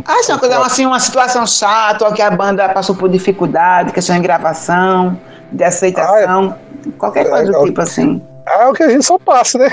Ah, 0.05 0.21
sim, 0.21 0.33
uma, 0.33 0.39
coisa, 0.39 0.59
assim, 0.59 0.85
uma 0.85 0.99
situação 0.99 1.47
chata, 1.47 2.05
ou 2.05 2.13
que 2.13 2.21
a 2.21 2.29
banda 2.29 2.69
passou 2.69 2.93
por 2.93 3.09
dificuldade, 3.09 3.93
questão 3.93 4.15
de 4.17 4.21
gravação, 4.21 5.17
de 5.49 5.63
aceitação, 5.63 6.51
ah, 6.51 6.57
é, 6.63 6.66
qualquer 6.91 7.29
coisa 7.29 7.51
é, 7.51 7.53
do 7.53 7.65
tipo 7.65 7.81
assim. 7.81 8.21
É 8.47 8.67
o 8.67 8.73
que 8.73 8.83
a 8.83 8.89
gente 8.89 9.05
só 9.05 9.19
passa, 9.19 9.57
né? 9.57 9.67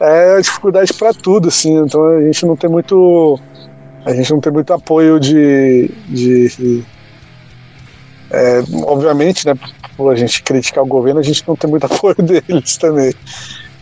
é, 0.00 0.36
é 0.36 0.40
dificuldade 0.40 0.92
para 0.94 1.14
tudo, 1.14 1.48
assim, 1.48 1.78
então 1.78 2.04
a 2.06 2.22
gente 2.22 2.46
não 2.46 2.56
tem 2.56 2.70
muito. 2.70 3.38
A 4.04 4.14
gente 4.14 4.32
não 4.32 4.40
tem 4.40 4.52
muito 4.52 4.72
apoio 4.72 5.20
de, 5.20 5.90
de 6.08 6.82
é, 8.30 8.62
obviamente, 8.84 9.44
né, 9.44 9.54
por 9.96 10.12
a 10.12 10.14
gente 10.14 10.42
criticar 10.42 10.84
o 10.84 10.86
governo, 10.86 11.18
a 11.18 11.22
gente 11.22 11.46
não 11.46 11.56
tem 11.56 11.68
muito 11.68 11.84
apoio 11.86 12.16
deles 12.16 12.76
também. 12.76 13.12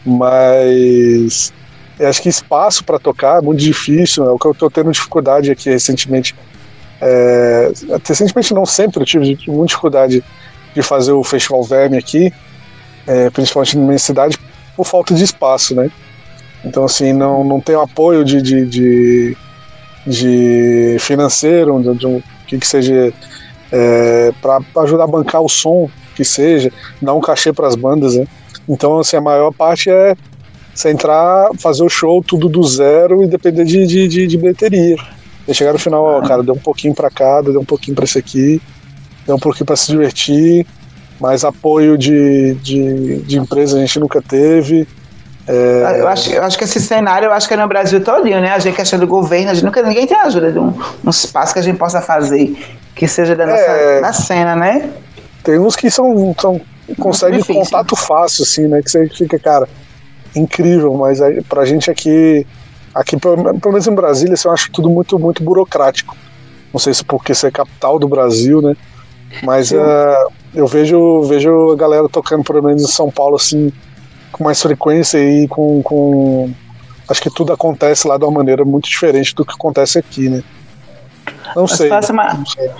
Mas 0.04 1.52
eu 1.98 2.08
acho 2.08 2.22
que 2.22 2.28
espaço 2.28 2.82
para 2.82 2.98
tocar 2.98 3.38
é 3.38 3.42
muito 3.42 3.60
difícil. 3.60 4.24
É 4.24 4.30
o 4.30 4.38
que 4.38 4.46
eu 4.46 4.52
estou 4.52 4.70
tendo 4.70 4.90
dificuldade 4.90 5.50
aqui 5.50 5.68
recentemente. 5.68 6.34
É, 7.00 7.70
recentemente, 8.04 8.54
não 8.54 8.64
sempre, 8.64 9.02
eu 9.02 9.06
tive 9.06 9.38
muita 9.46 9.66
dificuldade 9.66 10.24
de 10.74 10.82
fazer 10.82 11.12
o 11.12 11.24
Festival 11.24 11.62
Verme 11.62 11.96
aqui, 11.96 12.32
é, 13.06 13.30
principalmente 13.30 13.76
na 13.76 13.84
minha 13.84 13.98
cidade, 13.98 14.38
por 14.76 14.84
falta 14.84 15.14
de 15.14 15.24
espaço, 15.24 15.74
né? 15.74 15.90
Então, 16.64 16.84
assim, 16.84 17.12
não, 17.12 17.44
não 17.44 17.60
tem 17.60 17.74
apoio 17.76 18.24
de, 18.24 18.42
de, 18.42 18.66
de, 18.66 19.36
de 20.06 20.96
financeiro, 20.98 21.80
de, 21.82 21.98
de 21.98 22.06
um 22.06 22.22
que, 22.46 22.58
que 22.58 22.66
seja 22.66 23.12
é, 23.70 24.32
para 24.40 24.60
ajudar 24.82 25.04
a 25.04 25.06
bancar 25.06 25.42
o 25.42 25.48
som 25.48 25.88
que 26.14 26.24
seja, 26.24 26.72
dar 27.00 27.14
um 27.14 27.20
cachê 27.20 27.52
para 27.52 27.68
as 27.68 27.76
bandas, 27.76 28.16
né? 28.16 28.26
Então, 28.68 28.98
assim, 28.98 29.16
a 29.16 29.20
maior 29.20 29.52
parte 29.52 29.88
é 29.88 30.16
você 30.74 30.90
entrar, 30.90 31.50
fazer 31.58 31.82
o 31.82 31.88
show 31.88 32.22
tudo 32.22 32.48
do 32.48 32.62
zero 32.64 33.22
e 33.22 33.28
depender 33.28 33.64
de, 33.64 33.86
de, 33.86 34.08
de, 34.08 34.26
de 34.26 34.36
bilheteria. 34.36 34.96
E 35.46 35.54
chegar 35.54 35.72
no 35.72 35.78
final, 35.78 36.04
ó, 36.04 36.20
cara, 36.20 36.42
deu 36.42 36.54
um 36.54 36.58
pouquinho 36.58 36.94
para 36.94 37.08
cada, 37.08 37.50
deu 37.50 37.60
um 37.60 37.64
pouquinho 37.64 37.94
para 37.94 38.04
esse 38.04 38.18
aqui, 38.18 38.60
deu 39.28 39.36
um 39.36 39.38
pouquinho 39.38 39.66
para 39.66 39.76
se 39.76 39.86
divertir, 39.88 40.66
mas 41.20 41.44
apoio 41.44 41.98
de, 41.98 42.54
de, 42.54 43.18
de 43.18 43.38
empresa 43.38 43.76
a 43.76 43.80
gente 43.80 44.00
nunca 44.00 44.22
teve. 44.22 44.88
É... 45.46 46.00
Eu, 46.00 46.08
acho, 46.08 46.30
eu 46.30 46.42
acho 46.42 46.56
que 46.56 46.64
esse 46.64 46.80
cenário, 46.80 47.26
eu 47.26 47.32
acho 47.32 47.46
que 47.46 47.54
é 47.54 47.56
no 47.56 47.68
Brasil 47.68 48.02
todinho, 48.02 48.40
né? 48.40 48.52
A 48.52 48.58
gente 48.58 48.74
questão 48.74 48.98
do 48.98 49.06
governo, 49.06 49.50
a 49.50 49.54
gente 49.54 49.64
nunca, 49.64 49.82
ninguém 49.82 50.06
tem 50.06 50.18
ajuda 50.18 50.50
de 50.50 50.58
um, 50.58 50.72
um 51.04 51.10
espaço 51.10 51.52
que 51.52 51.58
a 51.58 51.62
gente 51.62 51.78
possa 51.78 52.00
fazer 52.00 52.56
que 52.94 53.06
seja 53.06 53.36
da 53.36 53.46
nossa 53.46 53.60
é, 53.60 54.00
da 54.00 54.12
cena, 54.12 54.56
né? 54.56 54.90
Tem 55.44 55.58
uns 55.58 55.76
que 55.76 55.90
são, 55.90 56.34
são 56.40 56.60
conseguem 56.98 57.42
contato 57.44 57.94
fácil, 57.94 58.42
assim, 58.42 58.66
né? 58.66 58.82
Que 58.82 58.90
você 58.90 59.08
fica, 59.08 59.38
cara, 59.38 59.68
incrível, 60.34 60.94
mas 60.94 61.20
aí, 61.20 61.42
pra 61.44 61.64
gente 61.66 61.90
aqui, 61.90 62.46
aqui 62.94 63.16
pelo, 63.16 63.36
menos 63.36 63.86
em 63.86 63.94
Brasília, 63.94 64.34
assim, 64.34 64.48
eu 64.48 64.54
acho 64.54 64.72
tudo 64.72 64.88
muito, 64.88 65.18
muito 65.18 65.42
burocrático. 65.42 66.16
Não 66.72 66.80
sei 66.80 66.92
se 66.92 67.04
porque 67.04 67.34
você 67.34 67.48
é 67.48 67.50
capital 67.50 67.98
do 67.98 68.08
Brasil, 68.08 68.60
né? 68.60 68.74
Mas 69.42 69.70
uh, 69.70 69.76
eu 70.54 70.66
vejo, 70.66 71.22
vejo 71.22 71.70
a 71.72 71.76
galera 71.76 72.08
tocando, 72.08 72.42
pelo 72.44 72.62
menos 72.62 72.82
em 72.82 72.86
São 72.86 73.10
Paulo, 73.10 73.36
assim, 73.36 73.72
com 74.32 74.44
mais 74.44 74.60
frequência 74.60 75.18
e 75.18 75.46
com, 75.48 75.82
com. 75.82 76.50
Acho 77.08 77.22
que 77.22 77.30
tudo 77.30 77.52
acontece 77.52 78.06
lá 78.06 78.18
de 78.18 78.24
uma 78.24 78.32
maneira 78.32 78.64
muito 78.64 78.88
diferente 78.88 79.34
do 79.34 79.44
que 79.44 79.52
acontece 79.52 79.98
aqui, 79.98 80.28
né? 80.28 80.42
Não 81.56 81.62
Mas 81.62 81.72
sei. 81.76 82.02
semana- 82.02 82.34
Não 82.34 82.46
sei. 82.46 82.70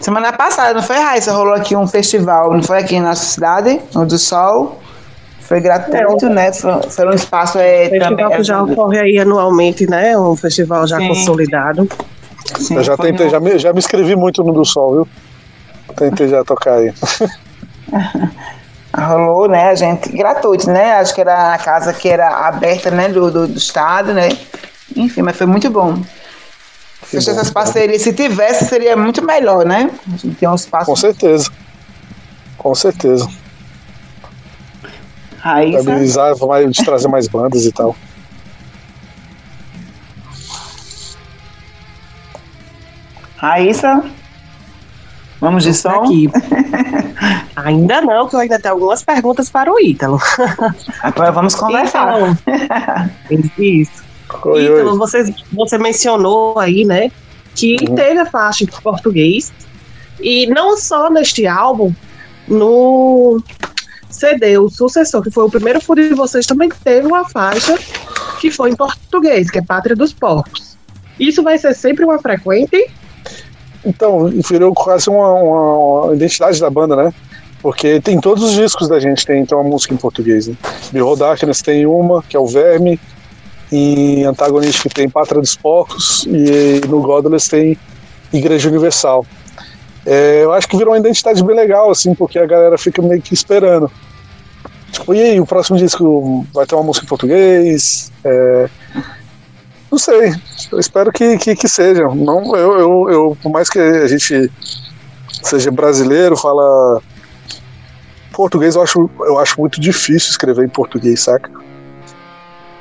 Semana 0.00 0.32
passada, 0.32 0.74
não 0.74 0.82
foi, 0.82 0.96
Raíssa? 0.96 1.32
Rolou 1.32 1.54
aqui 1.54 1.76
um 1.76 1.86
festival, 1.86 2.52
não 2.52 2.62
foi 2.62 2.78
aqui 2.78 2.98
na 2.98 3.10
nossa 3.10 3.24
cidade, 3.24 3.80
no 3.94 4.04
do 4.04 4.18
Sol. 4.18 4.80
Foi 5.40 5.60
gratuito, 5.60 6.28
né? 6.28 6.52
Foi, 6.52 6.82
foi 6.90 7.06
um 7.06 7.12
espaço 7.12 7.58
é, 7.58 7.88
Festival 7.88 8.16
também. 8.16 8.36
que 8.36 8.42
já 8.42 8.62
ocorre 8.62 8.98
aí 8.98 9.18
anualmente, 9.18 9.86
né? 9.88 10.16
Um 10.18 10.34
festival 10.34 10.86
já 10.88 10.98
Sim. 10.98 11.08
consolidado. 11.08 11.88
sim, 12.58 12.76
Eu 12.76 12.82
já 12.82 12.96
tentei, 12.96 13.26
no- 13.26 13.32
já 13.32 13.38
me, 13.40 13.58
já 13.58 13.72
me 13.72 13.78
inscrevi 13.78 14.16
muito 14.16 14.42
no 14.42 14.52
do 14.52 14.64
Sol, 14.64 14.92
viu? 14.94 15.08
Tentei 15.96 16.28
já 16.28 16.44
tocar 16.44 16.74
aí. 16.74 16.92
Rolou, 18.96 19.48
né? 19.48 19.70
A 19.70 19.74
gente. 19.74 20.10
Gratuito, 20.10 20.70
né? 20.70 20.92
Acho 20.94 21.14
que 21.14 21.20
era 21.20 21.54
a 21.54 21.58
casa 21.58 21.92
que 21.92 22.08
era 22.08 22.28
aberta, 22.46 22.90
né? 22.90 23.08
Do, 23.08 23.30
do, 23.30 23.48
do 23.48 23.58
estado, 23.58 24.12
né? 24.12 24.28
Enfim, 24.94 25.22
mas 25.22 25.36
foi 25.36 25.46
muito 25.46 25.70
bom. 25.70 26.02
Fechar 27.02 27.32
bom, 27.32 27.40
essas 27.40 27.50
parcerias, 27.50 28.02
se 28.02 28.12
tivesse, 28.12 28.66
seria 28.66 28.96
muito 28.96 29.24
melhor, 29.24 29.64
né? 29.64 29.90
A 30.06 30.16
gente 30.16 30.36
tem 30.36 30.48
um 30.48 30.54
espaço. 30.54 30.86
Com 30.86 30.96
certeza. 30.96 31.50
Com 32.58 32.74
certeza. 32.74 33.28
Raíssa. 35.38 36.46
Vai 36.46 36.68
de 36.68 36.84
trazer 36.84 37.08
mais 37.08 37.26
bandas 37.26 37.64
e 37.64 37.72
tal. 37.72 37.96
Raíssa. 43.36 44.04
Vamos 45.42 45.64
de 45.64 45.74
som? 45.74 45.90
Aqui. 46.04 46.30
ainda 47.56 48.00
não, 48.00 48.28
que 48.28 48.36
eu 48.36 48.40
ainda 48.40 48.60
tenho 48.60 48.74
algumas 48.74 49.02
perguntas 49.02 49.50
para 49.50 49.72
o 49.72 49.80
Ítalo. 49.80 50.20
Agora 51.02 51.32
vamos 51.32 51.56
conversar. 51.56 52.36
Então, 53.28 53.50
isso. 53.58 54.04
Oi, 54.44 54.64
Ítalo, 54.64 54.92
oi. 54.92 54.98
você, 54.98 55.34
você 55.52 55.78
mencionou 55.78 56.56
aí, 56.60 56.84
né, 56.84 57.10
que 57.56 57.76
Uhum. 57.88 57.94
teve 57.96 58.20
a 58.20 58.26
faixa 58.26 58.62
em 58.62 58.68
português. 58.68 59.52
E 60.20 60.46
não 60.46 60.76
só 60.76 61.10
neste 61.10 61.44
álbum, 61.44 61.92
no 62.46 63.42
CD, 64.08 64.58
o 64.58 64.68
sucessor, 64.68 65.22
que 65.22 65.30
foi 65.32 65.42
o 65.44 65.50
primeiro 65.50 65.80
furo 65.80 66.00
de 66.08 66.14
vocês, 66.14 66.46
também 66.46 66.68
teve 66.84 67.04
uma 67.08 67.28
faixa 67.28 67.76
que 68.40 68.48
foi 68.48 68.70
em 68.70 68.76
português, 68.76 69.50
que 69.50 69.58
é 69.58 69.62
Pátria 69.62 69.96
dos 69.96 70.12
Porcos. 70.12 70.76
Isso 71.18 71.42
vai 71.42 71.58
ser 71.58 71.74
sempre 71.74 72.04
uma 72.04 72.18
frequente? 72.20 72.88
Então, 73.84 74.28
virou 74.48 74.72
quase 74.72 75.10
uma, 75.10 75.32
uma- 75.32 76.04
uma 76.04 76.14
identidade 76.14 76.60
da 76.60 76.70
banda, 76.70 76.94
né? 76.96 77.12
Porque 77.60 78.00
tem 78.00 78.20
todos 78.20 78.42
os 78.42 78.52
discos 78.52 78.88
da 78.88 78.98
gente, 78.98 79.24
tem 79.24 79.40
então 79.42 79.60
uma 79.60 79.68
música 79.70 79.94
em 79.94 79.96
português. 79.96 80.48
Né? 80.48 80.56
Behold 80.92 81.18
Darkness 81.20 81.62
tem 81.62 81.86
uma, 81.86 82.22
que 82.22 82.36
é 82.36 82.40
o 82.40 82.46
Verme, 82.46 82.98
em 83.70 84.24
que 84.82 84.88
tem 84.88 85.08
Pátria 85.08 85.40
dos 85.40 85.56
Porcos, 85.56 86.26
e 86.26 86.80
no 86.88 87.00
Godless 87.00 87.48
tem 87.48 87.78
Igreja 88.32 88.68
Universal. 88.68 89.24
É, 90.04 90.40
eu 90.42 90.52
acho 90.52 90.68
que 90.68 90.76
virou 90.76 90.92
uma 90.92 90.98
identidade 90.98 91.42
bem 91.42 91.54
legal, 91.54 91.90
assim, 91.90 92.14
porque 92.14 92.38
a 92.38 92.46
galera 92.46 92.76
fica 92.76 93.00
meio 93.00 93.22
que 93.22 93.32
esperando. 93.32 93.90
Tipo, 94.90 95.14
e 95.14 95.20
aí, 95.20 95.40
o 95.40 95.46
próximo 95.46 95.78
disco 95.78 96.44
vai 96.52 96.66
ter 96.66 96.74
uma 96.74 96.84
música 96.84 97.06
em 97.06 97.08
português? 97.08 98.12
É, 98.24 98.68
não 99.92 99.98
sei, 99.98 100.32
eu 100.72 100.78
espero 100.78 101.12
que, 101.12 101.36
que, 101.36 101.54
que 101.54 101.68
seja. 101.68 102.08
Não, 102.08 102.56
eu, 102.56 102.78
eu, 102.78 103.10
eu, 103.10 103.38
por 103.42 103.52
mais 103.52 103.68
que 103.68 103.78
a 103.78 104.08
gente 104.08 104.50
seja 105.42 105.70
brasileiro, 105.70 106.34
fala 106.34 107.02
português, 108.32 108.74
eu 108.74 108.82
acho, 108.82 109.10
eu 109.20 109.38
acho 109.38 109.60
muito 109.60 109.78
difícil 109.78 110.30
escrever 110.30 110.64
em 110.64 110.68
português, 110.68 111.20
saca? 111.20 111.50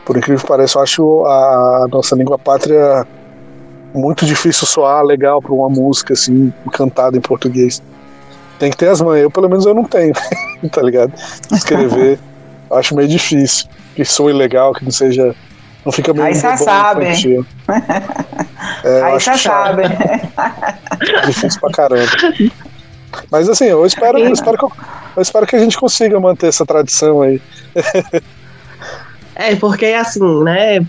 Por 0.06 0.16
incrível 0.16 0.42
que 0.42 0.48
pareça, 0.48 0.80
eu 0.80 0.84
acho 0.84 1.26
a 1.26 1.88
nossa 1.92 2.16
língua 2.16 2.40
pátria 2.40 3.06
muito 3.94 4.26
difícil 4.26 4.66
soar 4.66 5.04
legal 5.04 5.42
para 5.42 5.52
uma 5.52 5.70
música 5.70 6.14
assim, 6.14 6.54
cantada 6.72 7.18
em 7.18 7.22
português. 7.22 7.84
Tem 8.58 8.72
que 8.72 8.78
ter 8.78 8.88
as 8.88 9.02
manhas, 9.02 9.24
eu 9.24 9.32
pelo 9.32 9.50
menos 9.50 9.66
eu 9.66 9.74
não 9.74 9.84
tenho, 9.84 10.14
tá 10.72 10.82
ligado? 10.82 11.12
Escrever, 11.52 12.18
acho 12.72 12.96
meio 12.96 13.10
difícil. 13.10 13.68
Que 13.96 14.06
soe 14.06 14.32
legal, 14.32 14.74
que 14.74 14.86
não 14.86 14.92
seja. 14.92 15.36
Não 15.86 15.92
fica 15.92 16.14
meio. 16.14 16.26
Aí 16.26 16.36
cê 16.36 16.48
bobão, 16.50 16.58
sabe. 16.58 17.06
É, 18.84 19.02
Aí 19.04 19.14
você 19.14 19.38
chato. 19.38 19.40
sabe. 19.40 19.84
Difícil 21.26 21.60
pra 21.60 21.72
caramba. 21.72 22.12
Mas 23.30 23.50
assim, 23.50 23.66
eu 23.66 23.86
espero, 23.86 24.20
eu 24.20 24.32
espero, 24.32 24.58
que, 24.58 24.66
eu, 24.66 24.72
eu 25.16 25.22
espero 25.22 25.48
que 25.48 25.56
a 25.56 25.60
gente 25.60 25.78
consiga 25.78 26.20
manter 26.20 26.48
essa 26.48 26.66
tradição 26.66 27.22
aí. 27.22 27.42
É, 29.36 29.56
porque 29.56 29.86
assim, 29.88 30.44
né, 30.44 30.86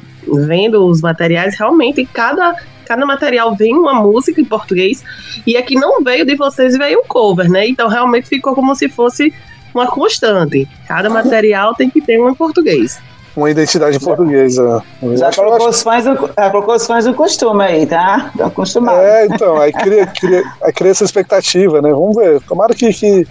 vendo 0.47 0.87
os 0.87 1.01
materiais, 1.01 1.57
realmente 1.59 2.05
cada, 2.05 2.55
cada 2.85 3.07
material 3.07 3.55
vem 3.55 3.75
uma 3.75 3.95
música 3.95 4.41
em 4.41 4.45
português, 4.45 5.03
e 5.47 5.57
aqui 5.57 5.75
não 5.75 6.03
veio 6.03 6.27
de 6.27 6.37
vocês, 6.37 6.77
veio 6.77 7.01
um 7.01 7.05
cover, 7.07 7.49
né? 7.49 7.67
Então 7.67 7.89
realmente 7.89 8.29
ficou 8.29 8.55
como 8.55 8.75
se 8.75 8.89
fosse 8.89 9.33
uma 9.75 9.87
constante. 9.87 10.69
Cada 10.87 11.09
material 11.09 11.75
tem 11.75 11.89
que 11.89 12.01
ter 12.03 12.21
um 12.21 12.29
em 12.29 12.35
português. 12.35 13.01
Uma 13.35 13.51
identidade 13.51 13.99
portuguesa. 13.99 14.83
Já 15.15 15.29
acho- 15.29 15.39
colocou, 15.39 15.69
acho- 15.69 15.77
os 15.77 15.83
fãs 15.83 16.05
do, 16.05 16.31
já 16.39 16.51
colocou 16.51 16.75
os 16.75 16.87
fãs 16.87 17.05
do 17.07 17.15
costume 17.15 17.65
aí, 17.65 17.87
tá? 17.87 18.31
Tá 18.37 18.47
acostumado. 18.47 18.99
É, 19.01 19.27
então, 19.27 19.57
aí 19.59 19.73
cria, 19.73 20.07
cria, 20.07 20.43
aí 20.63 20.73
cria 20.73 20.91
essa 20.91 21.05
expectativa, 21.05 21.81
né? 21.81 21.91
Vamos 21.91 22.15
ver. 22.15 22.41
Tomara 22.43 22.75
que, 22.75 22.93
que 22.93 23.27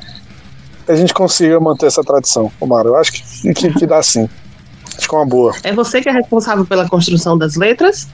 a 0.88 0.95
gente 0.95 1.14
consiga 1.14 1.60
manter 1.60 1.86
essa 1.86 2.04
tradição. 2.04 2.52
Tomara. 2.60 2.88
Eu 2.88 2.95
acho 2.95 3.12
que, 3.12 3.54
que, 3.54 3.74
que 3.74 3.86
dá 3.86 4.02
sim. 4.02 4.28
Acho 4.97 5.08
que 5.08 5.16
é 5.16 5.18
uma 5.20 5.26
boa. 5.26 5.54
É 5.64 5.72
você 5.72 6.02
que 6.02 6.10
é 6.10 6.12
responsável 6.12 6.66
pela 6.66 6.89
construção 6.89 7.38
das 7.38 7.56
letras? 7.56 8.08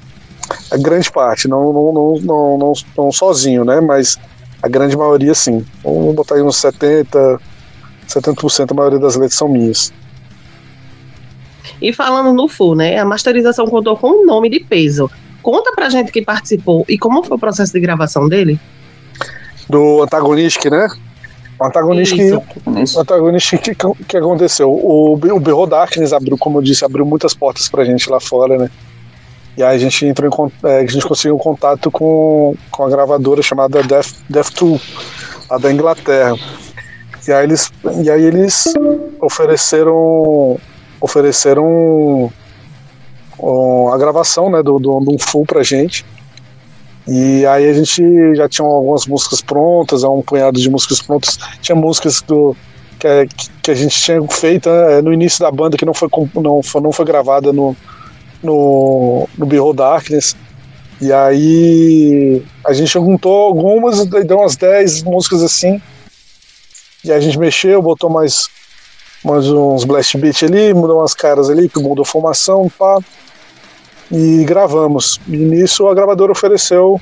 A 0.72 0.78
grande 0.78 1.10
parte, 1.12 1.48
não, 1.48 1.72
não, 1.72 1.94
não, 1.94 2.14
não, 2.22 2.58
não, 2.58 2.74
não 2.98 3.12
sozinho, 3.14 3.64
né? 3.64 3.80
Mas 3.80 4.18
a 4.62 4.68
grande 4.68 4.96
maioria 4.98 5.34
sim. 5.34 5.66
Vamos 5.84 6.14
botar 6.16 6.36
aí 6.36 6.42
uns 6.42 6.58
70%, 6.62 7.40
70% 8.10 8.72
a 8.72 8.74
maioria 8.74 9.00
das 9.00 9.16
letras 9.16 9.38
são 9.38 9.48
minhas. 9.48 9.92
E 11.82 11.93
falando 11.93 12.34
no 12.34 12.47
FU, 12.47 12.76
né? 12.76 12.97
A 12.97 13.05
masterização 13.05 13.65
contou 13.68 13.95
com 13.97 14.24
um 14.24 14.26
nome 14.26 14.49
de 14.49 14.59
peso. 14.59 15.09
Conta 15.41 15.72
pra 15.74 15.89
gente 15.89 16.11
que 16.11 16.22
participou 16.22 16.84
e 16.89 16.97
como 16.97 17.24
foi 17.24 17.38
o 17.38 17.39
processo 17.39 17.72
de 17.72 17.80
gravação 17.80 18.28
dele? 18.28 18.59
Do 19.70 20.03
Antagonistic, 20.03 20.65
né? 20.72 20.88
O 21.59 21.65
Antagonistic, 21.65 22.20
Isso. 22.20 22.97
o 22.97 23.01
Antagonistic 23.01 23.61
que, 23.61 23.76
que, 23.76 24.03
que 24.07 24.18
aconteceu? 24.18 24.70
O, 24.70 25.13
o 25.13 25.39
Behold 25.39 25.70
Darkness 25.70 26.13
abriu, 26.13 26.38
como 26.38 26.59
eu 26.59 26.61
disse, 26.61 26.86
abriu 26.86 27.05
muitas 27.05 27.34
portas 27.34 27.68
pra 27.68 27.84
gente 27.84 28.09
lá 28.09 28.20
fora, 28.20 28.57
né? 28.57 28.70
E 29.57 29.63
aí 29.63 29.76
a 29.76 29.80
gente 29.80 30.05
entrou 30.05 30.30
em 30.30 30.68
é, 30.68 30.82
a 30.82 30.86
gente 30.86 31.05
conseguiu 31.07 31.36
um 31.36 31.39
contato 31.39 31.89
com, 31.89 32.53
com 32.70 32.84
a 32.84 32.89
gravadora 32.89 33.41
chamada 33.41 33.82
Death, 33.82 34.13
Death 34.30 34.51
Tool, 34.51 34.80
lá 35.49 35.57
da 35.57 35.72
Inglaterra. 35.72 36.36
E 37.28 37.32
aí 37.32 37.43
eles, 37.43 37.72
e 38.03 38.09
aí 38.09 38.24
eles 38.24 38.65
ofereceram 39.20 40.59
ofereceram 41.00 42.32
um, 43.39 43.89
a 43.89 43.98
gravação 43.98 44.50
né, 44.50 44.64
do, 44.64 44.80
do, 44.80 45.00
de 45.00 45.10
um 45.14 45.18
full 45.20 45.45
pra 45.45 45.64
gente. 45.64 46.06
E 47.08 47.45
aí 47.45 47.70
a 47.70 47.74
gente 47.74 48.36
já 48.36 48.50
tinha 48.50 48.68
algumas 48.68 49.06
músicas 49.06 49.41
prontas, 49.41 50.04
um 50.04 50.22
punhado 50.22 50.60
de 50.60 50.70
músicas 50.70 51.02
prontas. 51.02 51.38
Tinha 51.62 51.76
músicas 51.76 52.22
do, 52.22 52.56
que, 53.00 53.28
que 53.64 53.72
a 53.72 53.76
gente 53.76 53.98
tinha 53.98 54.22
feito 54.28 54.70
né, 54.70 55.02
no 55.02 55.14
início 55.14 55.39
da 55.39 55.52
banda 55.52 55.78
que 55.78 55.86
não 55.86 55.93
foi, 55.93 56.10
não 56.36 56.62
foi, 56.62 56.82
não 56.82 56.91
foi 56.91 57.06
gravada 57.06 57.54
no, 57.54 57.76
no, 58.43 59.28
no 59.38 59.45
Behold 59.45 59.78
Darkness. 59.78 60.36
E 61.00 61.14
aí 61.14 62.43
a 62.66 62.74
gente 62.74 62.91
juntou 62.91 63.45
algumas, 63.45 64.06
deu 64.06 64.39
umas 64.39 64.56
10 64.56 65.04
músicas 65.04 65.43
assim. 65.43 65.82
E 67.04 67.12
a 67.12 67.20
gente 67.20 67.38
mexeu, 67.38 67.82
botou 67.82 68.10
mais, 68.10 68.50
mais 69.28 69.45
uns 69.51 69.84
blast 69.84 70.17
beat 70.17 70.43
ali, 70.43 70.73
mudou 70.73 70.99
umas 70.99 71.13
caras 71.13 71.49
ali, 71.49 71.67
que 71.67 71.80
mudou 71.80 72.05
formação, 72.05 72.71
pá. 72.80 72.97
E 74.09 74.45
gravamos. 74.45 75.19
E 75.28 75.36
nisso 75.36 75.86
a 75.88 75.93
gravadora 75.93 76.32
ofereceu. 76.32 76.99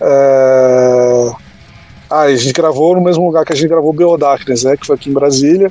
é, 0.00 1.32
Ah, 2.10 2.22
a 2.22 2.36
gente 2.36 2.52
gravou 2.52 2.96
no 2.96 3.00
mesmo 3.00 3.24
lugar 3.24 3.44
que 3.44 3.52
a 3.52 3.56
gente 3.56 3.68
gravou 3.68 3.92
Behold 3.92 4.20
Darkness, 4.20 4.64
né? 4.64 4.76
Que 4.76 4.86
foi 4.86 4.96
aqui 4.96 5.08
em 5.08 5.12
Brasília, 5.12 5.70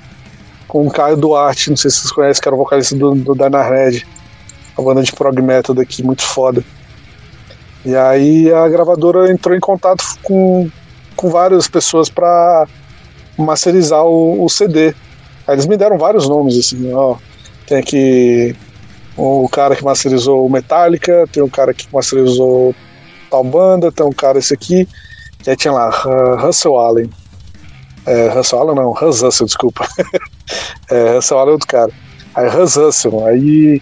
com 0.67 0.87
o 0.87 0.91
Caio 0.91 1.17
Duarte, 1.17 1.69
não 1.69 1.77
sei 1.77 1.91
se 1.91 1.97
vocês 1.97 2.11
conhecem, 2.11 2.41
que 2.41 2.47
era 2.47 2.55
o 2.55 2.57
vocalista 2.57 2.95
do, 2.95 3.13
do 3.13 3.35
Dyna 3.35 3.61
Red, 3.61 4.03
a 4.77 4.81
banda 4.81 5.03
de 5.03 5.11
prog 5.11 5.41
metal 5.41 5.75
daqui, 5.75 6.01
muito 6.03 6.23
foda. 6.23 6.63
E 7.85 7.93
aí 7.95 8.51
a 8.51 8.67
gravadora 8.69 9.29
entrou 9.31 9.55
em 9.55 9.59
contato 9.59 10.03
com, 10.23 10.69
com 11.15 11.29
várias 11.29 11.67
pessoas 11.67 12.09
para 12.09 12.65
masterizar 13.37 14.05
o, 14.05 14.43
o 14.43 14.49
CD. 14.49 14.95
Aí 15.47 15.55
eles 15.55 15.65
me 15.65 15.77
deram 15.77 15.97
vários 15.97 16.27
nomes, 16.27 16.57
assim, 16.57 16.91
ó. 16.93 17.17
Tem 17.67 17.77
aqui 17.77 18.55
o 19.17 19.47
cara 19.49 19.75
que 19.75 19.83
masterizou 19.83 20.49
Metallica, 20.49 21.27
tem 21.31 21.41
um 21.41 21.49
cara 21.49 21.73
que 21.73 21.87
masterizou 21.91 22.75
tal 23.29 23.43
banda, 23.43 23.91
tem 23.91 24.05
um 24.05 24.11
cara 24.11 24.39
esse 24.39 24.53
aqui. 24.53 24.87
E 25.45 25.49
aí 25.49 25.55
tinha 25.55 25.73
lá, 25.73 25.89
Russell 26.37 26.77
Allen. 26.77 27.09
É, 28.05 28.29
Russell 28.29 28.59
Allen 28.59 28.75
não, 28.75 28.95
Hans 28.97 29.21
Russell, 29.21 29.45
desculpa. 29.45 29.87
É, 30.91 31.17
essa 31.17 31.35
hora 31.35 31.49
é 31.49 31.53
outro 31.53 31.67
cara. 31.67 31.91
Aí 32.35 32.47
Hans 32.47 32.75
Russell, 32.75 33.25
aí. 33.25 33.81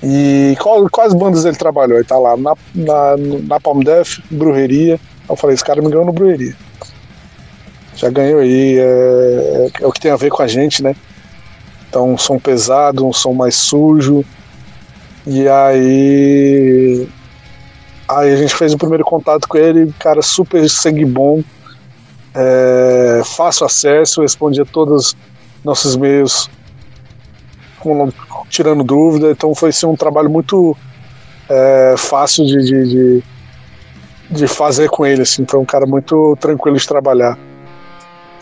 E 0.00 0.56
qual, 0.60 0.88
quais 0.88 1.12
bandas 1.12 1.44
ele 1.44 1.56
trabalhou? 1.56 1.98
Ele 1.98 2.06
tá 2.06 2.16
lá 2.16 2.36
na, 2.36 2.54
na, 2.72 3.16
na 3.16 3.58
Palm 3.58 3.80
Death, 3.80 4.20
Brujeria. 4.30 4.94
Aí 4.94 5.00
eu 5.28 5.34
falei, 5.34 5.54
esse 5.54 5.64
cara 5.64 5.82
me 5.82 5.90
ganhou 5.90 6.06
no 6.06 6.12
Brujeria. 6.12 6.54
Já 7.98 8.08
ganhou 8.10 8.38
aí, 8.38 8.78
é, 8.78 8.82
é, 8.82 9.82
é 9.82 9.86
o 9.86 9.90
que 9.90 9.98
tem 9.98 10.12
a 10.12 10.16
ver 10.16 10.30
com 10.30 10.40
a 10.40 10.46
gente, 10.46 10.84
né? 10.84 10.94
Então, 11.88 12.12
um 12.12 12.16
som 12.16 12.38
pesado, 12.38 13.04
um 13.04 13.12
som 13.12 13.32
mais 13.32 13.56
sujo. 13.56 14.24
E 15.26 15.48
aí. 15.48 17.08
Aí 18.08 18.32
a 18.32 18.36
gente 18.36 18.54
fez 18.54 18.72
o 18.72 18.78
primeiro 18.78 19.04
contato 19.04 19.48
com 19.48 19.58
ele, 19.58 19.92
cara 19.98 20.22
super 20.22 20.66
sangue 20.70 21.04
bom, 21.04 21.42
é, 22.34 23.20
fácil 23.24 23.66
acesso, 23.66 24.22
respondia 24.22 24.64
todos 24.64 25.14
nossos 25.62 25.94
e-mails 25.94 26.48
com, 27.78 28.10
tirando 28.48 28.82
dúvida, 28.82 29.30
então 29.30 29.54
foi 29.54 29.68
assim, 29.68 29.84
um 29.84 29.94
trabalho 29.94 30.30
muito 30.30 30.74
é, 31.50 31.96
fácil 31.98 32.46
de, 32.46 32.64
de, 32.64 32.88
de, 32.88 33.24
de, 34.30 34.48
fazer 34.48 34.88
com 34.88 35.04
ele, 35.04 35.20
assim, 35.20 35.44
foi 35.46 35.60
um 35.60 35.66
cara 35.66 35.84
muito 35.84 36.34
tranquilo 36.40 36.78
de 36.78 36.88
trabalhar. 36.88 37.36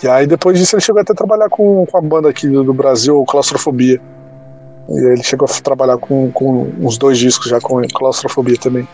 E 0.03 0.09
aí 0.09 0.27
depois 0.27 0.59
disso 0.59 0.77
ele 0.77 0.83
chegou 0.83 1.01
até 1.01 1.13
a 1.13 1.17
trabalhar 1.17 1.49
com, 1.49 1.87
com 1.87 1.99
a 1.99 2.01
banda 2.01 2.29
aqui 2.29 2.49
do, 2.49 2.75
Brasil, 2.75 3.25
Claustrofobia. 3.27 4.01
E 4.89 4.99
ele 5.13 5.23
chegou 5.23 5.49
a 5.49 5.61
trabalhar 5.63 5.99
com, 5.99 6.31
com 6.33 6.71
uns 6.81 6.99
dois 6.99 7.19
discos 7.19 7.49
já 7.49 7.61
com 7.61 7.81
Claustrofobia 7.89 8.57
também. 8.59 8.87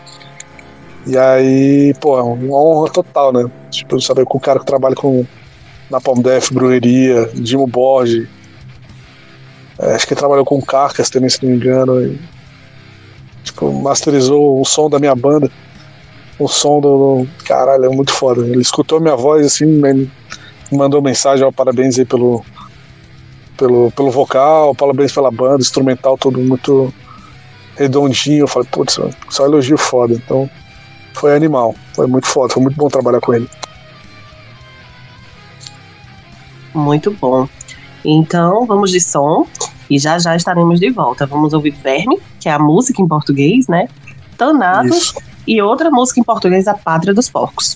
E 1.05 1.17
aí, 1.17 1.93
pô, 1.99 2.17
é 2.17 2.23
uma 2.23 2.57
honra 2.57 2.89
total, 2.89 3.33
né? 3.33 3.51
Tipo, 3.69 3.99
saber 3.99 4.25
com 4.25 4.37
o 4.37 4.41
cara 4.41 4.59
que 4.59 4.65
trabalha 4.65 4.95
com 4.95 5.25
Napalm 5.89 6.21
Death, 6.21 6.53
Brujeria, 6.53 7.29
Dimo 7.33 7.67
Borges. 7.67 8.27
É, 9.77 9.95
acho 9.95 10.07
que 10.07 10.13
ele 10.13 10.19
trabalhou 10.19 10.45
com 10.45 10.61
Carcas 10.61 11.09
também, 11.09 11.29
se 11.29 11.43
não 11.43 11.51
me 11.51 11.57
engano. 11.57 12.01
E, 12.01 12.19
tipo, 13.43 13.71
masterizou 13.73 14.61
o 14.61 14.65
som 14.65 14.89
da 14.89 14.97
minha 14.97 15.13
banda. 15.13 15.51
O 16.39 16.47
som 16.47 16.79
do. 16.79 17.27
Caralho, 17.43 17.85
é 17.85 17.89
muito 17.89 18.13
foda. 18.13 18.45
Ele 18.47 18.61
escutou 18.61 19.01
minha 19.01 19.15
voz 19.15 19.45
assim, 19.45 19.65
mandou 20.73 21.01
mensagem, 21.01 21.45
ó, 21.45 21.51
parabéns 21.51 21.97
aí 21.97 22.05
pelo, 22.05 22.43
pelo, 23.57 23.91
pelo 23.91 24.11
vocal, 24.11 24.75
parabéns 24.75 25.11
pela 25.11 25.31
banda, 25.31 25.61
instrumental, 25.61 26.17
todo 26.17 26.39
muito 26.39 26.93
redondinho. 27.77 28.43
Eu 28.43 28.47
falei, 28.47 28.67
putz, 28.71 28.99
só 29.29 29.45
elogio 29.45 29.77
foda. 29.77 30.13
Então, 30.13 30.49
foi 31.13 31.35
animal. 31.35 31.75
Foi 31.93 32.07
muito 32.07 32.27
foda, 32.27 32.53
foi 32.53 32.63
muito 32.63 32.75
bom 32.75 32.87
trabalhar 32.87 33.21
com 33.21 33.33
ele. 33.33 33.49
Muito 36.73 37.11
bom. 37.11 37.47
Então, 38.03 38.65
vamos 38.65 38.91
de 38.91 38.99
som 38.99 39.47
e 39.89 39.97
já 39.97 40.17
já 40.19 40.35
estaremos 40.35 40.79
de 40.79 40.89
volta. 40.89 41.25
Vamos 41.25 41.53
ouvir 41.53 41.71
Verme, 41.71 42.19
que 42.39 42.49
é 42.49 42.51
a 42.51 42.59
música 42.59 43.01
em 43.01 43.07
português, 43.07 43.67
né? 43.67 43.87
Tanatos 44.37 45.13
e 45.47 45.61
outra 45.61 45.89
música 45.89 46.19
em 46.19 46.23
português, 46.23 46.67
A 46.67 46.73
Pátria 46.73 47.13
dos 47.13 47.29
Porcos. 47.29 47.75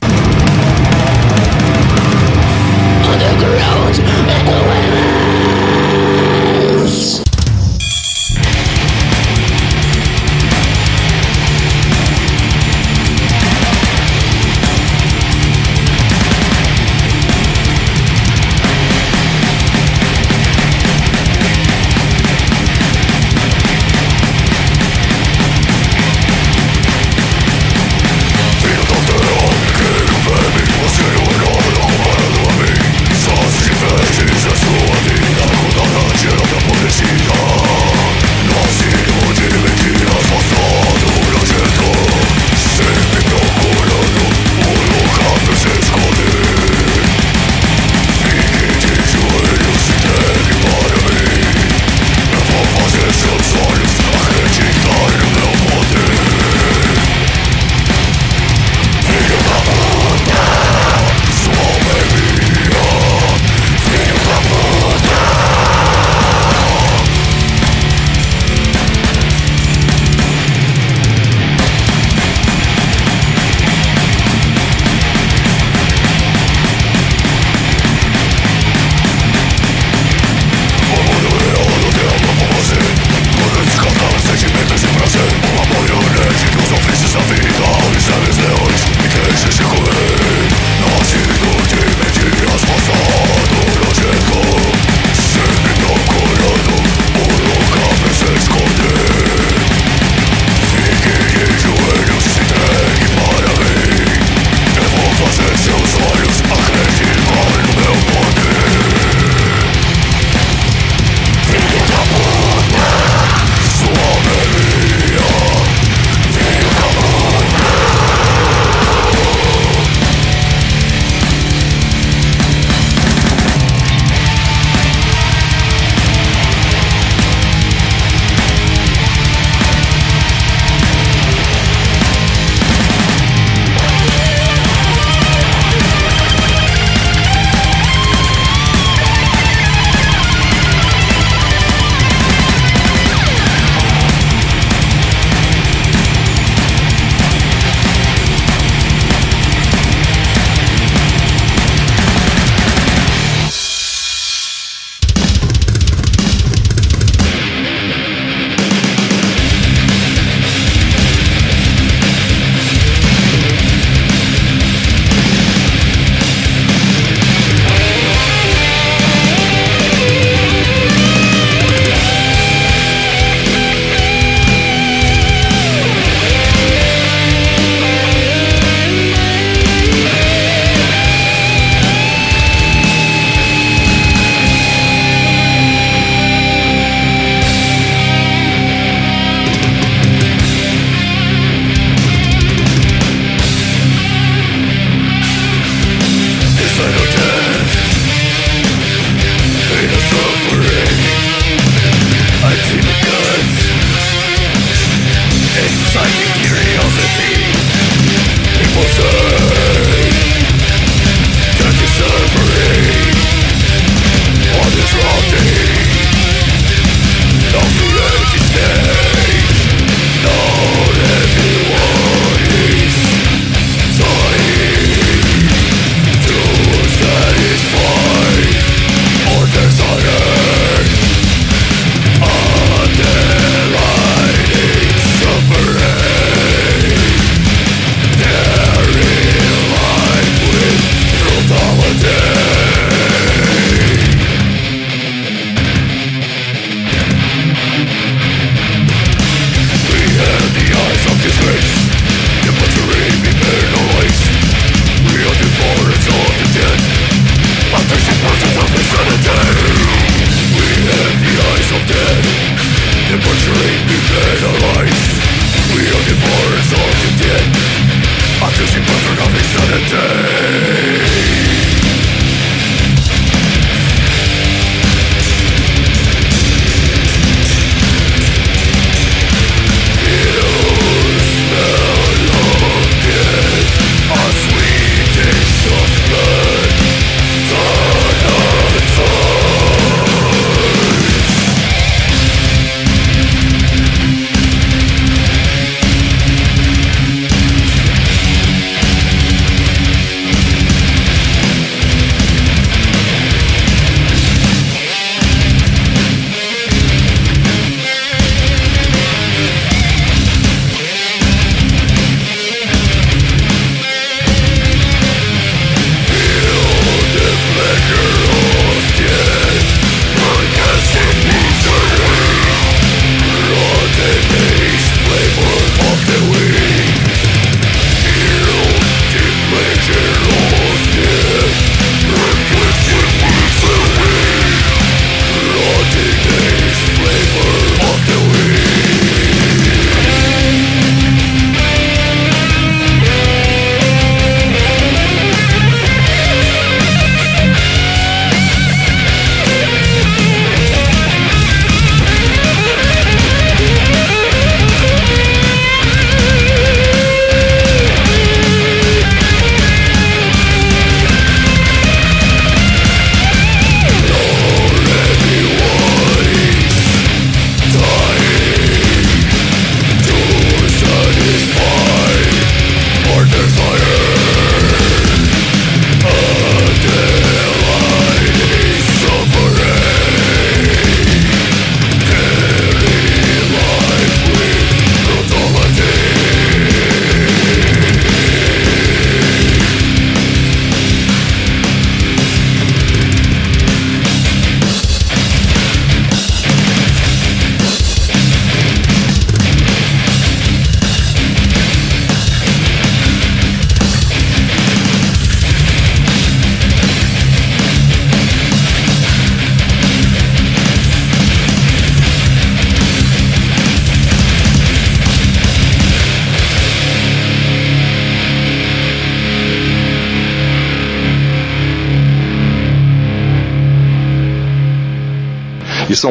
Underground, 3.27 3.95
Jesus 6.87 7.36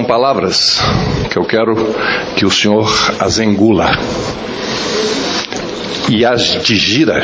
palavras 0.06 0.80
que 1.30 1.36
eu 1.36 1.44
quero 1.44 1.74
que 2.36 2.46
o 2.46 2.50
senhor 2.50 2.88
as 3.18 3.38
engula 3.38 3.90
e 6.08 6.24
as 6.24 6.62
digira 6.62 7.22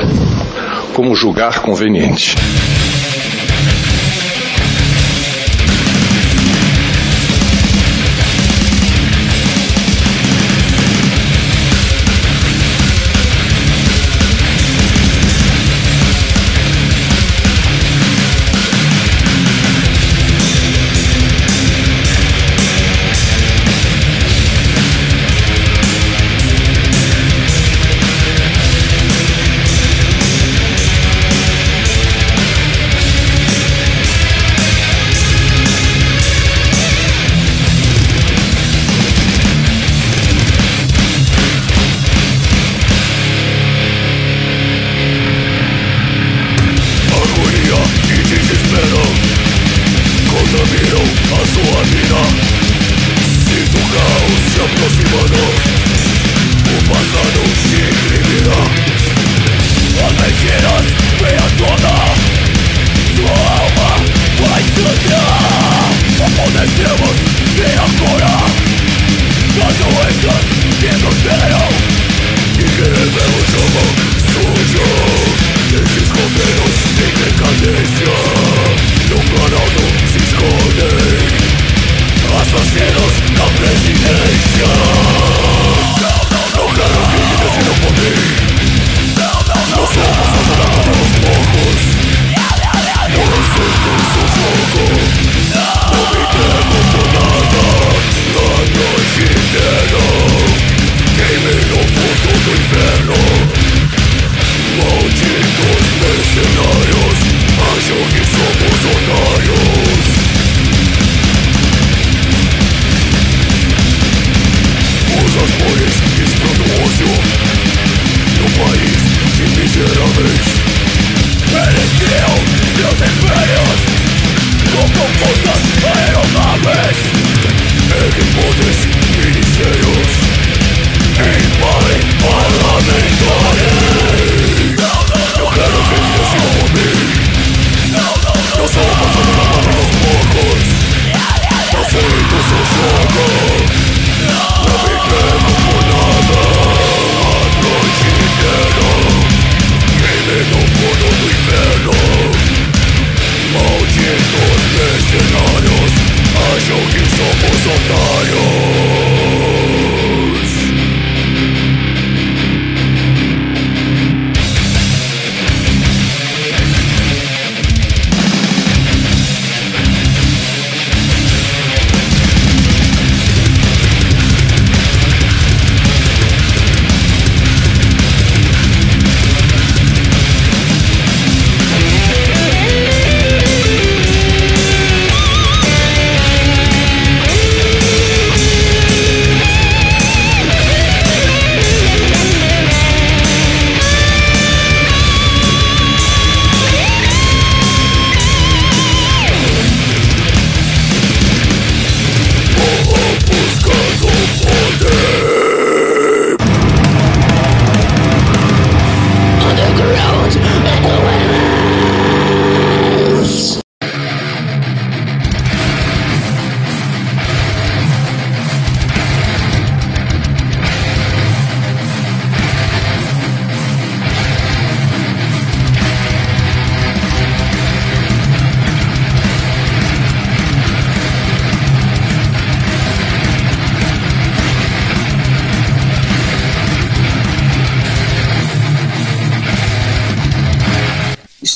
como 0.94 1.14
julgar 1.14 1.60
conveniente. 1.60 2.34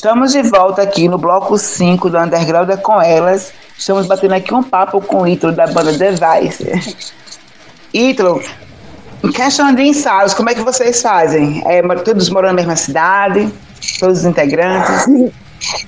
Estamos 0.07 0.31
de 0.31 0.41
volta 0.41 0.83
aqui 0.83 1.09
no 1.09 1.17
bloco 1.17 1.57
5 1.57 2.09
do 2.09 2.17
Underground 2.17 2.69
é 2.69 2.77
com 2.77 3.01
elas. 3.01 3.51
Estamos 3.77 4.07
batendo 4.07 4.35
aqui 4.35 4.53
um 4.53 4.63
papo 4.63 5.01
com 5.01 5.23
o 5.23 5.27
Ítalo 5.27 5.53
da 5.53 5.67
banda 5.67 5.91
Device. 5.91 7.11
Ítalo, 7.93 8.41
questão 9.35 9.75
de 9.75 9.81
ensaios, 9.81 10.33
como 10.33 10.49
é 10.49 10.55
que 10.55 10.61
vocês 10.61 11.01
fazem? 11.01 11.61
É, 11.65 11.81
todos 12.05 12.29
moram 12.29 12.47
na 12.47 12.53
mesma 12.53 12.77
cidade? 12.77 13.51
Todos 13.99 14.19
os 14.19 14.25
integrantes? 14.25 15.07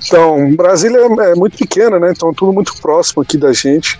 Então, 0.05 0.53
Brasília 0.55 0.97
é, 0.97 1.31
é 1.31 1.35
muito 1.35 1.55
pequena, 1.55 1.99
né? 1.99 2.11
Então, 2.11 2.33
tudo 2.33 2.51
muito 2.51 2.75
próximo 2.81 3.21
aqui 3.21 3.37
da 3.37 3.53
gente. 3.53 3.99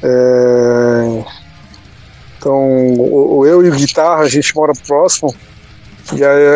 É... 0.00 1.24
Então, 2.38 3.44
eu 3.44 3.66
e 3.66 3.68
o 3.68 3.74
Guitarra, 3.74 4.22
a 4.22 4.28
gente 4.28 4.54
mora 4.54 4.72
próximo. 4.86 5.34
E 6.12 6.22
aí 6.22 6.46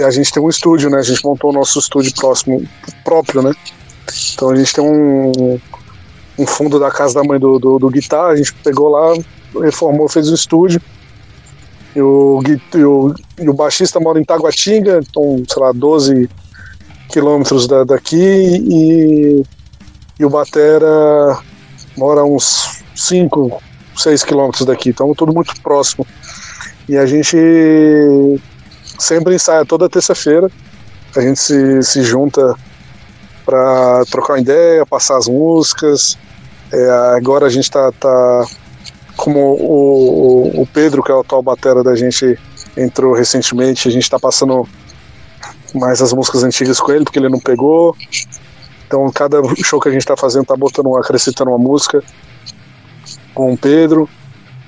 a, 0.00 0.06
a, 0.06 0.10
gente 0.10 0.30
tem 0.30 0.42
um 0.42 0.48
estúdio, 0.48 0.88
né? 0.88 0.98
A 0.98 1.02
gente 1.02 1.24
montou 1.24 1.50
o 1.50 1.52
nosso 1.52 1.78
estúdio 1.78 2.12
próximo, 2.14 2.62
próprio, 3.04 3.42
né? 3.42 3.52
Então 4.32 4.50
a 4.50 4.56
gente 4.56 4.72
tem 4.72 4.84
um, 4.84 5.58
um 6.38 6.46
fundo 6.46 6.78
da 6.78 6.90
casa 6.90 7.14
da 7.14 7.24
mãe 7.24 7.38
do, 7.40 7.58
do, 7.58 7.78
do 7.78 7.90
guitarra, 7.90 8.28
a 8.28 8.36
gente 8.36 8.54
pegou 8.54 8.88
lá, 8.88 9.14
reformou, 9.60 10.08
fez 10.08 10.28
o 10.30 10.34
estúdio. 10.34 10.80
E 11.96 12.00
o, 12.00 12.40
e 12.74 12.84
o, 12.84 13.14
e 13.40 13.48
o 13.48 13.54
baixista 13.54 13.98
mora 13.98 14.20
em 14.20 14.24
Taguatinga, 14.24 15.00
então, 15.02 15.42
sei 15.48 15.62
lá, 15.62 15.72
12 15.72 16.30
quilômetros 17.08 17.66
da, 17.66 17.82
daqui, 17.82 18.16
e, 18.16 19.42
e 20.20 20.24
o 20.24 20.30
batera 20.30 21.38
mora 21.96 22.24
uns 22.24 22.84
5, 22.94 23.60
6 23.96 24.22
quilômetros 24.22 24.64
daqui, 24.66 24.90
então 24.90 25.12
tudo 25.14 25.32
muito 25.32 25.60
próximo. 25.62 26.06
E 26.88 26.96
a 26.96 27.04
gente 27.04 27.36
sempre 28.98 29.34
ensaia 29.34 29.64
toda 29.64 29.88
terça-feira, 29.88 30.50
a 31.16 31.20
gente 31.20 31.38
se, 31.38 31.82
se 31.82 32.02
junta 32.02 32.54
para 33.46 34.04
trocar 34.10 34.34
uma 34.34 34.40
ideia, 34.40 34.84
passar 34.84 35.16
as 35.16 35.26
músicas. 35.26 36.18
É, 36.70 36.90
agora 37.16 37.46
a 37.46 37.48
gente 37.48 37.64
está 37.64 37.90
tá, 37.92 38.46
como 39.16 39.38
o, 39.38 40.62
o, 40.62 40.66
Pedro, 40.66 41.02
que 41.02 41.10
é 41.10 41.14
o 41.14 41.20
atual 41.20 41.42
batera 41.42 41.82
da 41.82 41.96
gente, 41.96 42.38
entrou 42.76 43.14
recentemente, 43.14 43.88
a 43.88 43.90
gente 43.90 44.02
está 44.02 44.18
passando 44.18 44.68
mais 45.74 46.02
as 46.02 46.12
músicas 46.12 46.42
antigas 46.44 46.78
com 46.78 46.92
ele, 46.92 47.04
porque 47.04 47.18
ele 47.18 47.30
não 47.30 47.40
pegou. 47.40 47.96
Então, 48.86 49.10
cada 49.12 49.40
show 49.64 49.80
que 49.80 49.88
a 49.88 49.92
gente 49.92 50.02
está 50.02 50.16
fazendo 50.16 50.42
está 50.42 50.56
botando, 50.56 50.94
acrescentando 50.96 51.50
uma 51.50 51.58
música 51.58 52.02
com 53.34 53.52
o 53.52 53.56
Pedro. 53.56 54.08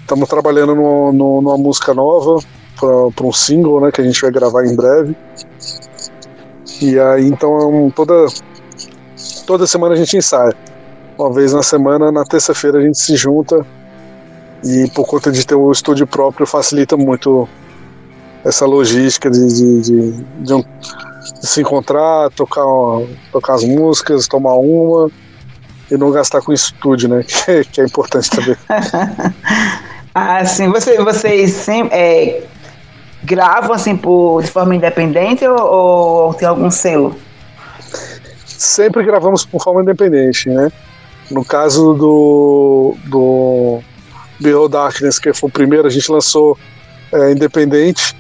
Estamos 0.01 0.28
trabalhando 0.28 0.74
no, 0.74 1.12
no, 1.12 1.43
numa 1.43 1.59
música 1.59 1.93
nova 1.93 2.43
para 2.81 3.27
um 3.27 3.32
single, 3.32 3.81
né, 3.81 3.93
que 3.93 4.01
a 4.01 4.05
gente 4.05 4.20
vai 4.20 4.31
gravar 4.31 4.65
em 4.65 4.74
breve. 4.74 5.15
E 6.81 6.98
aí, 6.98 7.27
então, 7.27 7.93
toda 7.94 8.27
toda 9.47 9.66
semana 9.66 9.94
a 9.94 9.97
gente 9.97 10.16
ensaia. 10.16 10.55
Uma 11.19 11.32
vez 11.32 11.52
na 11.52 11.62
semana, 11.62 12.11
na 12.11 12.24
terça-feira 12.24 12.78
a 12.78 12.81
gente 12.81 12.98
se 12.98 13.16
junta 13.16 13.66
e 14.65 14.89
por 14.94 15.07
conta 15.07 15.31
de 15.31 15.47
ter 15.47 15.55
o 15.55 15.70
estúdio 15.73 16.07
próprio 16.07 16.47
facilita 16.47 16.97
muito 16.97 17.48
essa 18.44 18.65
logística 18.65 19.31
de, 19.31 19.47
de, 19.47 19.81
de, 19.81 20.12
de, 20.39 20.55
um, 20.55 20.61
de 20.62 21.47
se 21.47 21.61
encontrar, 21.61 22.31
tocar, 22.31 22.65
tocar 23.32 23.55
as 23.55 23.65
músicas, 23.65 24.27
tomar 24.27 24.55
uma 24.55 25.11
e 25.90 25.97
não 25.97 26.11
gastar 26.11 26.40
com 26.40 26.52
estúdio, 26.52 27.09
né? 27.09 27.24
Que, 27.44 27.65
que 27.65 27.81
é 27.81 27.85
importante 27.85 28.31
também. 28.31 28.57
ah, 30.15 30.44
sim. 30.44 30.69
Você, 30.69 30.97
vocês 31.02 31.51
sim, 31.52 31.89
é, 31.90 32.43
gravam 33.23 33.73
assim 33.73 33.97
por, 33.97 34.43
de 34.43 34.51
forma 34.51 34.75
independente 34.75 35.47
ou, 35.47 35.59
ou 35.59 36.35
tem 36.35 36.49
algum 36.49 36.71
selo? 36.71 37.17
Sempre 38.47 39.03
gravamos 39.05 39.45
por 39.45 39.63
forma 39.63 39.83
independente, 39.83 40.49
né? 40.49 40.71
No 41.31 41.45
caso 41.45 41.95
do, 41.95 42.95
do 43.07 43.81
Behold 44.41 44.73
Darkness, 44.73 45.19
que 45.19 45.33
foi 45.33 45.49
o 45.49 45.53
primeiro, 45.53 45.87
a 45.87 45.91
gente 45.91 46.11
lançou 46.11 46.59
é, 47.13 47.33
independente 47.33 48.17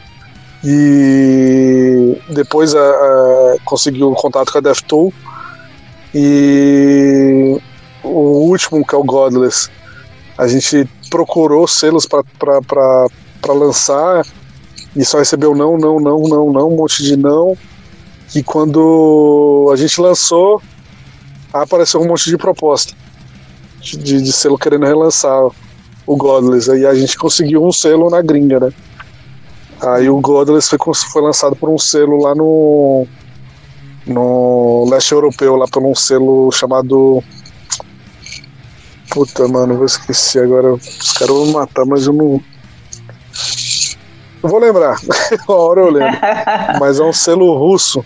e 0.62 2.16
depois 2.28 2.74
a, 2.74 2.78
é, 2.78 2.82
a, 2.82 3.54
é, 3.54 3.56
conseguiu 3.64 4.12
contato 4.12 4.52
com 4.52 4.58
a 4.58 4.60
DevTool 4.60 5.12
e 6.14 7.60
o 8.02 8.48
último, 8.48 8.84
que 8.84 8.94
é 8.94 8.98
o 8.98 9.04
Godless, 9.04 9.70
a 10.36 10.46
gente 10.46 10.88
procurou 11.10 11.66
selos 11.66 12.06
para 12.06 13.52
lançar 13.52 14.24
e 14.96 15.04
só 15.04 15.18
recebeu 15.18 15.54
não, 15.54 15.76
não, 15.76 16.00
não, 16.00 16.18
não, 16.22 16.52
não, 16.52 16.68
um 16.68 16.76
monte 16.76 17.02
de 17.02 17.16
não. 17.16 17.56
E 18.34 18.42
quando 18.42 19.70
a 19.72 19.76
gente 19.76 20.00
lançou, 20.00 20.62
apareceu 21.52 22.00
um 22.00 22.06
monte 22.06 22.30
de 22.30 22.36
proposta 22.36 22.94
de, 23.80 24.20
de 24.22 24.32
selo 24.32 24.58
querendo 24.58 24.86
relançar 24.86 25.42
o 26.06 26.16
Godless. 26.16 26.70
Aí 26.70 26.86
a 26.86 26.94
gente 26.94 27.16
conseguiu 27.16 27.64
um 27.64 27.72
selo 27.72 28.10
na 28.10 28.22
gringa, 28.22 28.60
né? 28.60 28.72
Aí 29.80 30.08
o 30.10 30.20
Godless 30.20 30.68
foi, 30.68 30.78
foi 30.94 31.22
lançado 31.22 31.56
por 31.56 31.70
um 31.70 31.78
selo 31.78 32.22
lá 32.22 32.34
no 32.34 33.06
no 34.06 34.88
leste 34.90 35.12
europeu, 35.12 35.56
lá 35.56 35.66
por 35.68 35.84
um 35.84 35.94
selo 35.94 36.50
chamado. 36.52 37.22
Puta, 39.10 39.46
mano, 39.48 39.76
vou 39.76 39.86
esquecer 39.86 40.44
agora. 40.44 40.74
Os 40.74 41.12
caras 41.12 41.34
vão 41.34 41.46
me 41.46 41.52
matar, 41.52 41.84
mas 41.86 42.06
eu 42.06 42.12
não. 42.12 42.40
Vou 44.42 44.58
lembrar, 44.58 44.96
uma 45.48 45.58
hora 45.58 45.80
eu 45.80 45.90
lembro. 45.90 46.18
mas 46.78 46.98
é 46.98 47.04
um 47.04 47.12
selo 47.12 47.56
russo 47.58 48.04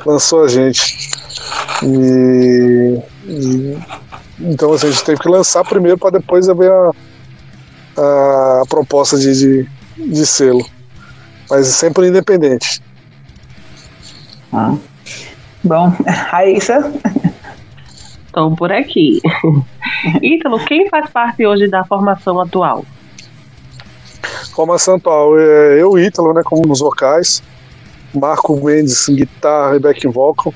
que 0.00 0.08
lançou 0.08 0.44
a 0.44 0.48
gente. 0.48 1.10
E, 1.82 2.98
e 3.26 3.78
então 4.40 4.72
assim, 4.72 4.88
a 4.88 4.90
gente 4.90 5.04
teve 5.04 5.20
que 5.20 5.28
lançar 5.28 5.64
primeiro 5.64 5.98
para 5.98 6.18
depois 6.18 6.46
ver 6.46 6.70
a, 6.70 6.90
a, 7.96 8.62
proposta 8.68 9.18
de, 9.18 9.32
de, 9.34 9.68
de, 9.96 10.26
selo. 10.26 10.64
Mas 11.50 11.66
sempre 11.68 12.08
independente. 12.08 12.80
Ah. 14.52 14.76
Bom, 15.64 15.92
Raíssa. 16.06 16.92
Estou 18.26 18.54
por 18.54 18.70
aqui. 18.70 19.20
Ítalo, 20.22 20.64
quem 20.64 20.88
faz 20.88 21.10
parte 21.10 21.44
hoje 21.44 21.66
da 21.66 21.84
formação 21.84 22.40
atual? 22.40 22.84
Formação 24.54 24.96
atual 24.96 25.38
é 25.38 25.80
eu, 25.80 25.98
Ítalo, 25.98 26.32
né, 26.32 26.42
como 26.44 26.66
nos 26.66 26.80
vocais, 26.80 27.42
Marco 28.14 28.56
Mendes, 28.56 29.08
guitarra 29.08 29.76
e 29.76 29.78
back 29.78 30.06
vocal, 30.08 30.52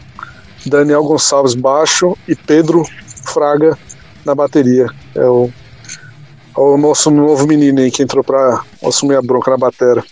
Daniel 0.67 1.05
Gonçalves, 1.05 1.55
baixo 1.55 2.17
e 2.27 2.35
Pedro 2.35 2.85
Fraga 3.33 3.79
na 4.25 4.35
bateria. 4.35 4.87
É 5.15 5.25
o, 5.25 5.51
é 6.57 6.61
o 6.61 6.77
nosso 6.77 7.11
novo 7.11 7.47
menino 7.47 7.81
aí 7.81 7.91
que 7.91 8.03
entrou 8.03 8.25
para 8.25 8.63
assumir 8.85 9.17
a 9.17 9.23
bronca 9.23 9.51
na 9.51 9.57
bateria. 9.57 10.05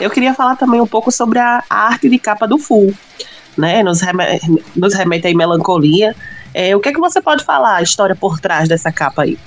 Eu 0.00 0.10
queria 0.10 0.34
falar 0.34 0.56
também 0.56 0.80
um 0.80 0.86
pouco 0.86 1.12
sobre 1.12 1.38
a, 1.38 1.62
arte 1.68 2.08
de 2.08 2.18
capa 2.18 2.46
do 2.46 2.58
Full, 2.58 2.92
né? 3.56 3.82
Nos, 3.82 4.00
remete, 4.00 4.64
nos 4.74 4.94
remete 4.94 5.26
aí 5.28 5.34
melancolia. 5.34 6.16
É, 6.52 6.74
o 6.74 6.80
que 6.80 6.88
é 6.88 6.92
que 6.92 6.98
você 6.98 7.20
pode 7.20 7.44
falar, 7.44 7.76
a 7.76 7.82
história 7.82 8.16
por 8.16 8.40
trás 8.40 8.68
dessa 8.68 8.90
capa 8.90 9.22
aí? 9.22 9.38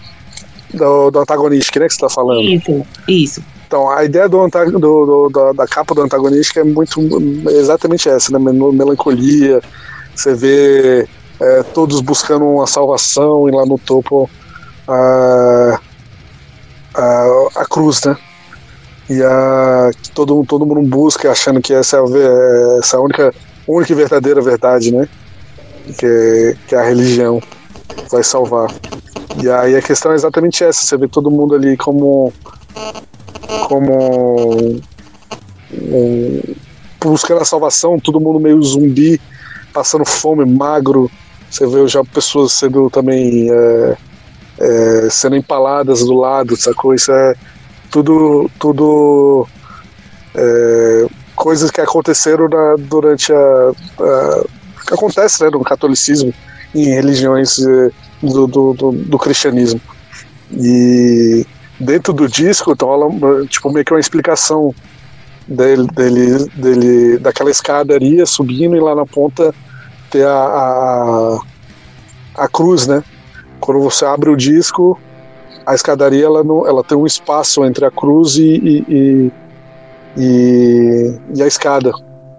Do, 0.73 1.11
do 1.11 1.19
antagonista, 1.19 1.79
né, 1.79 1.87
que 1.87 1.93
você 1.93 2.05
está 2.05 2.09
falando? 2.09 2.41
Isso, 2.41 2.85
isso. 3.07 3.43
Então, 3.67 3.89
a 3.89 4.03
ideia 4.03 4.27
do, 4.27 4.47
do, 4.47 4.79
do, 4.79 5.29
da, 5.29 5.53
da 5.53 5.67
capa 5.67 5.95
do 5.95 6.01
antagonista 6.01 6.59
é 6.59 6.63
muito 6.63 6.99
exatamente 7.49 8.09
essa, 8.09 8.37
né? 8.37 8.39
Melancolia. 8.39 9.61
Você 10.13 10.33
vê 10.33 11.07
é, 11.39 11.63
todos 11.63 12.01
buscando 12.01 12.45
uma 12.45 12.67
salvação 12.67 13.47
e 13.49 13.51
lá 13.51 13.65
no 13.65 13.77
topo 13.77 14.29
a, 14.87 15.79
a, 16.93 17.47
a 17.55 17.65
cruz, 17.65 18.03
né? 18.03 18.15
e 19.09 19.21
a, 19.21 19.91
todo, 20.13 20.43
todo 20.45 20.65
mundo 20.65 20.81
busca 20.81 21.31
achando 21.31 21.61
que 21.61 21.73
essa 21.73 21.97
é 21.97 21.99
a, 21.99 22.79
essa 22.79 22.97
é 22.97 22.99
a 22.99 23.01
única, 23.01 23.33
única 23.67 23.91
e 23.91 23.95
verdadeira 23.95 24.41
verdade, 24.41 24.91
né? 24.91 25.07
Que, 25.97 26.57
que 26.67 26.75
a 26.75 26.83
religião 26.83 27.41
vai 28.11 28.23
salvar. 28.23 28.73
E 29.41 29.49
aí 29.49 29.75
a 29.75 29.81
questão 29.81 30.11
é 30.11 30.15
exatamente 30.15 30.63
essa: 30.63 30.85
você 30.85 30.97
vê 30.97 31.07
todo 31.07 31.31
mundo 31.31 31.55
ali 31.55 31.77
como. 31.77 32.31
como. 33.67 34.81
Um, 35.73 36.41
buscando 37.03 37.41
a 37.41 37.45
salvação, 37.45 37.99
todo 37.99 38.19
mundo 38.19 38.39
meio 38.39 38.61
zumbi, 38.63 39.21
passando 39.73 40.05
fome, 40.05 40.45
magro. 40.45 41.09
Você 41.49 41.67
vê 41.67 41.87
já 41.87 42.03
pessoas 42.03 42.53
sendo 42.53 42.89
também. 42.89 43.49
É, 43.51 43.97
é, 44.59 45.09
sendo 45.09 45.35
empaladas 45.35 45.99
do 45.99 46.13
lado, 46.13 46.55
sacou? 46.55 46.93
Isso 46.93 47.11
é 47.11 47.35
tudo, 47.91 48.49
tudo 48.59 49.47
é, 50.33 51.07
coisas 51.35 51.71
que 51.71 51.81
aconteceram 51.81 52.47
na, 52.47 52.75
durante 52.77 53.31
a, 53.33 53.71
a, 53.99 54.45
que 54.87 54.93
acontece 54.93 55.43
né, 55.43 55.49
no 55.49 55.63
catolicismo 55.63 56.33
em 56.73 56.85
religiões 56.85 57.59
é, 57.59 57.91
do, 58.25 58.47
do, 58.47 58.73
do, 58.73 58.91
do, 58.91 59.17
cristianismo 59.17 59.81
e 60.51 61.45
dentro 61.79 62.13
do 62.13 62.27
disco 62.27 62.71
então 62.71 63.45
tipo 63.47 63.71
meio 63.71 63.85
que 63.85 63.93
uma 63.93 63.99
explicação 63.99 64.73
dele, 65.47 65.87
dele, 65.93 66.45
dele 66.55 67.17
daquela 67.17 67.51
escadaria 67.51 68.25
subindo 68.25 68.75
e 68.75 68.79
lá 68.79 68.95
na 68.95 69.05
ponta 69.05 69.53
ter 70.09 70.25
a, 70.25 70.31
a, 70.31 71.39
a 72.35 72.47
cruz 72.47 72.87
né 72.87 73.03
quando 73.59 73.81
você 73.81 74.05
abre 74.05 74.29
o 74.29 74.35
disco 74.35 74.99
a 75.65 75.73
escadaria 75.73 76.25
ela, 76.25 76.43
não, 76.43 76.67
ela 76.67 76.83
tem 76.83 76.97
um 76.97 77.05
espaço 77.05 77.65
entre 77.65 77.85
a 77.85 77.91
cruz 77.91 78.35
e, 78.37 78.83
e, 78.87 79.31
e, 80.15 81.19
e, 81.35 81.41
a 81.41 81.47
escada. 81.47 81.91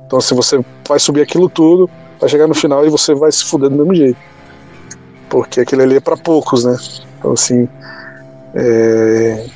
Então, 0.07 0.21
se 0.21 0.33
você 0.33 0.65
vai 0.89 1.01
subir 1.01 1.23
aquilo 1.23 1.49
tudo, 1.49 1.91
vai 2.21 2.29
chegar 2.29 2.47
no 2.47 2.55
final 2.55 2.87
e 2.87 2.89
você 2.89 3.15
vai 3.15 3.33
se 3.33 3.45
fuder 3.45 3.69
do 3.69 3.77
mesmo 3.77 3.95
jeito. 3.95 4.19
Porque 5.29 5.61
aquele 5.61 5.83
ali 5.83 5.97
é 5.97 6.01
para 6.01 6.17
poucos, 6.17 6.65
né? 6.65 6.77
Então, 7.19 7.33
assim. 7.33 7.69
É... 8.55 9.47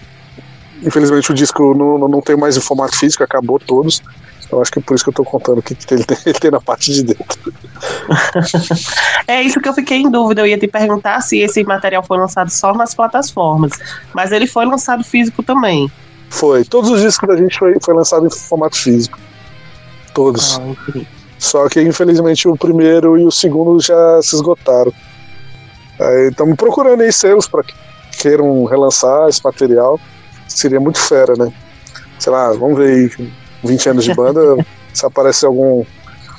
Infelizmente, 0.83 1.31
o 1.31 1.35
disco 1.35 1.75
não, 1.75 2.09
não 2.09 2.21
tem 2.21 2.37
mais 2.37 2.57
em 2.57 2.61
formato 2.61 2.97
físico, 2.97 3.23
acabou 3.23 3.59
todos. 3.59 4.03
Eu 4.51 4.61
acho 4.61 4.73
que 4.73 4.81
é 4.81 4.83
por 4.83 4.95
isso 4.95 5.05
que 5.05 5.11
eu 5.11 5.15
tô 5.15 5.25
contando 5.25 5.59
o 5.59 5.63
que, 5.63 5.75
que 5.75 5.95
ele, 5.95 6.03
tem, 6.05 6.17
ele 6.27 6.39
tem 6.39 6.51
na 6.51 6.61
parte 6.61 6.93
de 6.93 7.05
dentro. 7.05 7.53
é 9.29 9.43
isso 9.43 9.61
que 9.61 9.69
eu 9.69 9.75
fiquei 9.75 9.99
em 9.99 10.11
dúvida. 10.11 10.41
Eu 10.41 10.47
ia 10.47 10.59
te 10.59 10.67
perguntar 10.67 11.21
se 11.21 11.39
esse 11.39 11.63
material 11.65 12.03
foi 12.03 12.19
lançado 12.19 12.51
só 12.51 12.75
nas 12.75 12.95
plataformas. 12.95 13.73
Mas 14.13 14.33
ele 14.33 14.47
foi 14.47 14.65
lançado 14.65 15.05
físico 15.05 15.43
também. 15.43 15.91
Foi. 16.29 16.65
Todos 16.65 16.91
os 16.91 17.01
discos 17.01 17.29
da 17.29 17.37
gente 17.37 17.59
foi, 17.59 17.77
foi 17.81 17.95
lançado 17.95 18.27
em 18.27 18.31
formato 18.31 18.77
físico. 18.77 19.19
Todos. 20.13 20.59
Ah, 20.59 21.01
só 21.39 21.69
que 21.69 21.81
infelizmente 21.81 22.49
o 22.49 22.57
primeiro 22.57 23.19
e 23.19 23.25
o 23.25 23.31
segundo 23.31 23.81
já 23.81 24.21
se 24.23 24.35
esgotaram. 24.35 24.93
Estamos 26.29 26.57
procurando 26.57 27.03
aí 27.03 27.13
selos 27.13 27.47
para 27.47 27.63
que 27.63 27.75
queiram 28.21 28.65
relançar 28.65 29.29
esse 29.29 29.43
material. 29.45 30.01
Seria 30.49 30.81
muito 30.81 30.99
fera, 30.99 31.35
né? 31.37 31.53
Sei 32.19 32.33
lá, 32.33 32.53
vamos 32.53 32.77
ver 32.79 32.89
aí, 33.19 33.29
20 33.65 33.89
anos 33.91 34.05
de 34.05 34.15
banda, 34.15 34.41
se 34.93 35.05
aparecer 35.07 35.47
algum, 35.47 35.85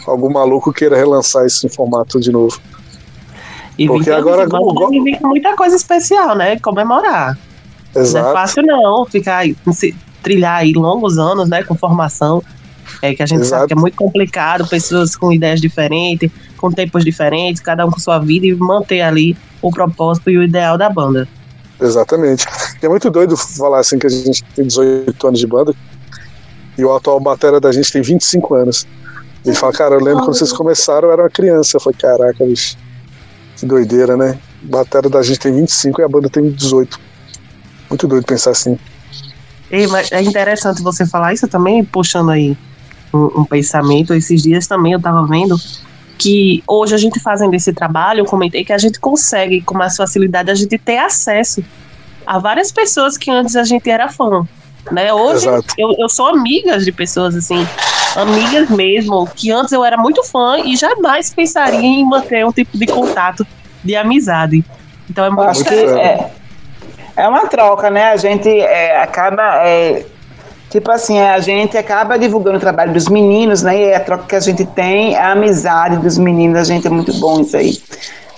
algum 0.08 0.32
maluco 0.32 0.74
queira 0.74 0.96
relançar 0.96 1.46
isso 1.46 1.66
em 1.66 1.70
formato 1.70 2.20
de 2.20 2.32
novo. 2.32 2.60
E 3.78 3.88
Porque 3.88 4.06
20 4.06 4.14
anos 4.14 4.28
agora- 4.28 4.46
de 4.46 4.52
banda 4.52 5.04
vir 5.04 5.20
com 5.20 5.28
muita 5.28 5.56
coisa 5.56 5.76
especial, 5.76 6.36
né? 6.36 6.60
Comemorar. 6.60 7.38
Não 7.94 8.02
é 8.02 8.06
Exato. 8.06 8.34
fácil 8.34 8.64
não 8.64 9.06
ficar 9.06 9.44
trilhar 10.24 10.58
aí 10.58 10.74
longos 10.74 11.18
anos, 11.18 11.50
né, 11.50 11.64
com 11.64 11.76
formação. 11.76 12.44
É 13.02 13.16
que 13.16 13.24
a 13.24 13.26
gente 13.26 13.42
Exato. 13.42 13.50
sabe 13.62 13.68
que 13.68 13.74
é 13.74 13.76
muito 13.76 13.96
complicado, 13.96 14.68
pessoas 14.68 15.16
com 15.16 15.32
ideias 15.32 15.60
diferentes, 15.60 16.32
com 16.58 16.70
tempos 16.72 17.04
diferentes, 17.04 17.62
cada 17.62 17.86
um 17.86 17.92
com 17.92 18.00
sua 18.00 18.20
vida 18.20 18.46
e 18.46 18.54
manter 18.54 19.02
ali 19.02 19.36
o 19.62 19.72
propósito 19.72 20.30
e 20.30 20.38
o 20.38 20.44
ideal 20.44 20.78
da 20.78 20.90
banda. 20.90 21.28
Exatamente. 21.80 22.46
E 22.82 22.86
é 22.86 22.90
muito 22.90 23.10
doido 23.10 23.36
falar 23.36 23.80
assim 23.80 23.98
que 23.98 24.08
a 24.08 24.10
gente 24.10 24.44
tem 24.56 24.66
18 24.66 25.28
anos 25.28 25.40
de 25.40 25.48
banda 25.48 25.74
e 26.78 26.86
o 26.86 26.96
atual 26.96 27.20
batera 27.20 27.60
da 27.60 27.72
gente 27.72 27.92
tem 27.92 28.02
25 28.02 28.54
anos. 28.56 28.88
Ele 29.46 29.56
fala, 29.56 29.74
cara, 29.74 29.96
eu 29.96 30.00
lembro 30.00 30.24
quando 30.24 30.38
vocês 30.38 30.54
começaram, 30.54 31.08
eu 31.08 31.14
era 31.14 31.24
uma 31.24 31.30
criança. 31.30 31.78
Eu 31.78 31.82
falei, 31.82 31.98
caraca, 32.00 32.46
bicho, 32.46 32.78
que 33.58 33.66
doideira, 33.66 34.16
né? 34.16 34.38
Batera 34.62 35.10
da 35.10 35.24
gente 35.24 35.40
tem 35.40 35.54
25 35.54 36.02
e 36.02 36.04
a 36.04 36.08
banda 36.08 36.30
tem 36.30 36.52
18. 36.52 37.00
Muito 37.90 38.08
doido 38.08 38.26
pensar 38.26 38.52
assim. 38.52 38.78
Ei, 39.72 39.88
mas 39.88 40.12
é 40.12 40.22
interessante 40.22 40.82
você 40.82 41.06
falar 41.06 41.34
isso 41.34 41.48
também, 41.48 41.84
puxando 41.84 42.30
aí 42.30 42.56
um, 43.14 43.42
um 43.42 43.46
pensamento. 43.46 44.14
Esses 44.14 44.44
dias 44.44 44.68
também 44.68 44.94
eu 44.94 45.02
tava 45.02 45.26
vendo 45.26 45.56
que 46.22 46.64
hoje 46.68 46.94
a 46.94 47.00
gente 47.00 47.20
fazendo 47.20 47.56
esse 47.56 47.74
trabalho, 47.74 48.20
eu 48.20 48.26
comentei 48.26 48.64
que 48.64 48.72
a 48.72 48.78
gente 48.78 49.00
consegue, 49.00 49.60
com 49.62 49.76
mais 49.76 49.98
facilidade, 49.98 50.52
a 50.52 50.54
gente 50.54 50.78
ter 50.78 51.00
acesso 51.00 51.64
a 52.28 52.38
várias 52.38 52.72
pessoas 52.72 53.18
que 53.18 53.32
antes 53.32 53.56
a 53.56 53.64
gente 53.64 53.90
era 53.90 54.08
fã. 54.08 54.48
Né? 54.92 55.12
Hoje 55.12 55.48
eu, 55.80 55.96
eu 55.98 56.08
sou 56.08 56.28
amiga 56.28 56.78
de 56.78 56.92
pessoas 56.92 57.36
assim, 57.36 57.68
amigas 58.16 58.70
mesmo, 58.70 59.28
que 59.36 59.52
antes 59.52 59.72
eu 59.72 59.84
era 59.84 59.98
muito 59.98 60.24
fã 60.24 60.60
e 60.60 60.76
jamais 60.76 61.34
pensaria 61.34 61.80
em 61.80 62.06
manter 62.06 62.46
um 62.46 62.52
tipo 62.52 62.78
de 62.78 62.86
contato 62.86 63.46
de 63.84 63.96
amizade. 63.96 64.64
Então 65.10 65.26
é 65.26 65.30
muito 65.32 65.50
acho 65.50 65.64
que 65.64 65.76
Muito 65.76 65.98
é, 65.98 66.32
é 67.16 67.28
uma 67.28 67.48
troca, 67.48 67.90
né? 67.90 68.12
A 68.12 68.18
gente 68.18 68.48
é, 68.48 69.02
acaba. 69.02 69.68
é, 69.68 70.06
tipo 70.72 70.90
assim, 70.90 71.20
a 71.20 71.40
gente 71.40 71.78
acaba 71.78 72.18
divulgando 72.18 72.58
o 72.58 72.60
trabalho 72.60 72.92
dos 72.94 73.08
meninos, 73.08 73.62
né? 73.62 73.78
E 73.90 73.94
a 73.94 74.00
troca 74.00 74.24
que 74.26 74.36
a 74.36 74.40
gente 74.40 74.66
tem, 74.66 75.16
a 75.16 75.34
amizade 75.34 75.98
dos 75.98 76.18
meninos, 76.18 76.58
a 76.58 76.64
gente 76.64 76.88
é 76.88 76.90
muito 76.90 77.14
bom 77.20 77.42
isso 77.42 77.56
aí. 77.56 77.78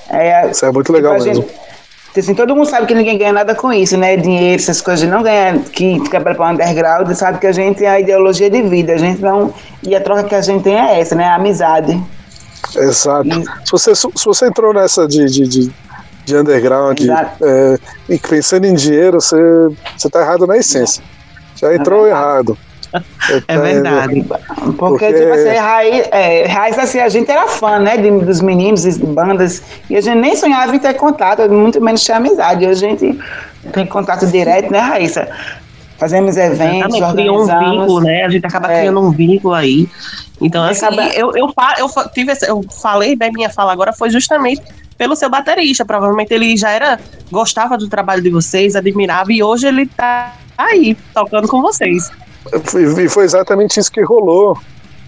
É, 0.10 0.50
Isso 0.50 0.66
é 0.66 0.72
muito 0.72 0.92
legal 0.92 1.14
tipo, 1.14 1.24
a 1.24 1.28
mesmo. 1.28 1.44
gente- 1.44 2.20
assim, 2.20 2.36
todo 2.36 2.56
mundo 2.56 2.70
sabe 2.70 2.86
que 2.86 2.94
ninguém 2.94 3.18
ganha 3.18 3.32
nada 3.34 3.56
com 3.56 3.72
isso, 3.74 3.98
né? 3.98 4.18
Dinheiro, 4.18 4.62
essas 4.62 4.82
coisas. 4.82 5.08
Não 5.10 5.24
ganha, 5.24 5.58
que 5.60 6.00
trabalha 6.10 6.36
para 6.36 6.48
o 6.48 6.52
underground, 6.54 7.12
sabe 7.14 7.40
que 7.40 7.48
a 7.48 7.52
gente 7.52 7.78
tem 7.78 7.88
a 7.88 8.00
ideologia 8.00 8.50
de 8.50 8.62
vida. 8.64 8.94
A 8.94 8.98
gente 8.98 9.22
não. 9.22 9.54
E 9.82 9.96
a 9.96 10.02
troca 10.02 10.24
que 10.26 10.36
a 10.36 10.42
gente 10.42 10.64
tem 10.64 10.76
é 10.76 11.00
essa, 11.00 11.16
né? 11.16 11.26
A 11.26 11.36
amizade. 11.36 12.00
Exato. 12.76 13.28
E- 13.28 13.44
Se 13.66 13.72
você, 13.72 13.96
se 13.96 14.08
você 14.26 14.46
entrou 14.48 14.74
nessa 14.74 15.08
de, 15.08 15.26
de, 15.26 15.48
de, 15.48 15.72
de 16.26 16.36
underground 16.38 17.00
é, 17.42 17.78
e 18.10 18.18
pensando 18.20 18.66
em 18.66 18.74
dinheiro, 18.76 19.20
você, 19.20 19.36
você 19.98 20.10
tá 20.10 20.22
errado 20.22 20.46
na 20.46 20.58
essência. 20.58 21.04
Já 21.64 21.76
entrou 21.76 22.08
errado. 22.08 22.58
É 23.48 23.58
verdade. 23.58 24.24
Porque, 24.24 24.74
Porque- 24.78 25.14
tipo 25.14 25.34
assim, 25.34 25.58
raiz, 25.58 26.08
é, 26.12 26.46
raiz, 26.46 26.78
assim, 26.78 27.00
a 27.00 27.10
gente 27.10 27.30
era 27.32 27.48
fã, 27.48 27.80
né, 27.80 27.98
de- 27.98 28.12
dos 28.24 28.40
meninos, 28.42 28.84
de 28.84 29.04
bandas, 29.04 29.64
e 29.90 29.96
a 29.98 30.02
gente 30.02 30.16
nem 30.20 30.36
sonhava 30.36 30.76
em 30.76 30.80
ter 30.80 30.94
contato, 30.94 31.50
muito 31.50 31.82
menos 31.82 32.04
ter 32.06 32.14
amizade. 32.14 32.68
Hoje 32.68 32.86
a 32.86 32.90
gente 32.90 33.20
tem 33.72 33.86
contato 33.88 34.28
direto, 34.28 34.72
né, 34.72 34.78
Raíssa? 34.80 35.28
Fazemos 35.98 36.38
eventos, 36.38 36.96
Exatamente, 36.96 37.14
criou 37.14 37.38
um 37.38 37.42
organizamos. 37.42 37.78
vínculo, 37.80 38.02
né? 38.02 38.24
A 38.26 38.30
gente 38.30 38.46
acaba 38.46 38.72
É. 38.72 38.80
criando 38.82 39.00
um 39.00 39.10
vínculo 39.12 39.54
aí. 39.54 39.88
Então, 40.42 40.66
E 40.66 40.70
assim, 40.70 40.86
acaba- 40.86 41.08
eu, 41.16 41.32
eu, 41.36 41.52
eu, 41.80 41.90
tive 42.14 42.34
eu 42.48 42.64
falei, 42.82 43.16
né, 43.16 43.30
minha 43.34 43.50
fala 43.50 43.72
agora 43.72 43.94
foi 43.94 44.10
justamente 44.12 44.62
pelo 44.98 45.16
seu 45.16 45.30
baterista. 45.30 45.84
Provavelmente 45.86 46.32
ele 46.34 46.56
já 46.58 46.70
era, 46.70 47.00
gostava 47.32 47.76
do 47.78 47.88
trabalho 47.88 48.22
de 48.22 48.30
vocês, 48.30 48.76
admirava, 48.76 49.32
e 49.32 49.42
hoje 49.42 49.66
ele 49.68 49.88
tá 49.88 50.34
aí, 50.66 50.96
tocando 51.14 51.48
com 51.48 51.62
vocês. 51.62 52.10
E 53.02 53.10
foi 53.10 53.24
exatamente 53.26 53.80
isso 53.80 53.92
que 53.92 54.02
rolou. 54.02 54.58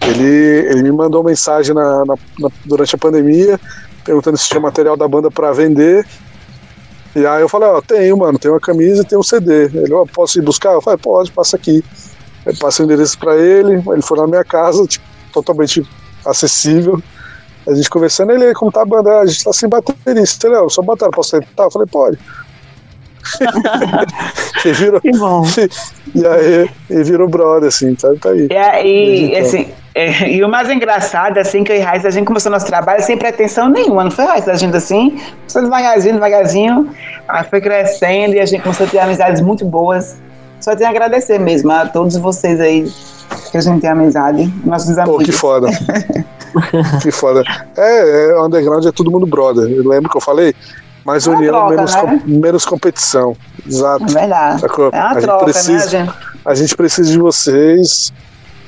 Ele, 0.06 0.24
ele 0.70 0.82
me 0.82 0.92
mandou 0.92 1.20
uma 1.22 1.30
mensagem 1.30 1.74
na, 1.74 2.04
na- 2.04 2.14
na- 2.38 2.50
durante 2.64 2.94
a 2.94 2.98
pandemia, 2.98 3.58
perguntando 4.04 4.36
se 4.36 4.48
tinha 4.48 4.60
material 4.60 4.96
da 4.96 5.06
banda 5.08 5.30
pra 5.30 5.52
vender. 5.52 6.06
E 7.14 7.26
aí 7.26 7.40
eu 7.40 7.48
falei, 7.48 7.68
ó, 7.68 7.80
tenho, 7.80 8.16
mano, 8.16 8.38
tem 8.38 8.50
uma 8.50 8.60
camisa 8.60 9.02
e 9.02 9.04
tem 9.04 9.18
um 9.18 9.22
CD. 9.22 9.64
Ele, 9.64 9.92
ó, 9.92 10.04
posso 10.06 10.38
ir 10.38 10.42
buscar? 10.42 10.72
Eu 10.74 10.82
falei, 10.82 10.98
pode, 10.98 11.32
passa 11.32 11.56
aqui. 11.56 11.82
Eu 12.44 12.54
passei 12.58 12.84
o 12.84 12.86
endereço 12.86 13.18
pra 13.18 13.36
ele, 13.36 13.82
ele 13.90 14.02
foi 14.02 14.18
na 14.18 14.26
minha 14.26 14.44
casa, 14.44 14.86
tipo, 14.86 15.04
totalmente 15.32 15.82
acessível. 16.24 17.02
A 17.66 17.74
gente 17.74 17.90
conversando, 17.90 18.30
ele, 18.32 18.54
como 18.54 18.70
tá 18.70 18.82
a 18.82 18.84
banda? 18.84 19.10
"Ah, 19.18 19.20
A 19.22 19.26
gente 19.26 19.42
tá 19.42 19.52
sem. 19.52 19.68
Ele, 20.06 20.56
ó, 20.56 20.68
só 20.68 20.82
bateram, 20.82 21.10
posso 21.10 21.32
tentar? 21.32 21.64
Eu 21.64 21.70
falei, 21.70 21.88
pode. 21.90 22.18
e 24.64 24.72
virou, 24.72 25.00
Que 25.00 25.10
bom. 25.12 25.44
e 26.14 26.26
aí, 26.26 26.70
e 26.90 27.02
virou 27.02 27.28
brother, 27.28 27.68
assim, 27.68 27.94
tá, 27.94 28.08
tá 28.20 28.30
aí. 28.30 28.48
E, 28.50 28.56
aí, 28.56 29.26
Então. 29.28 29.40
assim, 29.40 29.68
é, 29.94 30.30
e 30.30 30.44
o 30.44 30.48
mais 30.48 30.70
engraçado, 30.70 31.38
assim, 31.38 31.64
que 31.64 31.72
eu 31.72 31.76
e 31.76 31.80
Raíssa, 31.80 32.08
a 32.08 32.10
gente 32.10 32.26
começou 32.26 32.52
nosso 32.52 32.66
trabalho 32.66 33.02
sem 33.02 33.16
pretensão 33.16 33.68
nenhuma, 33.68 34.04
não 34.04 34.10
foi, 34.10 34.24
Raíssa? 34.24 34.52
A 34.52 34.56
gente, 34.56 34.76
assim, 34.76 35.18
começou 35.38 35.62
devagarzinho, 35.62 36.14
devagarzinho, 36.14 36.90
aí 37.28 37.44
foi 37.44 37.60
crescendo 37.60 38.34
e 38.34 38.40
a 38.40 38.46
gente 38.46 38.62
começou 38.62 38.86
a 38.86 38.88
ter 38.88 38.98
amizades 38.98 39.40
muito 39.40 39.64
boas. 39.64 40.16
Só 40.60 40.74
tenho 40.74 40.88
a 40.88 40.90
agradecer 40.90 41.38
mesmo 41.38 41.70
a 41.70 41.86
todos 41.86 42.16
vocês 42.16 42.60
aí 42.60 42.90
que 43.50 43.56
a 43.56 43.60
gente 43.60 43.80
tem 43.80 43.90
amizade, 43.90 44.52
nossos 44.64 44.94
Pô, 44.96 45.02
amigos. 45.02 45.24
que 45.26 45.32
foda. 45.32 45.68
que 47.02 47.10
foda. 47.10 47.42
É, 47.76 48.30
é, 48.30 48.40
underground 48.40 48.84
é 48.84 48.92
todo 48.92 49.10
mundo 49.10 49.26
brother. 49.26 49.70
Eu 49.70 49.86
lembro 49.86 50.10
que 50.10 50.16
eu 50.16 50.20
falei? 50.20 50.54
Mais 51.06 51.26
É 51.26 51.30
união, 51.30 51.52
troca, 51.54 51.74
menos, 51.76 51.94
né? 51.94 52.00
com- 52.00 52.30
menos 52.30 52.64
competição. 52.66 53.36
Exato. 53.64 54.04
É 54.04 54.06
verdade. 54.20 54.60
Sacou? 54.60 54.90
É 54.92 54.96
uma 54.98 55.06
a, 55.10 55.14
gente 55.14 55.22
troca, 55.22 55.46
né, 55.46 55.52
precisa, 55.52 55.88
gente? 55.88 56.12
a 56.44 56.54
gente 56.54 56.76
precisa 56.76 57.10
de 57.12 57.18
vocês 57.18 58.12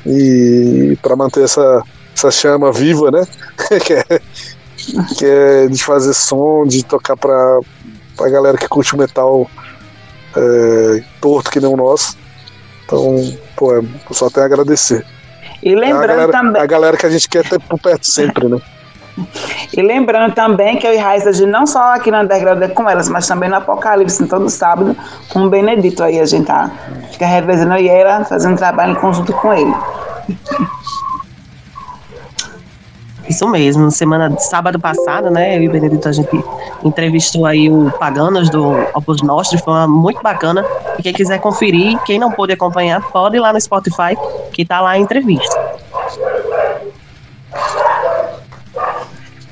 e 0.07 0.97
para 1.03 1.17
manter 1.17 1.43
essa, 1.45 1.83
essa 2.15 2.31
chama 2.31 2.73
viva, 2.73 3.11
né? 3.11 3.27
que, 3.85 3.93
é, 3.95 4.05
que 5.17 5.25
é 5.27 5.67
de 5.67 5.83
fazer 5.83 6.15
som, 6.15 6.65
de 6.65 6.85
tocar 6.85 7.17
pra, 7.17 7.59
pra 8.17 8.29
galera 8.31 8.57
que 8.57 8.69
curte 8.69 8.95
o 8.95 8.99
metal 8.99 9.51
é, 10.37 11.03
torto 11.21 11.51
que 11.51 11.61
nem 11.61 11.69
o 11.73 11.77
nosso. 11.77 12.17
Então, 12.85 13.17
pô, 13.57 13.75
é, 13.77 13.79
eu 13.81 14.15
só 14.15 14.31
tenho 14.31 14.45
a 14.45 14.47
agradecer. 14.47 15.05
E 15.63 15.71
É 15.73 15.77
a 15.77 15.79
lembrando 15.81 16.07
galera, 16.07 16.33
também. 16.33 16.63
a 16.63 16.67
galera 16.67 16.97
que 16.97 17.05
a 17.07 17.11
gente 17.11 17.29
quer 17.29 17.43
ter 17.49 17.59
por 17.61 17.79
perto 17.81 18.07
sempre, 18.07 18.49
né? 18.49 18.61
E 19.77 19.83
lembrando 19.83 20.35
também 20.35 20.77
que 20.77 20.87
eu 20.87 20.95
e 20.95 20.97
Raíssa, 20.97 21.31
a 21.31 21.33
gente 21.33 21.51
não 21.51 21.67
só 21.67 21.95
aqui 21.95 22.11
no 22.11 22.19
Underground 22.19 22.63
é 22.63 22.69
com 22.69 22.89
elas, 22.89 23.09
mas 23.09 23.27
também 23.27 23.49
no 23.49 23.57
Apocalipse, 23.57 24.27
todo 24.27 24.49
sábado, 24.49 24.97
com 25.29 25.45
o 25.45 25.51
Benedito 25.51 26.03
aí, 26.03 26.21
a 26.21 26.25
gente 26.25 26.47
tá, 26.47 26.71
fica 27.13 27.27
revezando 27.27 27.77
e 27.77 27.89
ela, 27.89 28.25
fazendo 28.25 28.57
trabalho 28.57 28.93
em 28.93 28.97
conjunto 28.97 29.33
com 29.33 29.53
ele. 29.53 29.75
Isso 33.29 33.47
mesmo, 33.47 33.91
semana 33.91 34.35
sábado 34.39 34.81
passado, 34.81 35.31
né? 35.31 35.59
Eu 35.59 35.63
e 35.63 35.69
o 35.69 35.71
Benedito 35.71 36.09
a 36.09 36.13
gente 36.13 36.43
entrevistou 36.83 37.45
aí 37.45 37.71
o 37.71 37.91
Paganos 37.99 38.49
do 38.49 38.73
Opus 38.95 39.21
Nostri, 39.21 39.59
foi 39.59 39.75
uma, 39.75 39.87
muito 39.87 40.23
bacana. 40.23 40.65
E 40.99 41.03
quem 41.03 41.13
quiser 41.13 41.39
conferir, 41.39 41.99
quem 42.05 42.19
não 42.19 42.33
pôde 42.33 42.55
acompanhar, 42.55 43.03
pode 43.11 43.37
ir 43.37 43.41
lá 43.41 43.53
no 43.53 43.61
Spotify, 43.61 44.17
que 44.53 44.65
tá 44.65 44.81
lá 44.81 44.93
a 44.93 44.99
entrevista. 44.99 45.57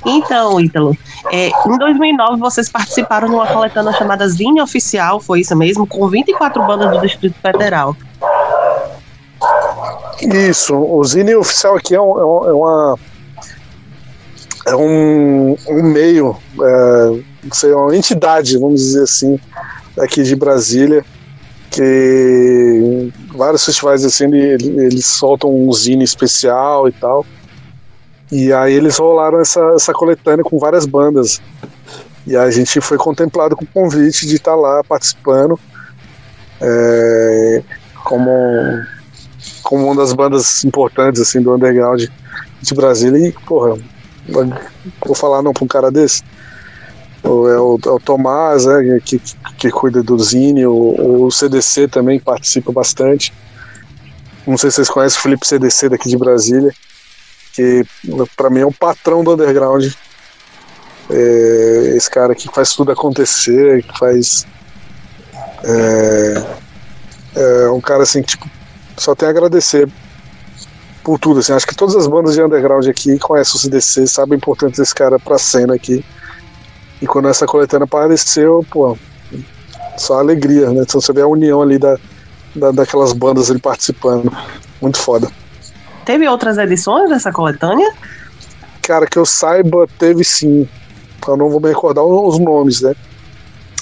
Então, 0.07 0.61
Ítalo, 0.61 0.97
é, 1.33 1.49
em 1.49 1.79
2009 1.79 2.39
vocês 2.39 2.69
participaram 2.69 3.29
de 3.29 3.35
uma 3.35 3.47
coletânea 3.47 3.93
chamada 3.93 4.27
Zine 4.29 4.63
Oficial, 4.63 5.19
foi 5.21 5.41
isso 5.41 5.57
mesmo, 5.57 5.87
com 5.87 6.09
24 6.09 6.65
bandas 6.65 6.91
do 6.93 7.01
Distrito 7.01 7.35
Federal. 7.43 7.97
Isso, 10.23 10.75
o 10.77 11.05
Zine 11.05 11.35
oficial 11.35 11.77
aqui 11.77 11.95
é, 11.95 12.01
um- 12.01 12.19
é 12.19 12.25
um- 12.25 12.49
é 12.49 12.53
uma. 12.53 12.99
É 14.69 14.75
um, 14.75 15.57
um 15.69 15.83
meio, 15.83 16.37
é, 16.61 17.07
não 17.45 17.53
sei, 17.53 17.73
uma 17.73 17.95
entidade, 17.95 18.59
vamos 18.59 18.81
dizer 18.81 19.03
assim, 19.05 19.39
aqui 20.01 20.23
de 20.25 20.35
Brasília, 20.35 21.05
que 21.71 23.13
vários 23.35 23.65
festivais 23.65 24.05
assim, 24.05 24.25
ele- 24.25 24.81
eles 24.87 25.07
soltam 25.07 25.55
um 25.55 25.71
Zine 25.73 26.03
especial 26.03 26.89
e 26.89 26.93
tal. 26.93 27.25
E 28.31 28.53
aí 28.53 28.73
eles 28.73 28.99
rolaram 28.99 29.41
essa, 29.41 29.61
essa 29.75 29.93
coletânea 29.93 30.45
com 30.45 30.59
várias 30.59 30.85
bandas. 30.85 31.41
E 32.27 32.37
a 32.37 32.51
gente 32.51 32.81
foi 32.81 32.99
contemplado 32.99 33.55
com 33.57 33.65
o 33.65 33.69
convite 33.69 34.27
de 34.27 34.35
estar 34.35 34.57
lá 34.57 34.83
participando 34.83 35.59
é, 36.61 37.63
como 38.05 38.31
como 39.63 39.85
uma 39.85 39.97
das 39.97 40.13
bandas 40.13 40.65
importantes 40.65 41.21
assim 41.21 41.41
do 41.41 41.55
underground 41.55 42.05
de 42.63 42.75
Brasília 42.75 43.29
e 43.29 43.33
porra 43.33 43.77
vou 45.05 45.15
falar 45.15 45.43
não 45.43 45.53
pra 45.53 45.65
um 45.65 45.69
cara 45.69 45.91
desse 45.91 46.23
é, 47.25 47.29
o, 47.29 47.79
é 47.85 47.91
o 47.91 47.99
Tomás, 47.99 48.67
né, 48.67 49.01
que, 49.05 49.21
que 49.59 49.71
cuida 49.71 50.03
do 50.03 50.17
Zine, 50.19 50.65
o, 50.65 51.25
o 51.25 51.31
CDC 51.31 51.89
também 51.89 52.21
participa 52.21 52.71
bastante. 52.71 53.33
Não 54.47 54.57
sei 54.57 54.71
se 54.71 54.77
vocês 54.77 54.89
conhecem 54.89 55.19
o 55.19 55.23
Felipe 55.23 55.45
CDC 55.45 55.89
daqui 55.89 56.09
de 56.09 56.17
Brasília, 56.17 56.73
que 57.57 57.87
para 58.37 58.51
mim 58.51 58.61
é 58.61 58.67
um 58.67 58.73
patrão 58.73 59.25
do 59.25 59.33
underground. 59.33 59.91
É, 61.09 61.95
esse 61.97 62.11
cara 62.11 62.35
que 62.35 62.49
faz 62.49 62.75
tudo 62.75 62.93
acontecer, 62.93 63.83
que 63.83 63.99
faz. 63.99 64.47
É, 65.65 66.45
é 67.35 67.71
um 67.71 67.81
cara 67.81 68.03
assim 68.03 68.21
tipo, 68.21 68.49
só 68.97 69.15
tem 69.15 69.27
a 69.27 69.31
agradecer 69.31 69.89
por 71.03 71.19
tudo. 71.19 71.41
Assim. 71.41 71.55
Acho 71.55 71.67
que 71.67 71.75
todas 71.75 71.97
as 71.97 72.07
bandas 72.07 72.35
de 72.35 72.43
underground 72.43 72.87
aqui 72.89 73.19
conhecem 73.19 73.57
o 73.57 73.59
CDC, 73.59 74.07
sabem 74.07 74.35
a 74.35 74.37
importância 74.37 74.83
desse 74.83 74.95
cara 74.95 75.19
pra 75.19 75.39
cena 75.39 75.75
aqui. 75.75 76.05
E 77.01 77.07
quando 77.07 77.29
essa 77.29 77.47
coletânea 77.47 77.85
apareceu, 77.85 78.65
pô, 78.71 78.97
só 79.97 80.19
alegria, 80.19 80.71
né? 80.71 80.83
Então 80.83 81.01
você 81.01 81.13
vê 81.13 81.23
a 81.23 81.27
união 81.27 81.63
ali 81.63 81.79
da, 81.79 81.97
da, 82.55 82.71
daquelas 82.71 83.13
bandas 83.13 83.51
ali 83.51 83.61
participando. 83.61 84.31
Muito 84.81 84.99
foda. 84.99 85.31
Teve 86.07 86.29
outras 86.29 86.57
edições 86.57 87.11
dessa 87.11 87.33
coletânea? 87.33 87.93
Cara, 88.81 89.07
que 89.07 89.19
eu 89.19 89.27
saiba, 89.27 89.89
teve 89.99 90.23
sim. 90.23 90.67
Eu 91.27 91.37
não 91.37 91.51
vou 91.51 91.61
me 91.61 91.69
recordar 91.69 92.05
os 92.05 92.39
nomes, 92.39 92.81
né? 92.81 92.95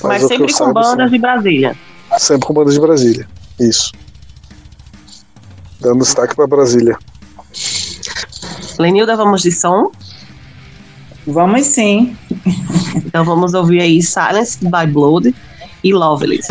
Mas, 0.02 0.22
Mas 0.22 0.28
sempre 0.28 0.50
com 0.50 0.58
saiba, 0.58 0.72
bandas 0.72 1.10
sim. 1.10 1.16
de 1.16 1.18
Brasília. 1.20 1.76
Sempre 2.18 2.46
com 2.46 2.54
bandas 2.54 2.72
de 2.72 2.80
Brasília. 2.80 3.28
Isso. 3.60 3.92
Dando 5.78 5.98
destaque 5.98 6.34
para 6.34 6.46
Brasília. 6.46 6.96
Lenilda, 8.78 9.16
vamos 9.16 9.42
de 9.42 9.52
som? 9.52 9.92
Vamos 11.26 11.66
sim. 11.66 12.16
Então 12.96 13.22
vamos 13.22 13.52
ouvir 13.52 13.80
aí 13.80 14.02
Silence 14.02 14.58
by 14.62 14.90
Blood 14.90 15.34
e 15.82 15.92
Loveless. 15.92 16.48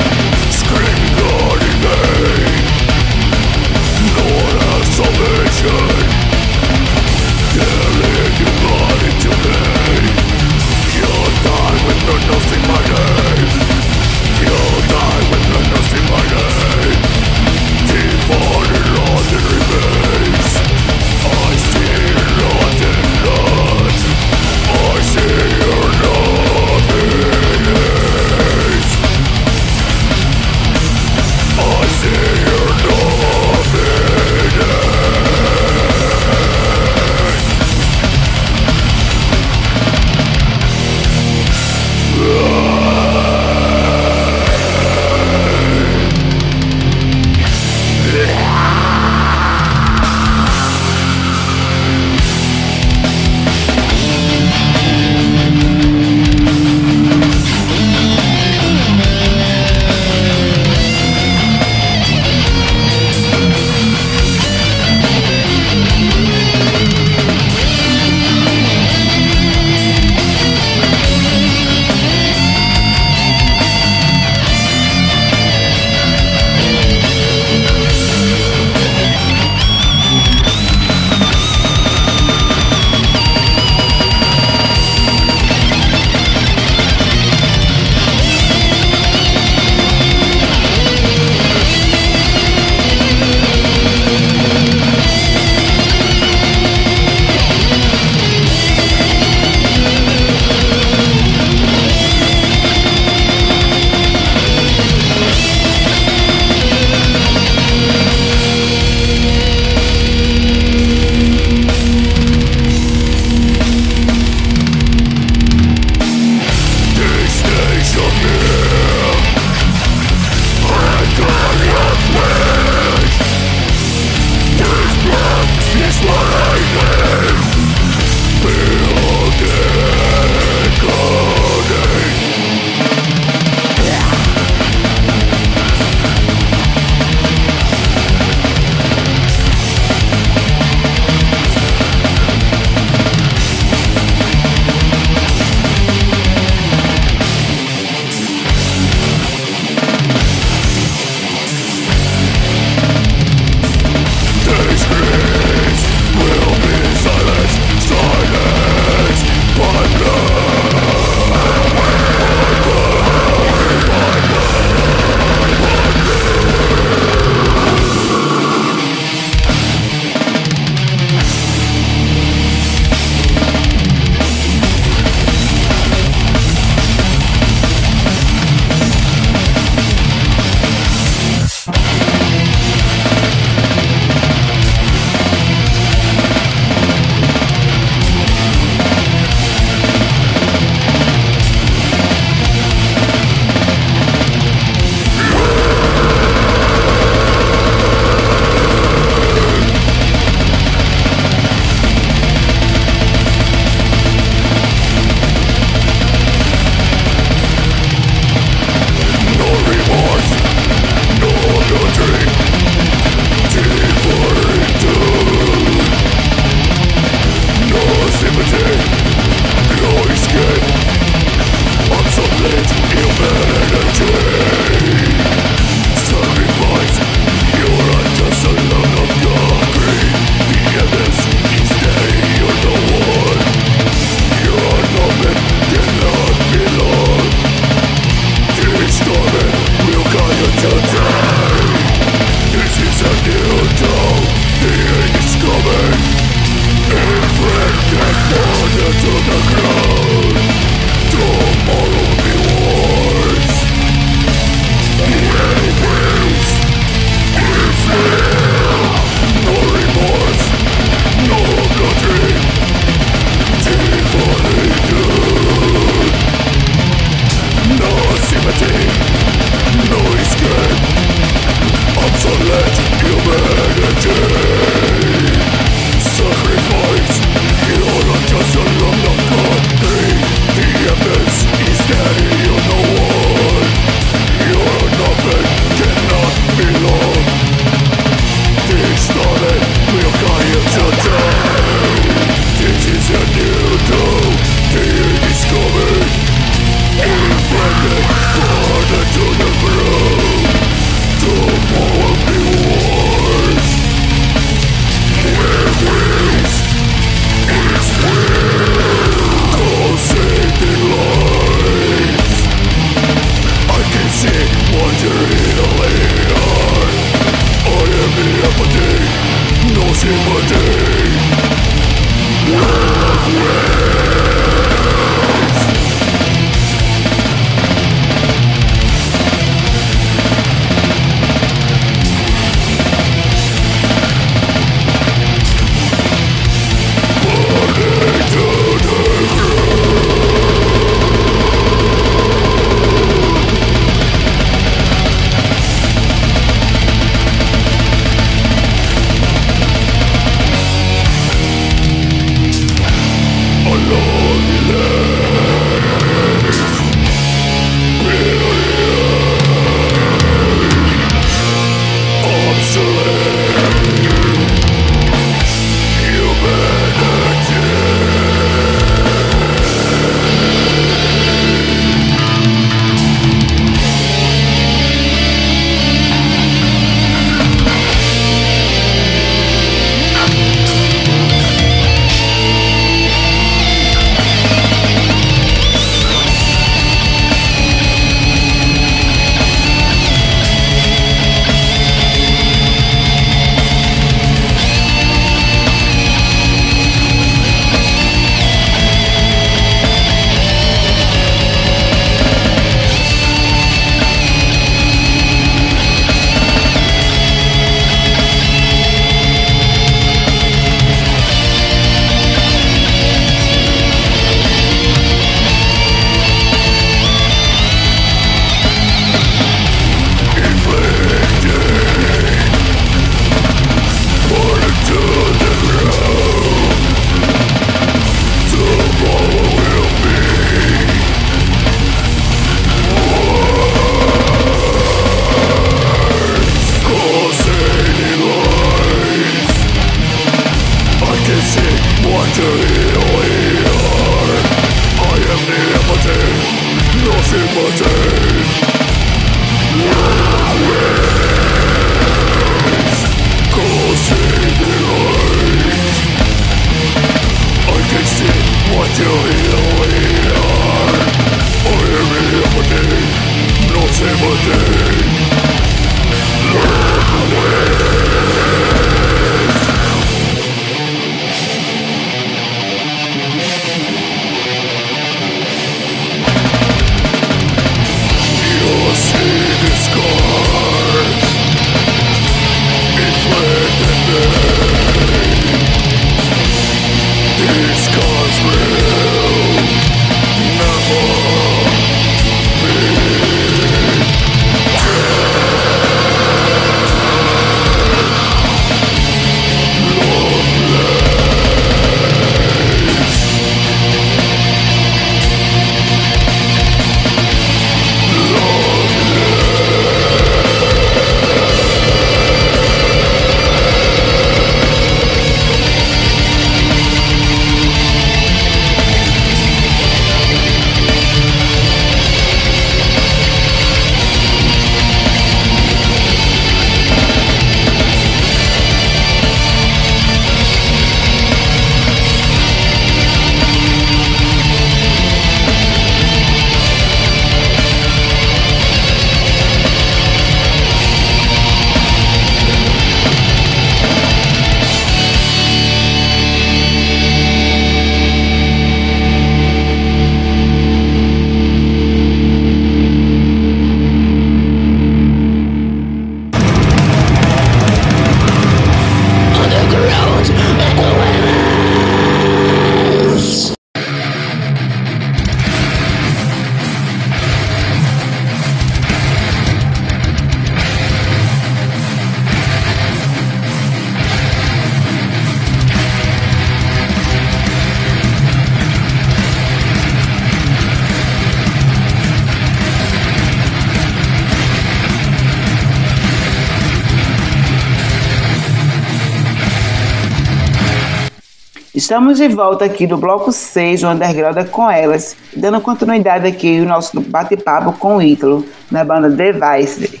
Estamos 592.16 592.30
de 592.30 592.34
volta 592.34 592.64
aqui 592.64 592.86
do 592.86 592.96
bloco 592.96 593.30
6 593.30 593.82
do 593.82 593.88
Underground 593.88 594.48
com 594.48 594.70
elas, 594.70 595.14
dando 595.36 595.60
continuidade 595.60 596.26
aqui 596.26 596.60
ao 596.60 596.64
nosso 596.64 596.98
bate-papo 596.98 597.74
com 597.74 597.98
o 597.98 598.02
Ítalo, 598.02 598.42
na 598.70 598.82
banda 598.82 599.10
Device. 599.10 600.00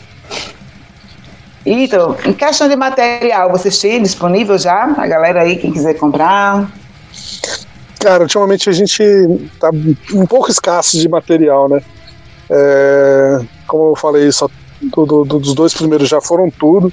Ítalo, 1.66 2.16
em 2.24 2.32
questão 2.32 2.70
de 2.70 2.74
material, 2.76 3.50
vocês 3.50 3.78
têm 3.78 4.02
disponível 4.02 4.56
já? 4.56 4.94
A 4.96 5.06
galera 5.06 5.42
aí, 5.42 5.56
quem 5.56 5.70
quiser 5.70 5.92
comprar? 5.94 6.72
Cara, 8.00 8.22
ultimamente 8.22 8.70
a 8.70 8.72
gente 8.72 9.02
tá 9.60 9.68
um 10.14 10.24
pouco 10.24 10.50
escasso 10.50 10.98
de 10.98 11.10
material, 11.10 11.68
né? 11.68 11.82
É, 12.48 13.40
como 13.66 13.90
eu 13.90 13.96
falei, 13.96 14.32
só 14.32 14.48
do, 14.80 15.04
do, 15.04 15.38
dos 15.38 15.54
dois 15.54 15.74
primeiros 15.74 16.08
já 16.08 16.22
foram 16.22 16.50
tudo. 16.50 16.90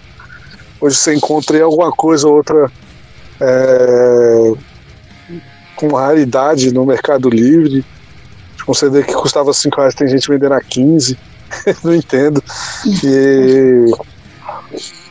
Hoje 0.82 0.98
você 0.98 1.16
encontrei 1.16 1.62
alguma 1.62 1.94
coisa 1.94 2.28
ou 2.28 2.36
outra 2.36 2.70
é, 3.40 4.54
com 5.90 5.98
raridade 5.98 6.74
no 6.74 6.86
Mercado 6.86 7.30
Livre. 7.30 7.84
Um 8.66 8.74
CD 8.74 9.04
que 9.04 9.14
custava 9.14 9.52
5 9.52 9.76
reais, 9.76 9.94
tem 9.94 10.08
gente 10.08 10.30
vendendo 10.30 10.54
a 10.54 10.62
15. 10.62 11.18
Não 11.84 11.94
entendo. 11.94 12.42
E, 13.04 13.92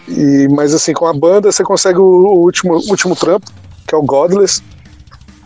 e, 0.09 0.49
mas 0.49 0.73
assim, 0.73 0.95
com 0.95 1.07
a 1.07 1.13
banda 1.13 1.53
você 1.53 1.63
consegue 1.63 1.99
o, 1.99 2.05
o 2.05 2.39
último, 2.39 2.75
último 2.89 3.15
trampo, 3.15 3.53
que 3.87 3.95
é 3.95 3.99
o 3.99 4.03
Godless. 4.03 4.63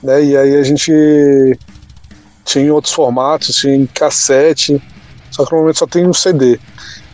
Né? 0.01 0.25
E 0.27 0.37
aí 0.37 0.57
a 0.57 0.63
gente 0.63 0.93
tinha 2.45 2.73
outros 2.73 2.95
formatos, 2.95 3.57
tinha 3.57 3.85
cassete, 3.93 4.81
só 5.33 5.45
que 5.45 5.53
no 5.53 5.63
momento 5.63 5.79
só 5.81 5.87
tem 5.89 6.07
um 6.07 6.15
CD. 6.15 6.61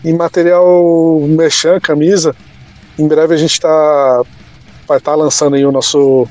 Em 0.04 0.12
material 0.12 1.18
merchan, 1.26 1.80
camisa, 1.80 2.36
em 2.98 3.08
breve 3.08 3.34
a 3.34 3.38
gente 3.38 3.58
tá, 3.58 4.22
vai 4.86 4.98
estar 4.98 5.12
tá 5.12 5.16
lançando 5.16 5.56
aí 5.56 5.64
o 5.64 5.72
nosso 5.72 6.28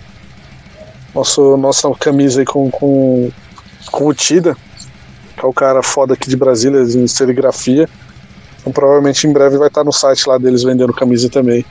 nosso, 1.13 1.57
nossa 1.57 1.89
camisa 1.99 2.41
aí 2.41 2.45
com, 2.45 2.69
com, 2.69 3.31
com 3.91 4.07
o 4.07 4.13
Tida, 4.13 4.55
que 5.37 5.45
é 5.45 5.47
o 5.47 5.53
cara 5.53 5.83
foda 5.83 6.13
aqui 6.13 6.29
de 6.29 6.37
Brasília 6.37 6.81
em 6.81 7.07
serigrafia. 7.07 7.89
Então 8.59 8.71
provavelmente 8.71 9.25
em 9.27 9.33
breve 9.33 9.57
vai 9.57 9.67
estar 9.67 9.83
no 9.83 9.91
site 9.91 10.27
lá 10.27 10.37
deles 10.37 10.63
vendendo 10.63 10.93
camisa 10.93 11.29
também. 11.29 11.65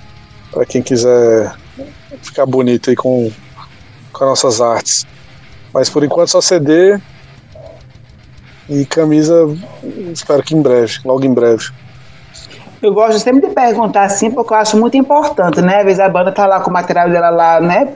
para 0.51 0.67
quem 0.67 0.83
quiser 0.83 1.55
ficar 2.23 2.47
bonito 2.47 2.91
aí 2.91 2.97
com, 2.97 3.31
com 4.12 4.25
as 4.25 4.31
nossas 4.31 4.61
artes. 4.61 5.07
Mas 5.73 5.89
por 5.89 6.03
enquanto 6.03 6.31
só 6.31 6.41
CD 6.41 6.99
e 8.69 8.85
camisa, 8.85 9.47
espero 10.12 10.43
que 10.43 10.55
em 10.55 10.62
breve, 10.62 10.99
logo 11.05 11.25
em 11.25 11.33
breve. 11.33 11.71
Eu 12.83 12.95
gosto 12.95 13.19
sempre 13.19 13.47
de 13.47 13.55
perguntar 13.55 14.05
assim, 14.05 14.31
porque 14.31 14.53
eu 14.53 14.57
acho 14.57 14.77
muito 14.77 14.97
importante, 14.97 15.61
né? 15.61 15.79
Às 15.79 15.85
vezes 15.85 16.01
a 16.01 16.09
banda 16.09 16.33
tá 16.33 16.47
lá 16.47 16.61
com 16.61 16.71
o 16.71 16.73
material 16.73 17.11
dela 17.11 17.31
lá, 17.31 17.61
né? 17.61 17.93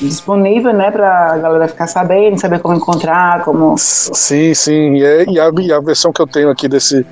Disponível, 0.00 0.72
né, 0.72 0.90
para 0.90 1.32
a 1.32 1.38
galera 1.38 1.68
ficar 1.68 1.86
sabendo, 1.86 2.38
saber 2.38 2.60
como 2.60 2.76
encontrar, 2.76 3.42
como. 3.44 3.76
Sim, 3.78 4.54
sim. 4.54 4.96
E, 4.96 5.04
é, 5.04 5.24
e, 5.28 5.40
a, 5.40 5.50
e, 5.60 5.72
a, 5.72 5.80
versão 5.80 6.12
que 6.12 6.20
eu 6.20 6.26
tenho 6.26 6.50
aqui 6.50 6.68
desse, 6.68 7.06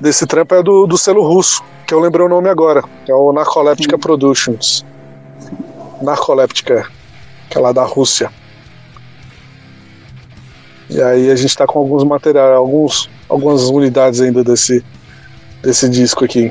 desse 0.00 0.26
trampo 0.26 0.54
é 0.54 0.62
do, 0.62 0.86
do 0.86 0.98
selo 0.98 1.26
russo, 1.26 1.62
que 1.86 1.94
eu 1.94 2.00
lembrei 2.00 2.26
o 2.26 2.28
nome 2.28 2.48
agora. 2.48 2.82
É 3.08 3.14
o 3.14 3.32
Narcoleptica 3.32 3.96
sim. 3.96 4.00
Productions. 4.00 4.84
Narcoleptica, 6.02 6.86
que 7.48 7.58
é 7.58 7.60
lá 7.60 7.72
da 7.72 7.84
Rússia. 7.84 8.30
E 10.90 11.02
aí 11.02 11.30
a 11.30 11.36
gente 11.36 11.50
está 11.50 11.66
com 11.66 11.78
alguns 11.78 12.02
materiais, 12.04 12.56
alguns, 12.56 13.10
algumas 13.28 13.64
unidades 13.64 14.20
ainda 14.20 14.42
desse, 14.42 14.84
desse 15.62 15.88
disco 15.88 16.24
aqui. 16.24 16.50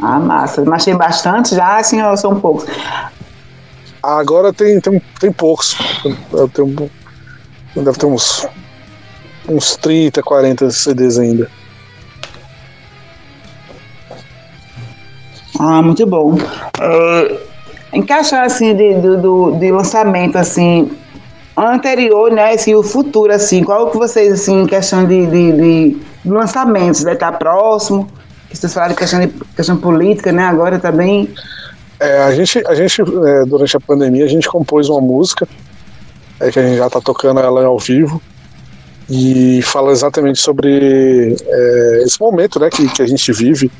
Ah, 0.00 0.18
massa. 0.18 0.64
Mas 0.64 0.84
tem 0.84 0.96
bastante 0.96 1.54
já, 1.54 1.78
assim, 1.78 2.00
ou 2.02 2.16
são 2.16 2.38
poucos? 2.40 2.64
Agora 4.02 4.52
tem, 4.52 4.80
tem, 4.80 5.02
tem 5.20 5.32
poucos. 5.32 5.76
Tenho, 6.54 6.90
deve 7.74 7.98
ter 7.98 8.06
uns, 8.06 8.46
uns 9.48 9.76
30, 9.76 10.22
40 10.22 10.70
CDs 10.70 11.18
ainda. 11.18 11.50
Ah, 15.58 15.82
muito 15.82 16.06
bom. 16.06 16.34
Uh, 16.34 17.38
encaixa 17.92 18.42
assim 18.42 18.74
de, 18.74 18.94
do, 18.94 19.56
de 19.58 19.72
lançamento 19.72 20.36
assim 20.36 20.90
anterior, 21.56 22.30
né? 22.30 22.52
Assim, 22.52 22.74
o 22.74 22.82
futuro, 22.82 23.32
assim, 23.32 23.64
qual 23.64 23.90
que 23.90 23.98
vocês, 23.98 24.32
assim, 24.32 24.62
em 24.62 24.66
questão 24.66 25.04
de, 25.06 25.26
de, 25.26 25.52
de 25.52 25.96
lançamentos, 26.24 27.02
vai 27.02 27.14
estar 27.14 27.32
próximo? 27.32 28.08
Vocês 28.52 28.72
falaram 28.72 28.94
de 28.94 28.98
questão, 28.98 29.20
de 29.20 29.28
questão 29.56 29.76
política, 29.76 30.30
né? 30.30 30.44
Agora 30.44 30.78
também. 30.78 31.26
Tá 31.26 31.57
é, 32.00 32.22
a 32.22 32.34
gente, 32.34 32.62
a 32.66 32.74
gente 32.74 33.00
é, 33.00 33.44
durante 33.44 33.76
a 33.76 33.80
pandemia, 33.80 34.24
a 34.24 34.28
gente 34.28 34.48
compôs 34.48 34.88
uma 34.88 35.00
música 35.00 35.48
é, 36.40 36.50
que 36.50 36.58
a 36.58 36.62
gente 36.62 36.78
já 36.78 36.86
está 36.86 37.00
tocando 37.00 37.40
ela 37.40 37.64
ao 37.64 37.78
vivo 37.78 38.22
e 39.10 39.60
fala 39.62 39.90
exatamente 39.90 40.38
sobre 40.38 41.34
é, 41.40 42.02
esse 42.04 42.20
momento 42.20 42.60
né, 42.60 42.68
que, 42.70 42.88
que 42.88 43.02
a 43.02 43.06
gente 43.06 43.32
vive 43.32 43.70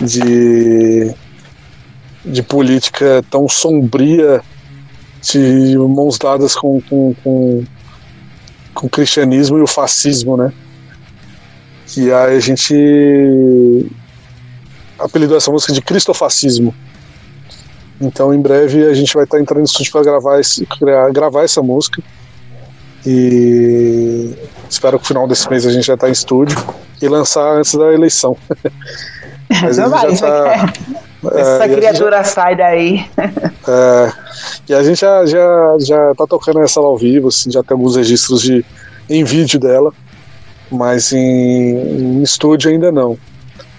de, 0.00 1.14
de 2.24 2.42
política 2.42 3.24
tão 3.30 3.48
sombria, 3.48 4.42
de 5.22 5.76
mãos 5.78 6.18
dadas 6.18 6.54
com, 6.54 6.80
com, 6.82 7.14
com, 7.22 7.64
com 8.74 8.86
o 8.86 8.90
cristianismo 8.90 9.58
e 9.58 9.62
o 9.62 9.66
fascismo, 9.66 10.36
né? 10.36 10.52
E 11.96 12.12
aí 12.12 12.36
a 12.36 12.40
gente 12.40 12.74
apelidou 14.98 15.36
essa 15.36 15.50
música 15.50 15.72
de 15.72 15.80
cristofascismo. 15.80 16.74
Então, 18.00 18.32
em 18.32 18.40
breve, 18.40 18.86
a 18.86 18.94
gente 18.94 19.12
vai 19.14 19.24
estar 19.24 19.40
entrando 19.40 19.58
no 19.58 19.64
estúdio 19.64 19.92
para 19.92 20.02
gravar, 20.02 20.40
esse, 20.40 20.66
gravar 21.12 21.42
essa 21.42 21.62
música. 21.62 22.02
E 23.04 24.34
espero 24.68 24.98
que 24.98 25.04
no 25.04 25.08
final 25.08 25.28
desse 25.28 25.48
mês 25.48 25.66
a 25.66 25.72
gente 25.72 25.86
já 25.86 25.94
está 25.94 26.08
em 26.08 26.12
estúdio 26.12 26.56
e 27.00 27.08
lançar 27.08 27.56
antes 27.56 27.74
da 27.74 27.92
eleição. 27.92 28.36
Mas 29.62 29.78
Não 29.78 29.88
vai, 29.88 30.14
já 30.14 30.26
tá, 30.26 30.72
é, 31.32 31.40
Essa 31.40 31.68
criatura 31.68 32.18
já, 32.18 32.24
sai 32.24 32.56
daí. 32.56 33.06
É, 33.66 34.12
e 34.68 34.74
a 34.74 34.82
gente 34.82 35.00
já, 35.00 35.24
já, 35.26 35.76
já 35.80 36.14
tá 36.14 36.26
tocando 36.26 36.60
essa 36.60 36.80
ao 36.80 36.96
vivo, 36.96 37.28
assim, 37.28 37.50
já 37.50 37.62
tem 37.62 37.74
alguns 37.74 37.96
registros 37.96 38.42
de, 38.42 38.64
em 39.08 39.24
vídeo 39.24 39.58
dela, 39.58 39.92
mas 40.70 41.12
em, 41.12 42.18
em 42.18 42.22
estúdio 42.22 42.70
ainda 42.70 42.92
não. 42.92 43.18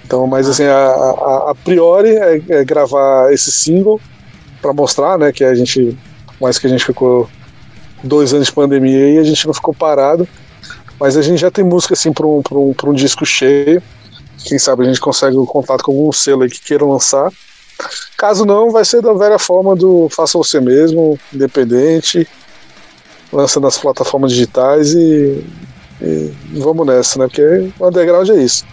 Então, 0.10 0.26
mas 0.26 0.50
assim, 0.50 0.64
a, 0.64 0.76
a, 0.76 1.52
a 1.52 1.56
priori 1.64 2.10
é, 2.10 2.42
é, 2.50 2.66
gravar 2.66 3.32
esse 3.32 3.52
single 3.52 4.02
para 4.60 4.74
mostrar, 4.74 5.20
né, 5.20 5.32
que 5.32 5.44
a 5.44 5.54
gente, 5.54 5.96
mais 6.42 6.58
que 6.58 6.66
a 6.66 6.70
gente 6.70 6.84
ficou 6.84 7.30
dois 8.04 8.34
anos 8.34 8.48
de 8.48 8.52
pandemia 8.54 9.08
e 9.08 9.20
a 9.20 9.24
gente 9.24 9.46
não 9.46 9.54
ficou 9.54 9.72
parado, 9.72 10.28
mas 11.00 11.16
a 11.16 11.22
gente 11.22 11.38
já 11.38 11.52
tem 11.52 11.64
música 11.64 11.94
assim 11.94 12.12
para 12.12 12.26
um, 12.26 12.42
um, 12.52 12.74
um 12.86 12.94
disco 12.94 13.24
cheio. 13.24 13.84
Quem 14.44 14.58
sabe 14.58 14.82
a 14.82 14.88
gente 14.88 15.00
consegue 15.00 15.36
o 15.36 15.44
um 15.44 15.46
contato 15.46 15.84
com 15.84 15.92
algum 15.92 16.12
selo 16.12 16.42
aí 16.42 16.50
que 16.50 16.60
queira 16.60 16.84
lançar. 16.84 17.32
Caso 18.18 18.46
não, 18.46 18.72
vai 18.72 18.84
ser 18.86 19.04
da 19.04 19.14
velha 19.14 19.38
forma 19.38 19.76
do 19.76 20.10
faça 20.10 20.40
você 20.40 20.60
mesmo, 20.60 21.20
independente, 21.32 22.28
lança 23.32 23.60
nas 23.60 23.78
plataformas 23.78 24.32
digitais 24.32 24.92
e, 24.96 25.46
e 26.02 26.34
vamos 26.54 26.88
nessa, 26.88 27.20
né? 27.20 27.28
Porque 27.28 27.72
o 27.80 27.88
underground 27.88 28.28
é 28.30 28.42
isso. 28.42 28.66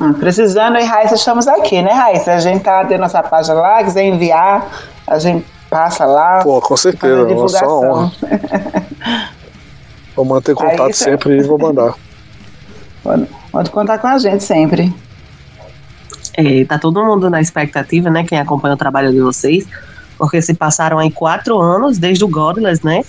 Ah, 0.00 0.12
precisando, 0.18 0.76
e 0.78 0.84
Raíssa, 0.84 1.14
estamos 1.14 1.46
aqui, 1.46 1.80
né, 1.80 1.92
Raíssa? 1.92 2.34
A 2.34 2.38
gente 2.38 2.62
tá 2.62 2.84
tendo 2.84 3.00
nossa 3.00 3.22
página 3.22 3.54
lá, 3.54 3.84
quiser 3.84 4.04
enviar, 4.04 4.68
a 5.06 5.18
gente 5.18 5.46
passa 5.70 6.04
lá. 6.04 6.40
Pô, 6.42 6.60
com 6.60 6.76
certeza, 6.76 7.26
é 7.32 7.48
só 7.48 7.80
honra. 7.80 8.12
vou 10.16 10.24
manter 10.24 10.54
contato 10.54 10.78
Raíssa... 10.78 11.04
sempre 11.04 11.38
e 11.38 11.42
vou 11.42 11.58
mandar. 11.58 11.94
Pode 13.52 13.70
contar 13.70 13.98
com 13.98 14.08
a 14.08 14.18
gente 14.18 14.42
sempre. 14.42 14.92
É, 16.36 16.64
tá 16.64 16.78
todo 16.78 17.04
mundo 17.04 17.30
na 17.30 17.40
expectativa, 17.40 18.10
né? 18.10 18.24
Quem 18.24 18.38
acompanha 18.40 18.74
o 18.74 18.78
trabalho 18.78 19.12
de 19.12 19.20
vocês, 19.20 19.68
porque 20.18 20.42
se 20.42 20.54
passaram 20.54 20.98
aí 20.98 21.10
quatro 21.10 21.60
anos 21.60 21.98
desde 21.98 22.24
o 22.24 22.28
Godless, 22.28 22.84
né? 22.84 23.02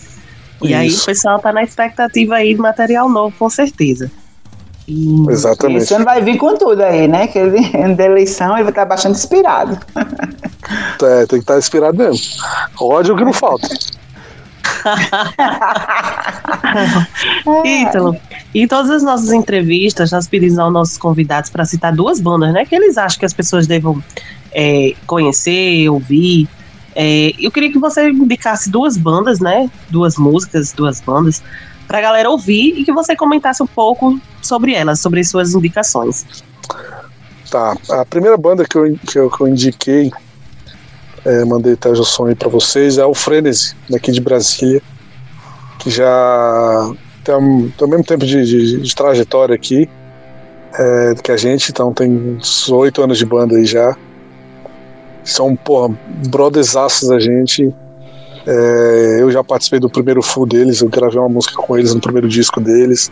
E 0.61 0.67
Isso. 0.67 0.75
aí 0.75 0.89
o 0.91 1.05
pessoal 1.05 1.39
tá 1.39 1.51
na 1.51 1.63
expectativa 1.63 2.35
aí 2.35 2.53
de 2.53 2.61
material 2.61 3.09
novo, 3.09 3.35
com 3.37 3.49
certeza. 3.49 4.11
E 4.87 5.25
Exatamente. 5.29 5.83
Esse 5.83 5.95
ano 5.95 6.05
vai 6.05 6.21
vir 6.21 6.37
com 6.37 6.57
tudo 6.57 6.81
aí, 6.81 7.07
né? 7.07 7.27
Que 7.27 7.39
ele, 7.39 7.61
da 7.95 8.05
eleição 8.05 8.53
ele 8.53 8.63
vai 8.63 8.71
estar 8.71 8.85
bastante 8.85 9.17
inspirado. 9.17 9.77
É, 11.03 11.27
tem 11.27 11.37
que 11.37 11.43
estar 11.43 11.59
inspirado 11.59 11.95
mesmo. 11.95 12.19
Ódio 12.79 13.15
que 13.15 13.23
não 13.23 13.31
falta. 13.31 13.67
Ítalo, 17.63 18.17
em 18.53 18.67
todas 18.67 18.89
as 18.89 19.03
nossas 19.03 19.31
entrevistas, 19.31 20.09
nós 20.09 20.27
pedimos 20.27 20.57
aos 20.57 20.73
nossos 20.73 20.97
convidados 20.97 21.51
para 21.51 21.65
citar 21.65 21.93
duas 21.93 22.19
bandas, 22.19 22.51
né? 22.51 22.65
Que 22.65 22.73
eles 22.73 22.97
acham 22.97 23.19
que 23.19 23.27
as 23.27 23.33
pessoas 23.33 23.67
devam 23.67 24.03
é, 24.51 24.95
conhecer, 25.05 25.87
ouvir. 25.87 26.49
É, 26.95 27.31
eu 27.39 27.51
queria 27.51 27.71
que 27.71 27.77
você 27.77 28.09
indicasse 28.09 28.71
duas 28.71 28.97
bandas, 28.97 29.39
né? 29.39 29.69
Duas 29.91 30.17
músicas, 30.17 30.73
duas 30.73 30.99
bandas 30.99 31.43
para 31.87 31.99
a 31.99 32.01
galera 32.01 32.29
ouvir 32.29 32.79
e 32.79 32.83
que 32.83 32.91
você 32.91 33.15
comentasse 33.15 33.61
um 33.61 33.67
pouco 33.67 34.19
sobre 34.41 34.73
elas, 34.73 34.99
sobre 34.99 35.23
suas 35.23 35.53
indicações. 35.53 36.25
Tá, 37.49 37.77
a 37.89 38.05
primeira 38.05 38.37
banda 38.37 38.65
que 38.65 38.77
eu, 38.77 38.97
que 38.97 39.19
eu, 39.19 39.29
que 39.29 39.41
eu 39.41 39.47
indiquei 39.47 40.11
é, 41.25 41.43
mandei 41.43 41.73
até 41.73 41.89
o 41.89 42.03
som 42.03 42.27
aí 42.27 42.35
para 42.35 42.49
vocês, 42.49 42.97
é 42.99 43.05
o 43.05 43.13
Frenesi, 43.13 43.75
daqui 43.89 44.11
de 44.11 44.21
Brasília, 44.21 44.81
que 45.79 45.89
já 45.89 46.91
tem, 47.23 47.73
tem 47.75 47.87
o 47.87 47.89
mesmo 47.89 48.03
tempo 48.03 48.25
de, 48.25 48.45
de, 48.45 48.81
de 48.81 48.95
trajetória 48.95 49.55
aqui 49.55 49.89
é, 50.77 51.15
que 51.21 51.31
a 51.31 51.37
gente, 51.37 51.69
então 51.71 51.93
tem 51.93 52.11
uns 52.11 52.69
oito 52.69 53.01
anos 53.01 53.17
de 53.17 53.25
banda 53.25 53.55
aí 53.55 53.65
já. 53.65 53.95
São, 55.23 55.55
porra, 55.55 55.97
brothersaços 56.27 57.09
da 57.09 57.19
gente. 57.19 57.73
É, 58.47 59.17
eu 59.21 59.31
já 59.31 59.43
participei 59.43 59.79
do 59.79 59.89
primeiro 59.89 60.21
full 60.21 60.45
deles, 60.45 60.81
eu 60.81 60.87
gravei 60.87 61.19
uma 61.19 61.29
música 61.29 61.55
com 61.55 61.77
eles 61.77 61.93
no 61.93 61.99
primeiro 61.99 62.27
disco 62.27 62.61
deles. 62.61 63.11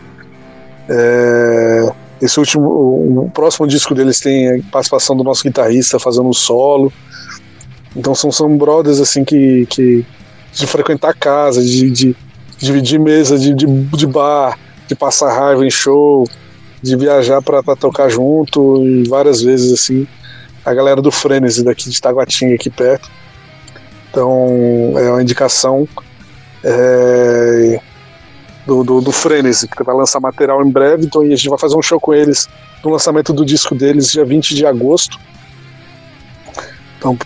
É, 0.88 1.92
esse 2.22 2.38
último, 2.38 2.64
o, 2.64 3.30
próximo 3.30 3.66
disco 3.66 3.94
deles 3.94 4.20
tem 4.20 4.62
participação 4.62 5.16
do 5.16 5.24
nosso 5.24 5.42
guitarrista 5.42 5.98
fazendo 5.98 6.28
um 6.28 6.32
solo. 6.32 6.92
Então 7.96 8.14
são, 8.14 8.30
são 8.30 8.56
brothers 8.56 9.00
assim 9.00 9.24
que, 9.24 9.66
que 9.66 10.06
de 10.52 10.66
frequentar 10.66 11.14
casa, 11.14 11.62
de, 11.62 11.90
de, 11.90 12.16
dividir 12.58 13.00
mesa 13.00 13.38
de, 13.38 13.52
de, 13.54 13.66
de, 13.66 14.06
bar, 14.06 14.58
de 14.86 14.94
passar 14.94 15.32
raiva 15.32 15.66
em 15.66 15.70
show, 15.70 16.28
de 16.80 16.96
viajar 16.96 17.42
para 17.42 17.62
tocar 17.76 18.08
junto 18.08 18.84
e 18.86 19.08
várias 19.08 19.42
vezes 19.42 19.72
assim. 19.72 20.06
A 20.64 20.72
galera 20.72 21.02
do 21.02 21.10
Frenesi 21.10 21.62
daqui 21.62 21.90
de 21.90 22.00
Taguatinga 22.00 22.54
aqui 22.54 22.70
perto. 22.70 23.10
Então 24.14 24.94
é 24.96 25.10
uma 25.10 25.20
indicação 25.20 25.88
é, 26.62 27.80
do, 28.64 28.84
do, 28.84 29.00
do 29.00 29.10
Frenesi, 29.10 29.66
que 29.66 29.82
vai 29.82 29.92
lançar 29.92 30.20
material 30.20 30.64
em 30.64 30.70
breve. 30.70 31.06
Então 31.06 31.22
a 31.22 31.26
gente 31.26 31.48
vai 31.48 31.58
fazer 31.58 31.76
um 31.76 31.82
show 31.82 31.98
com 31.98 32.14
eles 32.14 32.48
no 32.84 32.92
lançamento 32.92 33.32
do 33.32 33.44
disco 33.44 33.74
deles, 33.74 34.12
dia 34.12 34.24
20 34.24 34.54
de 34.54 34.64
agosto. 34.64 35.18
Então, 36.96 37.18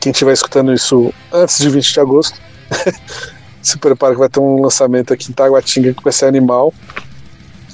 quem 0.00 0.10
estiver 0.10 0.32
escutando 0.32 0.74
isso 0.74 1.14
antes 1.32 1.58
de 1.58 1.70
20 1.70 1.92
de 1.92 2.00
agosto, 2.00 2.40
se 3.62 3.78
prepara 3.78 4.14
que 4.14 4.18
vai 4.18 4.28
ter 4.28 4.40
um 4.40 4.60
lançamento 4.60 5.14
aqui 5.14 5.30
em 5.30 5.32
Taguatinga 5.32 5.94
que 5.94 6.02
vai 6.02 6.12
ser 6.12 6.26
animal. 6.26 6.74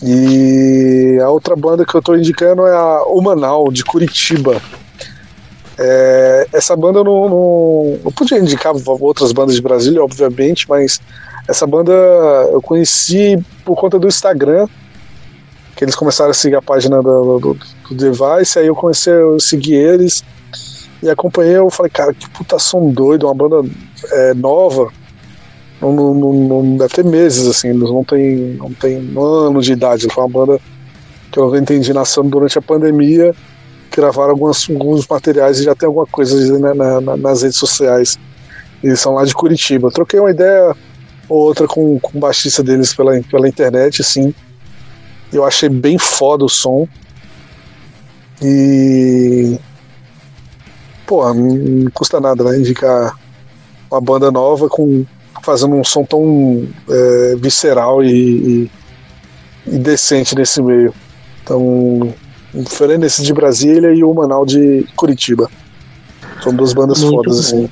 E 0.03 1.19
a 1.23 1.31
outra 1.31 1.57
banda 1.57 1.87
que 1.87 1.95
eu 1.95 2.01
estou 2.01 2.17
indicando 2.17 2.67
é 2.67 2.73
a 2.73 3.05
Humanal, 3.05 3.73
de 3.73 3.83
Curitiba. 3.85 4.61
É, 5.83 6.47
essa 6.53 6.77
banda 6.77 6.99
eu 6.99 7.05
não, 7.05 7.29
não, 7.31 7.99
não 8.05 8.13
podia 8.13 8.39
indicar 8.39 8.75
outras 8.87 9.33
bandas 9.33 9.55
de 9.55 9.63
Brasília, 9.63 10.05
obviamente, 10.05 10.69
mas 10.69 11.01
essa 11.49 11.67
banda 11.67 11.93
eu 12.53 12.61
conheci 12.61 13.43
por 13.65 13.77
conta 13.77 13.99
do 13.99 14.07
Instagram, 14.07 14.69
que 15.75 15.83
eles 15.83 15.95
começaram 15.95 16.33
a 16.33 16.35
seguir 16.35 16.57
a 16.57 16.61
página 16.61 17.03
do, 17.03 17.39
do, 17.39 17.55
do 17.55 17.95
Device, 17.95 18.59
aí 18.59 18.67
eu 18.67 18.75
comecei 18.75 19.15
a 19.15 19.39
seguir 19.39 19.73
eles 19.73 20.23
e 21.03 21.09
acompanhei, 21.09 21.57
eu 21.57 21.71
falei, 21.71 21.91
cara, 21.91 22.13
que 22.13 22.29
puta 22.29 22.59
som 22.59 22.91
doido, 22.91 23.27
uma 23.27 23.35
banda 23.35 23.67
é, 24.13 24.35
nova, 24.35 24.93
não, 25.81 25.95
não, 25.95 26.15
não, 26.15 26.77
deve 26.77 26.93
ter 26.93 27.05
meses, 27.07 27.49
assim, 27.49 27.69
eles 27.69 27.89
não 27.89 28.05
tem, 28.05 28.37
não 28.59 28.71
tem 28.71 28.97
anos 29.17 29.65
de 29.65 29.73
idade, 29.73 30.09
foi 30.13 30.25
uma 30.25 30.29
banda 30.29 30.61
que 31.33 31.39
eu 31.39 31.57
entendi 31.57 31.95
nascendo 31.95 32.29
durante 32.29 32.59
a 32.59 32.63
pandemia, 32.63 33.35
gravaram 33.91 34.31
algumas, 34.31 34.69
alguns 34.69 35.07
materiais 35.07 35.59
e 35.59 35.65
já 35.65 35.75
tem 35.75 35.87
alguma 35.87 36.07
coisa 36.07 36.59
na, 36.59 37.01
na, 37.01 37.17
nas 37.17 37.43
redes 37.43 37.59
sociais. 37.59 38.19
Eles 38.83 39.01
são 39.01 39.15
lá 39.15 39.25
de 39.25 39.35
Curitiba. 39.35 39.89
Eu 39.89 39.93
troquei 39.93 40.19
uma 40.19 40.31
ideia 40.31 40.75
ou 41.29 41.39
outra 41.39 41.67
com, 41.67 41.99
com 42.01 42.19
o 42.19 42.21
baixista 42.21 42.63
deles 42.63 42.95
pela, 42.95 43.21
pela 43.23 43.49
internet, 43.49 44.01
assim. 44.01 44.35
Eu 45.33 45.45
achei 45.45 45.69
bem 45.69 45.99
foda 45.99 46.45
o 46.45 46.49
som. 46.49 46.89
E 48.43 49.59
pô, 51.07 51.33
não 51.35 51.91
custa 51.91 52.21
nada, 52.21 52.45
né? 52.45 52.59
Indicar 52.59 53.19
uma 53.91 54.01
banda 54.01 54.31
nova 54.31 54.69
com 54.69 55.05
fazendo 55.43 55.75
um 55.75 55.85
som 55.85 56.05
tão 56.05 56.69
é, 56.89 57.37
visceral 57.37 58.05
e, 58.05 58.11
e, 58.11 58.71
e, 59.67 59.79
decente 59.79 60.35
nesse 60.35 60.63
meio. 60.63 60.95
Então, 61.43 62.15
o 62.53 62.65
Fernandes 62.65 63.23
de 63.23 63.33
Brasília 63.33 63.93
e 63.93 64.03
o 64.03 64.13
Manal 64.13 64.45
de 64.45 64.87
Curitiba. 64.97 65.49
São 66.43 66.55
duas 66.55 66.73
bandas 66.73 67.01
Muito 67.01 67.17
fodas, 67.17 67.39
assim. 67.39 67.69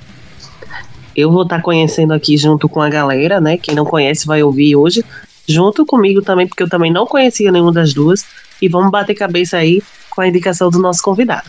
Eu 1.17 1.33
vou 1.33 1.43
estar 1.43 1.57
tá 1.57 1.63
conhecendo 1.63 2.13
aqui 2.13 2.37
junto 2.37 2.69
com 2.69 2.81
a 2.81 2.89
galera, 2.89 3.41
né? 3.41 3.57
Quem 3.57 3.75
não 3.75 3.85
conhece 3.85 4.27
vai 4.27 4.43
ouvir 4.43 4.77
hoje. 4.77 5.05
Junto 5.49 5.85
comigo 5.85 6.23
também, 6.23 6.47
porque 6.47 6.63
eu 6.63 6.69
também 6.69 6.93
não 6.93 7.07
conhecia 7.07 7.51
nenhuma 7.51 7.73
das 7.73 7.93
duas. 7.93 8.25
E 8.63 8.69
vamos 8.69 8.91
bater 8.91 9.15
cabeça 9.15 9.57
aí 9.57 9.83
com 10.11 10.21
a 10.21 10.29
indicação 10.29 10.71
do 10.71 10.79
nosso 10.79 11.03
convidado. 11.03 11.49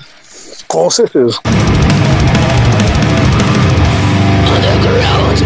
Com 0.67 0.89
certeza. 0.89 1.39
Underground, 4.55 5.39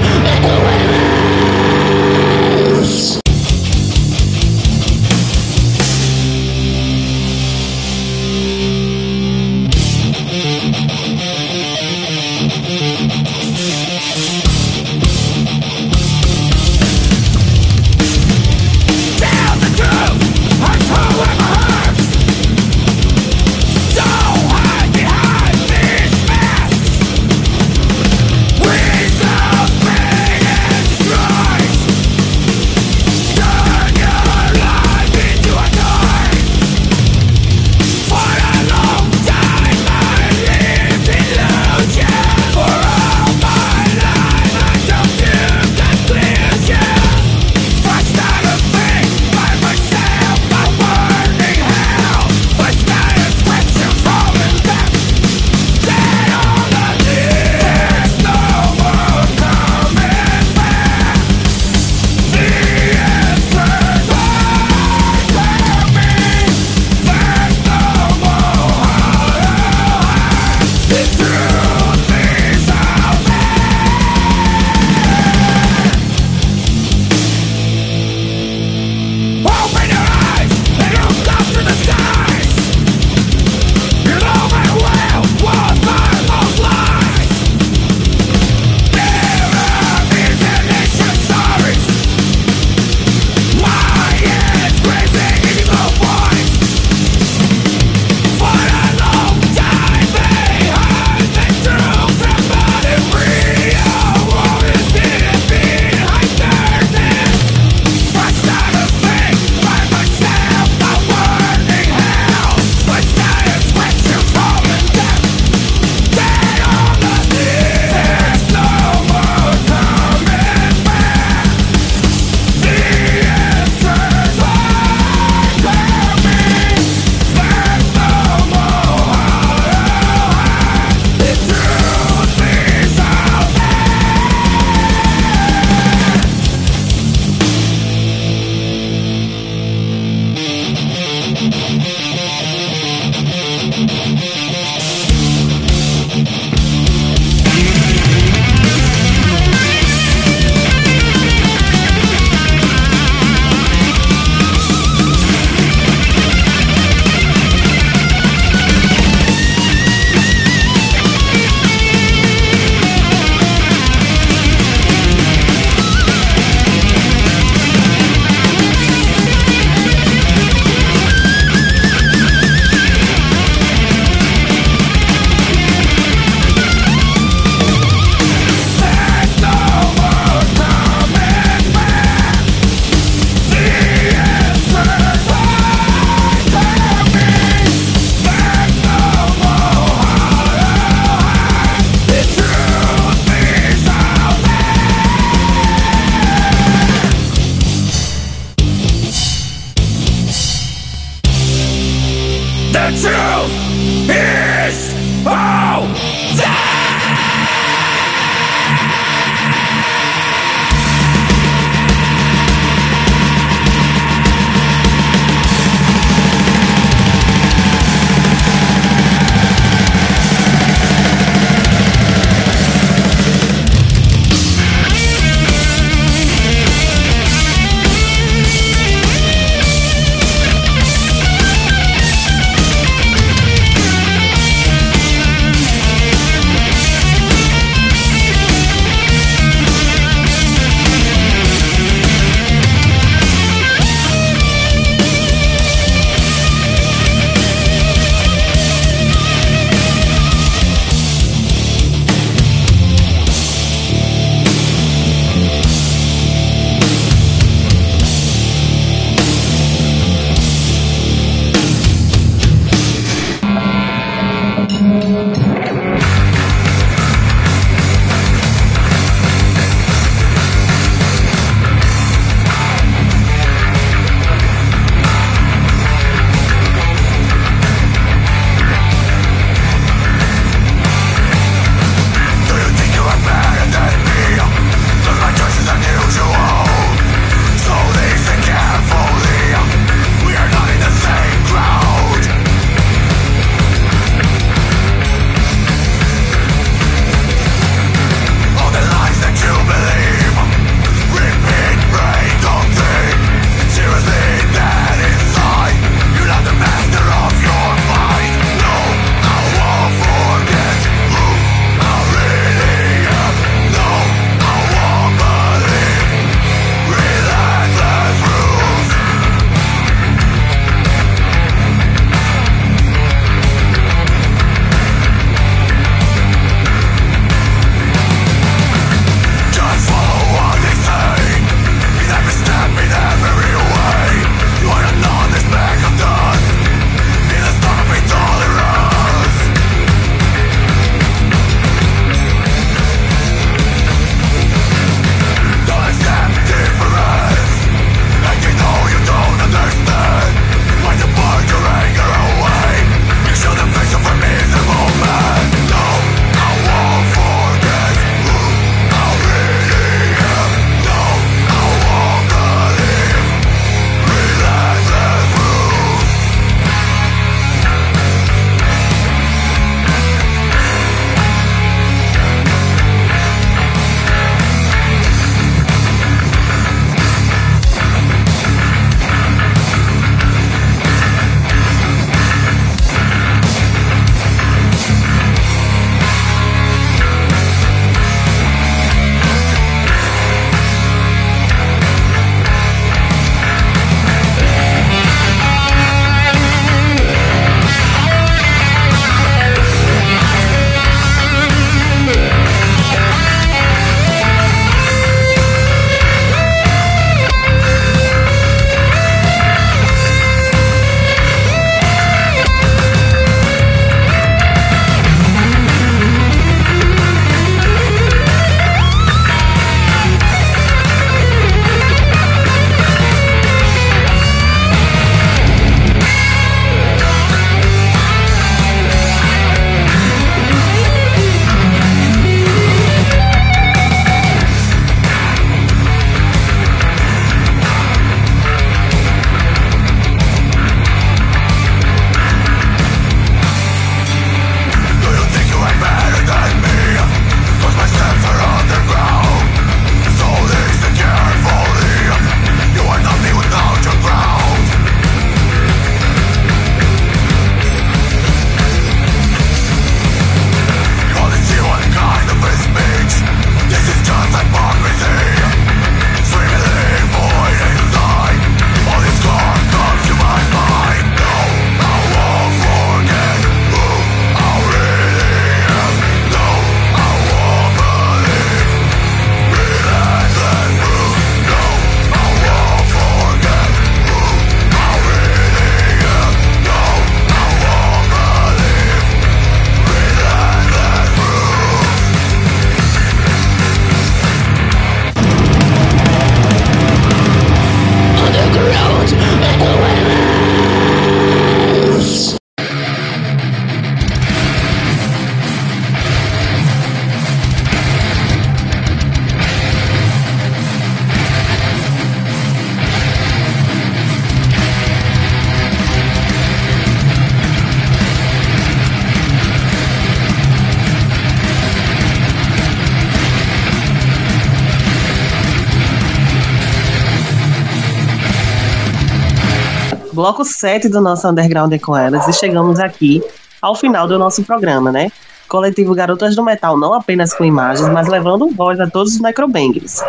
bloco 530.23 530.45
7 530.45 530.87
do 530.87 531.01
nosso 531.01 531.27
Underground 531.27 531.73
é 531.73 531.77
com 531.77 531.97
elas 531.97 532.25
e 532.29 532.31
chegamos 532.31 532.79
aqui 532.79 533.21
ao 533.61 533.75
final 533.75 534.07
do 534.07 534.17
nosso 534.17 534.41
programa, 534.41 534.89
né? 534.89 535.11
Coletivo 535.49 535.93
Garotas 535.93 536.33
do 536.33 536.41
Metal, 536.41 536.77
não 536.77 536.93
apenas 536.93 537.33
com 537.33 537.43
imagens, 537.43 537.89
mas 537.89 538.07
levando 538.07 538.47
voz 538.51 538.79
a 538.79 538.89
todos 538.89 539.15
os 539.15 539.19
necrobangers. 539.19 540.01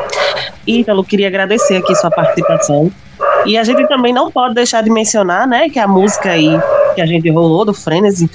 Ítalo, 0.65 1.03
queria 1.03 1.27
agradecer 1.27 1.79
aqui 1.79 1.93
sua 1.97 2.13
participação. 2.13 2.93
E 3.45 3.59
a 3.59 3.65
gente 3.65 3.89
também 3.89 4.13
não 4.13 4.31
pode 4.31 4.55
deixar 4.55 4.85
de 4.85 4.91
mencionar, 4.91 5.49
né, 5.49 5.69
que 5.69 5.81
a 5.81 5.89
música 5.89 6.31
aí 6.31 6.61
que 6.95 7.01
a 7.01 7.07
gente 7.07 7.29
rolou 7.29 7.65
do 7.65 7.75
Frenzy 7.75 8.31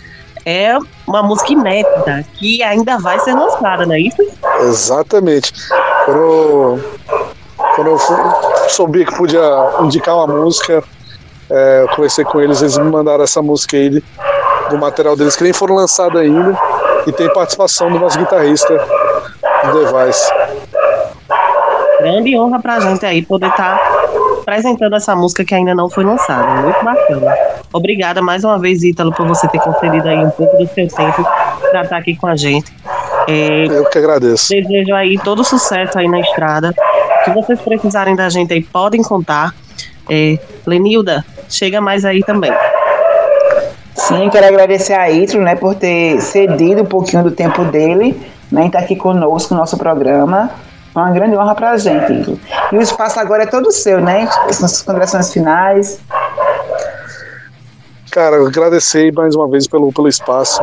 é 0.45 0.77
uma 1.07 1.23
música 1.23 1.53
inédita 1.53 2.25
que 2.33 2.61
ainda 2.61 2.97
vai 2.97 3.17
ser 3.21 3.35
lançada, 3.35 3.85
não 3.85 3.93
é 3.93 4.01
isso? 4.01 4.21
Exatamente. 4.63 5.53
Quando, 6.03 6.83
quando 7.73 7.87
eu 7.87 7.99
soube 8.67 9.05
que 9.05 9.15
podia 9.15 9.39
indicar 9.81 10.17
uma 10.17 10.27
música, 10.27 10.83
é, 11.49 11.81
eu 11.81 11.87
conversei 11.89 12.23
com 12.23 12.39
eles, 12.39 12.61
eles 12.61 12.77
me 12.77 12.89
mandaram 12.89 13.23
essa 13.23 13.41
música 13.41 13.75
aí 13.75 14.01
do 14.69 14.77
material 14.77 15.15
deles 15.15 15.35
que 15.35 15.43
nem 15.43 15.53
foram 15.53 15.75
lançados 15.75 16.19
ainda 16.19 16.57
e 17.07 17.11
tem 17.11 17.31
participação 17.33 17.91
do 17.91 17.99
nosso 17.99 18.19
guitarrista 18.19 18.73
do 19.71 19.85
Device. 19.85 20.31
Grande 21.99 22.37
honra 22.37 22.61
pra 22.61 22.79
gente 22.79 23.05
aí 23.05 23.21
poder 23.21 23.47
estar 23.47 23.77
tá 23.77 23.99
apresentando 24.41 24.95
essa 24.95 25.15
música 25.15 25.43
que 25.43 25.53
ainda 25.53 25.75
não 25.75 25.89
foi 25.89 26.03
lançada. 26.03 26.61
Muito 26.61 26.83
bacana. 26.83 27.35
Obrigada 27.73 28.21
mais 28.21 28.43
uma 28.43 28.57
vez, 28.57 28.83
Ítalo, 28.83 29.11
por 29.13 29.27
você 29.27 29.47
ter 29.47 29.59
concedido 29.59 30.07
aí 30.07 30.17
um 30.17 30.31
pouco 30.31 30.57
do 30.57 30.67
seu 30.67 30.87
tempo 30.87 31.23
para 31.71 31.83
estar 31.83 31.97
aqui 31.97 32.15
com 32.15 32.27
a 32.27 32.35
gente. 32.35 32.71
É, 33.27 33.65
Eu 33.65 33.85
que 33.85 33.97
agradeço. 33.97 34.49
Desejo 34.49 34.95
aí 34.95 35.19
todo 35.19 35.43
sucesso 35.43 35.99
aí 35.99 36.07
na 36.07 36.19
estrada. 36.19 36.73
Se 37.23 37.31
vocês 37.31 37.59
precisarem 37.61 38.15
da 38.15 38.29
gente 38.29 38.53
aí, 38.53 38.63
podem 38.63 39.03
contar. 39.03 39.53
É, 40.09 40.39
Lenilda, 40.65 41.23
chega 41.49 41.81
mais 41.81 42.05
aí 42.05 42.21
também. 42.21 42.51
Sim, 43.95 44.29
quero 44.29 44.47
agradecer 44.47 44.93
a 44.93 45.09
Itro, 45.09 45.41
né, 45.41 45.55
por 45.55 45.75
ter 45.75 46.21
cedido 46.21 46.83
um 46.83 46.85
pouquinho 46.85 47.23
do 47.23 47.31
tempo 47.31 47.65
dele, 47.65 48.19
né, 48.51 48.67
estar 48.67 48.79
aqui 48.79 48.95
conosco 48.95 49.53
no 49.53 49.59
nosso 49.59 49.77
programa. 49.77 50.49
É 50.95 50.99
uma 50.99 51.11
grande 51.11 51.35
honra 51.35 51.53
para 51.53 51.71
a 51.71 51.77
gente, 51.77 52.11
Itro. 52.13 52.39
E 52.71 52.77
o 52.77 52.81
espaço 52.81 53.19
agora 53.19 53.43
é 53.43 53.45
todo 53.45 53.71
seu, 53.71 54.01
né? 54.01 54.27
As 54.47 54.59
nossas 54.59 54.81
considerações 54.81 55.31
finais. 55.31 55.99
Cara, 58.11 58.37
agradecer 58.37 59.13
mais 59.13 59.35
uma 59.35 59.47
vez 59.47 59.67
pelo, 59.67 59.93
pelo 59.93 60.07
espaço. 60.07 60.61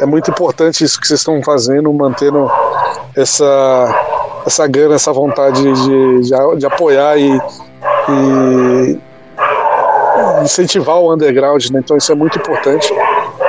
É 0.00 0.06
muito 0.06 0.30
importante 0.30 0.84
isso 0.84 1.00
que 1.00 1.06
vocês 1.06 1.20
estão 1.20 1.42
fazendo, 1.42 1.90
mantendo 1.92 2.50
essa, 3.16 4.42
essa 4.46 4.66
gana, 4.66 4.96
essa 4.96 5.12
vontade 5.12 5.62
de, 5.62 6.20
de, 6.20 6.58
de 6.58 6.66
apoiar 6.66 7.16
e, 7.16 7.40
e 8.10 8.98
incentivar 10.42 10.96
o 10.96 11.12
underground, 11.12 11.70
né? 11.70 11.80
Então 11.82 11.96
isso 11.96 12.10
é 12.10 12.14
muito 12.14 12.38
importante. 12.38 12.92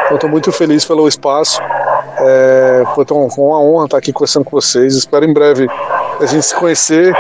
Eu 0.09 0.15
estou 0.15 0.29
muito 0.29 0.51
feliz 0.51 0.85
pelo 0.85 1.07
espaço. 1.07 1.61
É, 2.19 2.83
foi 2.93 3.05
uma 3.09 3.61
honra 3.61 3.85
estar 3.85 3.97
aqui 3.97 4.13
conversando 4.13 4.45
com 4.45 4.51
vocês. 4.51 4.95
Espero 4.95 5.25
em 5.25 5.33
breve 5.33 5.67
a 6.19 6.25
gente 6.25 6.45
se 6.45 6.55
conhecer 6.55 7.13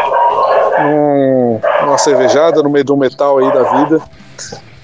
num, 0.79 1.59
numa 1.81 1.97
cervejada 1.97 2.61
no 2.61 2.69
meio 2.69 2.85
do 2.85 2.95
metal 2.95 3.39
aí 3.39 3.51
da 3.51 3.63
vida. 3.63 4.01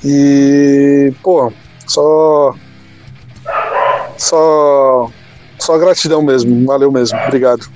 E, 0.04 1.14
pô, 1.22 1.52
só. 1.88 2.54
Só. 4.18 5.10
Só 5.60 5.78
gratidão 5.78 6.22
mesmo. 6.22 6.66
Valeu 6.66 6.92
mesmo. 6.92 7.18
Obrigado. 7.28 7.68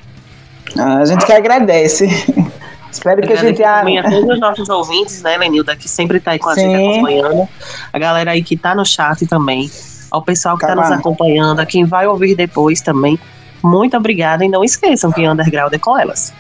Ah, 0.77 0.97
a 0.97 1.05
gente 1.05 1.25
que 1.25 1.33
agradece. 1.33 2.07
Espero 2.95 3.21
que 3.21 3.33
a 3.33 3.35
gente. 3.35 3.61
Também 3.61 3.99
a 3.99 4.09
todos 4.09 4.29
os 4.29 4.39
nossos 4.39 4.69
ouvintes, 4.69 5.21
né, 5.21 5.37
Lenilda, 5.37 5.75
que 5.75 5.87
sempre 5.89 6.19
tá 6.19 6.31
aí 6.31 6.39
com 6.39 6.49
a 6.49 6.55
Sim. 6.55 6.71
gente 6.71 6.93
acompanhando. 6.93 7.47
A 7.91 7.99
galera 7.99 8.31
aí 8.31 8.41
que 8.41 8.55
tá 8.55 8.73
no 8.73 8.85
chat 8.85 9.27
também. 9.27 9.69
Ao 10.09 10.21
pessoal 10.21 10.57
que 10.57 10.65
tá, 10.65 10.73
tá 10.73 10.81
nos 10.81 10.91
acompanhando, 10.91 11.59
a 11.59 11.65
quem 11.65 11.83
vai 11.83 12.07
ouvir 12.07 12.35
depois 12.35 12.79
também. 12.79 13.19
Muito 13.61 13.97
obrigada 13.97 14.45
e 14.45 14.49
não 14.49 14.63
esqueçam 14.63 15.11
que 15.11 15.27
Underground 15.27 15.73
é 15.73 15.77
com 15.77 15.97
elas. 15.97 16.33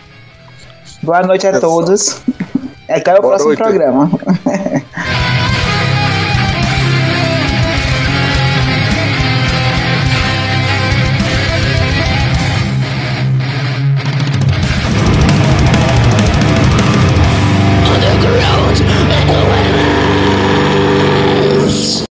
Boa 1.03 1.23
noite 1.23 1.45
a 1.45 1.59
todos. 1.59 2.21
Até 2.87 3.11
o 3.11 3.21
Boa 3.21 3.37
próximo 3.37 3.49
noite. 3.49 3.61
programa. 3.61 4.09